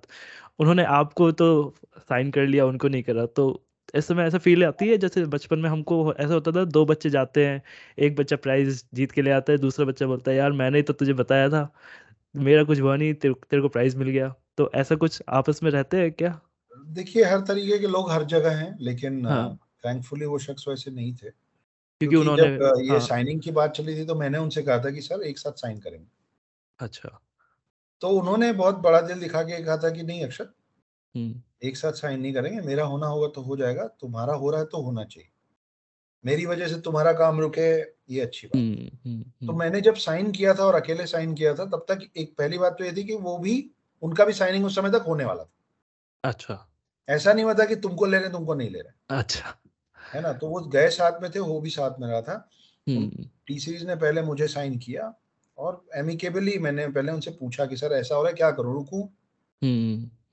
उन्होंने 0.58 0.84
आपको 0.84 1.32
तो 1.32 1.74
साइन 1.98 2.30
कर 2.30 2.46
लिया 2.46 2.66
उनको 2.66 2.88
नहीं 2.88 3.02
करा 3.02 3.26
तो 3.26 3.66
इस 3.95 4.07
समय 4.07 4.22
ऐसा 4.22 4.38
फील 4.38 4.64
आती 4.64 4.88
है 4.88 4.97
जैसे 4.99 5.24
बचपन 5.24 5.59
में 5.59 5.68
हमको 5.70 6.14
ऐसा 6.14 6.34
होता 6.34 6.53
था 6.53 6.64
दो 6.64 6.84
बच्चे 6.86 7.11
जाते 7.11 7.47
हैं 7.47 7.62
एक 7.99 8.16
बच्चा 8.16 8.36
प्राइज 8.36 8.84
जीत 8.95 9.12
के 9.12 9.22
ले 9.22 9.30
आता 9.30 9.53
है 9.53 9.59
दूसरा 9.59 9.86
बच्चा 9.86 10.07
बोलता 10.07 10.30
है 10.30 10.36
यार 10.36 10.53
मैंने 10.53 10.78
ही 10.78 10.82
तो 10.82 10.93
तुझे 10.93 11.12
बताया 11.12 11.49
था 11.49 11.72
मेरा 12.36 12.64
कुछ 12.64 12.80
हुआ 12.80 12.97
नहीं 12.97 13.14
तेरे, 13.14 13.34
तेरे 13.34 13.62
को 13.62 13.68
प्राइज 13.68 13.97
मिल 13.97 14.09
गया। 14.09 14.34
तो 14.57 14.70
ऐसा 14.74 14.95
कुछ 14.95 15.22
आपस 15.28 15.62
में 15.62 15.70
रहते 15.70 15.97
हैं 15.97 16.12
क्या? 16.12 16.41
देखिए 16.86 17.24
हर 17.24 17.41
तरीके 17.41 17.78
के 17.78 17.86
लोग 17.86 18.11
हर 18.11 18.24
जगह 18.24 18.51
हैं 18.51 18.76
लेकिन 18.80 19.26
हाँ। 19.26 19.59
थैंकफुली 19.86 20.26
वो 20.26 20.38
शख्स 20.38 20.68
वैसे 20.68 20.91
नहीं 20.91 21.14
थे। 21.14 21.30
क्योंकि 22.01 22.16
उन्होंने 22.16 22.43
ये 22.84 22.91
हाँ। 22.91 23.01
साइनिंग 23.01 23.41
की 23.41 23.51
बात 23.51 23.70
चली 23.70 23.97
थी 23.97 24.05
तो 24.05 24.14
मैंने 24.14 24.38
उनसे 24.38 24.62
कहा 24.62 24.78
था 24.78 24.91
कि 24.91 25.01
सर 25.01 25.22
एक 25.22 25.38
साथ 25.38 25.53
साइन 25.53 25.78
करेंगे। 25.78 26.07
अच्छा। 26.78 27.20
तो 28.01 28.09
उन्होंने 28.09 28.53
बहुत 28.53 28.78
बड़ा 28.78 29.01
दिल 29.01 29.20
दिखा 29.20 29.43
के 29.43 29.62
कहा 29.62 29.76
था 29.76 29.91
कि 29.91 30.03
नहीं 30.03 30.24
अक्षर। 30.24 30.45
एक 31.62 31.76
साथ 31.76 31.92
साइन 31.92 32.20
नहीं 32.20 32.32
करेंगे 32.34 32.61
मेरा 32.61 32.84
होना 32.84 33.06
होगा 33.06 33.28
तो 33.28 33.42
हो 33.42 33.56
जाएगा 33.56 33.86
तुम्हारा 34.00 34.34
हो 34.34 34.50
रहा 34.50 34.61
है 34.61 34.66
तो 34.66 34.82
होना 34.82 35.04
चाहिए। 35.04 35.28
मेरी 36.24 36.46
वजह 36.46 36.68
से 36.68 36.80
तुम्हारा 36.80 37.12
काम 37.12 37.40
रुके 37.40 37.68
ये 38.14 38.20
अच्छी 38.20 38.46
बात। 38.46 38.56
हम्म 38.56 38.88
हम्म 39.04 39.22
तो 39.22 39.46
हम्म 39.46 39.58
मैंने 39.58 39.80
जब 39.80 39.94
साइन 39.94 40.30
किया 40.32 40.54
था 40.54 40.64
और 40.64 40.74
अकेले 40.74 41.06
साइन 41.06 41.34
किया 41.34 41.54
था 41.54 41.64
तब 41.64 41.84
तक 41.88 42.08
एक 42.16 42.34
पहली 42.38 42.58
बात 42.58 42.76
तो 42.78 42.84
ये 42.84 42.92
थी 42.92 43.04
कि 43.04 43.14
वो 43.14 43.38
भी 43.38 43.70
उनका 44.02 44.24
भी 44.24 44.32
साइनिंग 44.32 44.66
उस 44.66 44.76
समय 44.76 44.90
तक 44.90 45.04
होने 45.06 45.24
वाला 45.24 45.44
था। 45.44 45.50
अच्छा। 46.24 46.66
ऐसा 47.08 47.32
नहीं 47.32 47.44
हुआ 47.44 47.54
था 47.54 47.64
कि 47.64 47.76
तुमको 47.76 48.06
ले 48.06 48.18
रहे 48.18 48.30
तुमको 48.30 48.54
नहीं 48.54 48.70
ले 48.70 48.78
रहे। 48.78 49.18
अच्छा। 49.18 49.56
है 50.14 50.20
ना? 50.20 50.32
तो 50.32 50.48
वो 50.48 50.61
गए 50.61 50.88
साथ 50.88 51.22
में 51.22 51.30
थे 51.34 51.38
वो 51.38 51.61
भी 51.61 51.70
साथ 51.70 52.00
में 52.00 52.08
रहा 52.08 52.20
था। 52.22 52.48
टी 52.86 53.58
सीरीज़ 53.58 53.86
ने 53.86 53.96
पहले 53.96 54.22
मुझे 54.22 54.46
साइन 54.46 54.78
किया 54.78 55.14
और 55.58 55.84
एमिकेबली 55.94 56.58
मैंने 56.58 56.86
पहले 56.88 57.12
उनसे 57.12 57.30
पूछा 57.30 57.66
कि 57.66 57.76
सर 57.76 57.92
ऐसा 57.92 58.14
हो 58.14 58.22
रहा 58.22 58.30
है 58.30 58.34
क्या 58.34 58.50
करूँ? 58.50 58.74
रुकूं? 58.74 59.02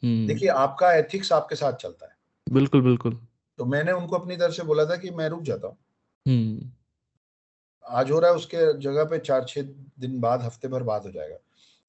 देखिए 0.06 0.50
आपका 0.50 0.94
एथिक्स 0.94 1.32
आपके 1.32 1.56
साथ 1.56 1.74
चलता 1.74 2.06
है। 2.06 2.12
बिल्कुल 2.52 2.82
बिल्कुल। 2.82 3.20
तो 3.58 3.66
मैंने 3.66 3.92
उनको 3.92 4.16
अपनी 4.16 4.38
तरफ़ 4.38 4.54
से 4.54 4.64
बोला 4.64 4.86
था 4.86 4.96
कि 4.96 5.10
मैं 5.10 5.30
रुक 5.30 5.42
जाता 5.42 5.68
हूँ। 5.68 5.78
हम्म। 6.28 6.72
आज 7.86 8.12
हो 8.12 8.20
रहा 8.20 8.30
है 8.30 8.36
उसके 8.36 8.80
जगह 8.80 9.04
पे 9.04 9.20
चार 9.20 9.44
छह 9.44 9.62
दिन 10.00 10.20
बाद 10.20 10.42
हफ़्ते 10.42 10.68
भर 10.68 10.84
बाद 10.84 11.04
हो 11.04 11.12
जाएगा। 11.12 11.36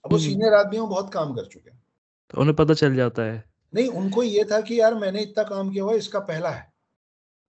अब 0.04 0.12
वो 0.12 0.16
हम्म। 0.16 0.28
सीनियर 0.28 0.54
आदमी 0.54 0.76
हैं, 0.76 0.88
बहुत 0.88 1.12
काम 1.12 1.34
कर 1.34 1.44
चुके 1.44 1.70
हैं। 1.70 1.82
तो 2.30 2.40
उन्हें 2.40 2.56
पता 2.56 2.74
चल 2.74 2.94
जाता 2.94 3.22
है। 3.22 3.44
नहीं 3.74 3.88
उनको 3.88 4.22
ये 4.22 4.44
था 4.44 4.60
कि 4.60 4.80
यार 4.80 4.94
मैंने 4.94 5.22
इतना 5.22 5.44
काम 5.44 5.70
किया 5.70 5.84
हुआ 5.84 5.92
इसका 5.92 6.20
पहला 6.20 6.50
है। 6.50 6.72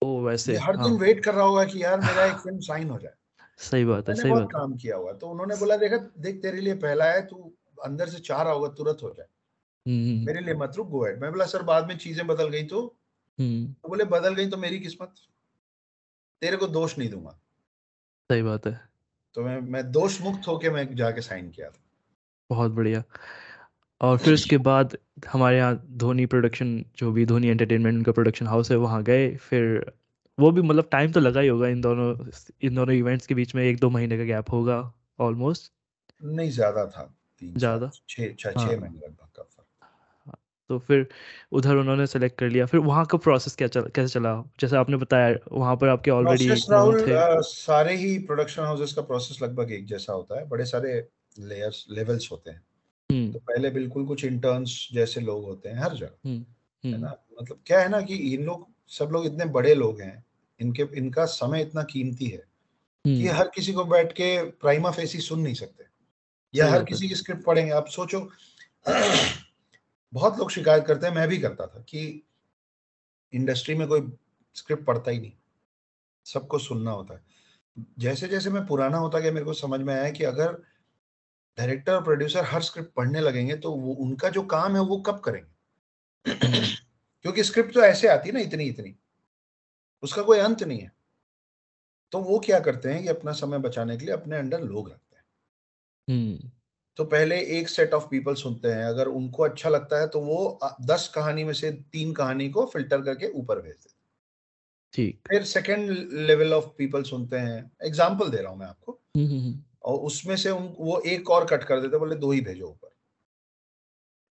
ओ 0.03 0.22
वैसे 0.22 0.57
हर 0.57 0.76
हाँ। 0.76 0.89
दिन 0.89 0.97
वेट 0.97 1.24
कर 1.24 1.34
रहा 1.34 1.45
होगा 1.45 1.66
कि 1.66 1.84
यार 1.84 1.99
मेरा 1.99 2.26
एक 2.26 2.36
फ़िल्म 2.36 2.60
साइन 2.60 2.89
हो 2.89 2.99
जाए। 2.99 3.14
सही 3.57 3.86
बात 3.86 4.10
है 4.10 4.16
सही 4.16 4.32
बात 4.32 4.47
काम 4.51 4.76
किया 4.76 4.95
हुआ 4.95 5.14
तो 5.14 5.28
उन्होंने 5.28 5.55
बोला 5.55 5.78
देखा 5.78 5.97
देख 5.97 6.41
तेरे 6.41 6.62
लिए 6.62 6.74
पहला 6.74 7.05
है 7.05 7.22
तू 7.28 7.53
अंदर 7.86 8.10
से 8.10 8.20
चाह 8.20 8.41
रहा 8.41 8.53
होगा 8.53 8.68
तुरंत 8.68 8.97
हो 9.03 9.14
जाए। 9.18 9.26
हम्म 9.26 9.38
मेरे 9.89 10.39
लिए 10.39 10.53
मत 10.53 10.73
रुक 10.77 10.87
गो 10.87 11.07
ahead। 11.07 11.21
मैं 11.21 11.31
बोला 11.31 11.45
सर 11.45 11.63
बाद 11.63 11.87
में 11.87 11.97
चीज़ें 11.97 12.27
बदल 12.27 12.49
गई 12.49 12.63
तो? 12.63 12.97
हम्म। 13.39 13.65
तो 13.67 13.89
बोले 13.89 14.05
बदल 14.05 14.33
गई 14.33 14.49
तो 14.49 14.57
मेरी 14.57 14.79
किस्मत। 14.79 15.15
तेरे 16.41 16.57
को 16.57 16.67
दोष 16.67 16.97
नहीं 16.97 17.09
दूँगा। 17.09 17.39
सही 18.29 18.41
बात 18.41 18.67
है। 18.67 18.89
तो 19.33 19.43
मैं 19.43 19.61
मैं 19.61 19.91
दोष 19.91 20.21
मुक्त 20.21 20.47
होके 20.47 20.69
मैं 20.69 20.95
जाके 20.95 21.21
साइन 21.21 21.49
किया 21.49 21.69
था। 21.69 21.81
बहुत 22.49 22.71
बढ़िया। 22.71 23.03
और 24.01 24.17
फिर 24.17 24.33
उसके 24.33 24.57
बाद 24.57 24.97
हमारे 25.27 25.57
यहाँ 25.57 25.83
धोनी 25.97 26.25
प्रोडक्शन 26.25 26.85
जो 26.97 27.11
भी 27.11 27.25
धोनी 27.25 27.47
एंटरटेनमेंट 27.47 27.97
उनका 27.97 28.11
प्रोडक्शन 28.11 28.47
हाउस 28.47 28.71
है 28.71 28.77
वहाँ 28.77 29.03
गए। 29.03 29.35
फिर 29.35 29.91
वो 30.39 30.51
भी 30.51 30.61
मतलब 30.61 30.89
टाइम 30.91 31.11
तो 31.11 31.19
लगा 31.19 31.39
ही 31.39 31.47
होगा 31.47 31.67
इन 31.67 31.81
दोनों 31.81 32.27
इन 32.61 32.75
दोनों 32.75 32.95
इवेंट्स 32.95 33.27
के 33.27 33.35
बीच 33.35 33.55
में 33.55 33.63
एक 33.63 33.79
दो 33.79 33.89
महीने 33.89 34.17
का 34.17 34.23
गैप 34.23 34.51
होगा 34.51 34.93
ऑलमोस्ट 35.19 35.71
नहीं 36.23 36.51
ज़्यादा 36.51 36.85
था। 36.85 37.15
ज़्यादा? 37.43 37.91
छः 38.09 38.33
छः 38.33 38.53
हाँ। 38.59 38.65
महीने 38.67 38.99
लगभग 38.99 39.27
का। 39.35 39.48
तो 40.70 40.80
फिर 40.80 41.07
उधर 41.51 41.76
उन्होंने 41.76 42.07
सेलेक्ट 42.07 42.39
कर 42.39 42.49
लिया। 42.49 42.65
फिर 42.65 42.80
वहाँ 42.80 43.05
का 43.05 43.17
प्रोसेस 43.17 43.55
क्या 43.55 43.67
चल 43.67 43.82
कैसे 43.82 44.13
चला? 44.13 44.43
जैसे 44.59 44.76
आपने 44.76 44.97
बताया 44.97 45.36
वहाँ 45.51 45.76
पर 45.76 45.88
आपके 45.88 46.11
ऑलरेडी 46.11 46.47
राहुल 46.47 47.01
थे। 47.01 47.41
सारे 47.41 47.95
ही 47.95 48.20
प्रोडक्शन 48.20 48.61
हाउसेस 48.61 48.93
का 48.93 49.01
प्रोसेस 49.01 49.41
लगभग 49.41 49.72
एक 49.72 49.86
जैसा 49.86 50.13
होता 50.13 50.39
है। 50.39 50.47
बड़े 50.47 50.65
सारे 50.65 51.07
लेयर्स 51.39 51.86
लेवल्स 51.91 52.32
होते 52.32 52.51
हैं। 52.51 52.61
हम्म। 53.11 53.32
तो 53.32 53.39
पहले 53.39 53.70
बिल्कुल 53.70 54.05
कुछ 54.05 54.26
इंटर्न्स 54.26 54.89
जैसे 54.93 55.22
लोग 55.22 55.45
होते 55.45 55.70
हैं 55.70 55.80
हर 55.80 55.93
जगह। 55.93 56.30
हम्म 56.30 56.45
है 56.86 56.91
हम्म 56.91 57.05
ना? 57.05 57.13
मतलब 57.41 57.59
क्या 57.65 57.80
है 57.80 57.89
ना 57.89 58.01
कि 58.01 58.15
इन 58.15 58.45
लोग 58.45 58.67
सब 58.88 59.09
लोग 59.11 59.26
इतने 59.26 59.45
बड़े 59.45 59.74
लोग 59.74 60.01
हैं 60.01 60.26
इनके 60.61 60.84
इनका 60.97 61.26
समय 61.26 61.61
इतना 61.61 61.84
कीमती 61.84 62.26
है 62.26 62.43
कि 63.07 63.28
हर 63.28 63.51
किसी 63.55 63.74
को 63.74 63.86
बैठ 63.86 64.11
के 64.11 64.43
प्राइमा 64.43 64.91
फेसी 64.91 65.20
सुन 65.20 65.39
नहीं 65.39 65.53
सकते। 65.53 65.84
या 66.55 66.70
हर 66.70 66.84
किसी 66.84 67.07
की 67.07 67.15
स्क्रिप्ट 67.15 67.43
पढ़ेंगे। 67.43 67.72
आप 67.72 67.88
सोचो 67.88 68.30
बहुत 70.14 70.38
लोग 70.38 70.51
शिकायत 70.51 70.86
करते 70.88 71.07
हैं, 71.07 71.14
मैं 71.14 71.28
भी 71.28 71.38
करता 71.38 71.68
था 71.68 71.80
कि 71.80 72.28
इंडस्ट्री 73.34 73.76
में 73.76 73.88
कोई 73.88 74.14
स्क्रिप्ट 74.55 74.84
पढ़ता 74.84 75.12
ही 75.12 75.20
नहीं। 75.20 75.34
सबको 76.26 76.60
सुनना 76.60 76.91
होता 76.91 77.14
है। 77.14 77.24
जैसे 77.99 78.28
जैसे 78.28 78.49
मैं 78.49 78.68
पुराना 78.68 78.97
होता 78.97 79.20
गया, 79.20 79.32
मेरे 79.32 79.45
को 79.45 79.53
समझ 79.53 79.80
में 79.80 79.95
आया 79.95 80.12
कि 80.12 80.24
अगर 80.24 80.53
डायरेक्टर 81.57 81.93
और 81.93 82.03
प्रोड्यूसर 82.03 82.43
हर 82.43 82.62
स्क्रिप्ट 82.62 82.93
पढ़ने 82.93 83.20
लगेंगे 83.20 83.55
तो 83.55 83.72
वो, 83.72 83.93
उनका 83.93 84.30
जो 84.30 84.43
काम 84.43 84.76
है 84.76 84.82
वो 84.82 84.97
कब 84.97 85.20
करेंगे? 85.20 85.60
क्योंकि 87.22 87.43
स्क्रिप्ट 87.43 87.74
तो 87.74 87.82
ऐसे 87.82 88.07
आती 88.07 88.32
ना, 88.32 88.39
इतनी 88.39 88.64
इतनी। 88.64 88.95
उसका 90.01 90.22
कोई 90.22 90.39
अंत 90.39 90.64
नहीं 90.64 90.80
है। 90.80 90.93
तो 92.12 92.20
वो 92.20 92.39
क्या 92.39 92.60
करते 92.60 92.93
हैं 92.93 93.03
कि 93.03 93.10
अपना 93.10 93.32
समय 93.32 93.60
बचाने 93.60 93.97
के 93.97 94.05
लिए 94.05 94.14
अपने 94.14 94.38
अंडर 94.38 94.62
लोग 94.62 94.91
रखते 94.91 95.16
हैं। 95.16 95.26
हम्म। 96.10 96.51
तो 96.99 97.03
पहले 97.05 97.39
एक 97.57 97.69
सेट 97.69 97.93
ऑफ़ 97.93 98.07
पीपल 98.07 98.33
सुनते 98.33 98.67
हैं। 98.67 98.85
अगर 98.85 99.07
उनको 99.07 99.43
अच्छा 99.43 99.69
लगता 99.69 99.99
है 99.99 100.07
तो 100.07 100.19
वो 100.21 100.59
दस 100.81 101.07
कहानी 101.15 101.43
में 101.43 101.53
से 101.53 101.71
तीन 101.71 102.11
कहानी 102.13 102.49
को 102.49 102.65
फ़िल्टर 102.65 103.01
करके 103.01 103.27
ऊपर 103.31 103.55
भेज 103.55 103.71
देते 103.71 103.89
हैं। 103.89 103.95
ठीक। 104.93 105.19
फिर 105.29 105.43
सेकेंड 105.43 105.89
लेवल 106.13 106.53
ऑफ़ 106.53 106.65
पीपल 106.77 107.03
सुनते 107.03 107.37
हैं। 107.37 107.71
एग्ज़ाम्पल 107.83 108.29
दे 108.29 108.37
रहा 108.37 108.51
हूँ 108.51 108.59
मैं 108.59 108.67
आपको। 108.67 108.91
हम्म 109.17 109.27
हम्म 109.27 109.39
हम्म, 109.39 109.59
और 109.83 109.99
उसमें 109.99 110.35
से 110.35 110.49
उन 110.49 110.67
वो 110.79 110.99
एक 110.99 111.29
और 111.29 111.45
कट 111.45 111.63
कर 111.63 111.79
देते 111.79 111.97
बोले 111.97 112.15
दो 112.15 112.31
ही 112.31 112.41
भेजो 112.41 112.65
ऊपर। 112.65 112.89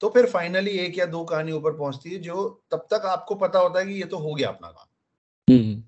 तो 0.01 0.09
फिर 0.09 0.27
फाइनली 0.27 0.71
एक 0.71 0.99
या 0.99 1.07
दो 1.07 1.25
कहानी 1.25 1.53
ऊपर 1.53 1.73
पहुँचती 1.73 2.11
है 2.11 2.19
जो 2.19 2.47
तब 2.71 2.87
तक 2.91 3.07
आपको 3.07 3.35
पता 3.35 3.59
होता 3.59 3.81
है 3.81 3.87
कि 3.87 3.93
ये 3.93 4.05
तो 4.05 4.19
हो 4.19 4.35
गया 4.35 4.49
अपना 4.49 4.69
काम। 4.69 5.83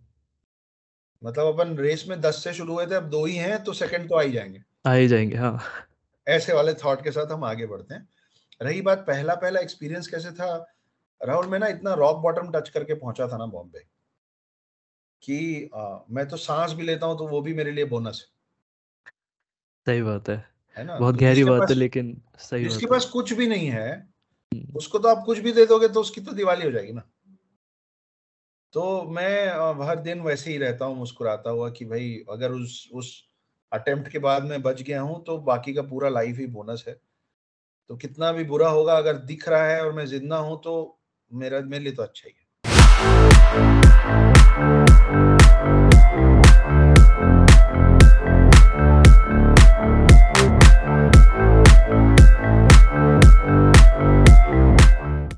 मतलब 1.23 1.47
अपन 1.47 1.77
रेस 1.77 2.05
में 2.09 2.21
दस 2.21 2.43
से 2.45 2.55
शुरू 2.55 2.75
हुए 2.75 2.87
थे 2.87 2.95
अब 2.95 3.11
दो 3.11 3.25
ही 3.25 3.37
हैं 3.37 3.63
तो 3.65 3.73
सेकंड 3.73 4.09
तो 4.09 4.15
आ 4.15 4.23
ही 4.23 4.33
जाएँगे। 4.33 4.63
आ 4.87 4.93
ही 4.95 5.09
जाएँगे 5.09 5.37
हाँ। 5.37 5.59
ऐसे 6.31 6.53
वाले 6.53 6.75
थॉट 6.75 7.05
के 7.05 7.11
साथ 7.11 7.27
हम 7.27 7.45
आगे 7.45 7.67
बढ़ते 7.67 7.95
हैं। 7.95 8.09
रही 8.63 8.81
बात 8.81 8.99
पहला 8.99 9.35
पहला 9.35 9.61
एक्सपीरियंस 9.61 10.09
कैसे 10.09 10.31
था? 10.31 10.75
राहुल 11.23 11.47
मैं 11.47 11.59
ना 11.59 11.67
इतना 11.67 11.95
रॉक 11.95 12.17
बॉटम 12.17 12.51
टच 12.53 12.69
करके 12.69 12.95
पहुँचा 12.95 13.29
था 13.29 13.37
ना 13.37 13.47
बॉम्बे 13.47 13.85
कि 15.23 15.71
आ, 15.75 15.99
मैं 16.11 16.29
तो 16.29 16.37
सांस 16.37 16.73
भी 16.73 16.83
लेता 16.83 17.07
हूँ 17.07 17.19
तो 17.19 17.29
वो 17.29 17.41
भी 17.41 17.55
मेरे 17.55 17.73
लिए 17.73 17.85
बोनस 17.85 18.29
है। 18.29 18.41
सही 19.87 20.03
बात 20.03 20.29
है। 20.29 20.49
है 20.77 20.85
ना? 20.85 20.99
बहुत 20.99 21.15
तो 21.15 21.21
गहरी 21.21 21.45
बात 21.45 21.71
है 21.71 21.75
लेकिन 21.75 22.23
सही 22.39 22.65
जिसके 22.65 22.87
पास 22.87 23.05
कुछ 23.05 23.33
भी 23.33 23.47
नहीं 23.47 23.67
है 23.67 24.09
हम्म, 24.55 24.75
उसको 24.77 24.99
तो 24.99 25.09
आप 25.09 25.23
कुछ 25.27 25.39
भी 25.39 25.53
दे 25.53 25.67
दोगे 25.67 25.89
तो 25.89 26.01
उसकी 26.01 26.21
तो 26.21 26.33
दिवाली 26.33 26.65
हो 26.65 26.71
जाएगी 26.71 26.93
ना। 26.93 27.03
तो 28.73 29.03
मैं 29.03 29.49
हर 29.87 29.99
दिन 29.99 30.21
वैसे 30.21 30.51
ही 30.51 30.59
रहता 30.59 30.85
हूँ 30.85 30.97
मुस्कुराता 30.97 31.51
हुआ 31.51 31.71
कि 31.71 31.85
भाई 31.85 32.25
अगर 32.31 32.53
उस 32.53 32.89
उस 32.95 33.30
अटेम्प्ट 33.73 34.09
के 34.13 34.19
बाद 34.19 34.45
मैं 34.45 34.61
बच 34.63 34.83
गया 34.83 35.01
हूँ 35.01 35.23
तो 35.25 35.39
बाकी 35.39 35.75
का 35.75 35.83
पूरा 35.83 36.09
लाइफ 36.09 36.39
ही 36.39 36.47
बोनस 36.47 36.85
है। 36.89 36.95
तो 37.91 37.97
कितना 37.97 38.33
भी 38.33 38.45
बुरा 38.45 38.69
होगा, 38.69 38.97
अगर 38.97 39.17
दिख 39.17 39.49
रहा 39.49 39.67
है 39.67 39.81
और 39.83 39.93
मैं 39.93 40.07
ज़िंदा 40.07 40.37
हूँ 40.37 40.61
तो 40.63 40.99
मेरा, 41.31 41.61
मेरे 41.61 41.85
लिए 41.85 41.93
तो 41.93 42.03
अच्छा 42.03 42.29
ही 42.29 42.35
है। 42.35 42.49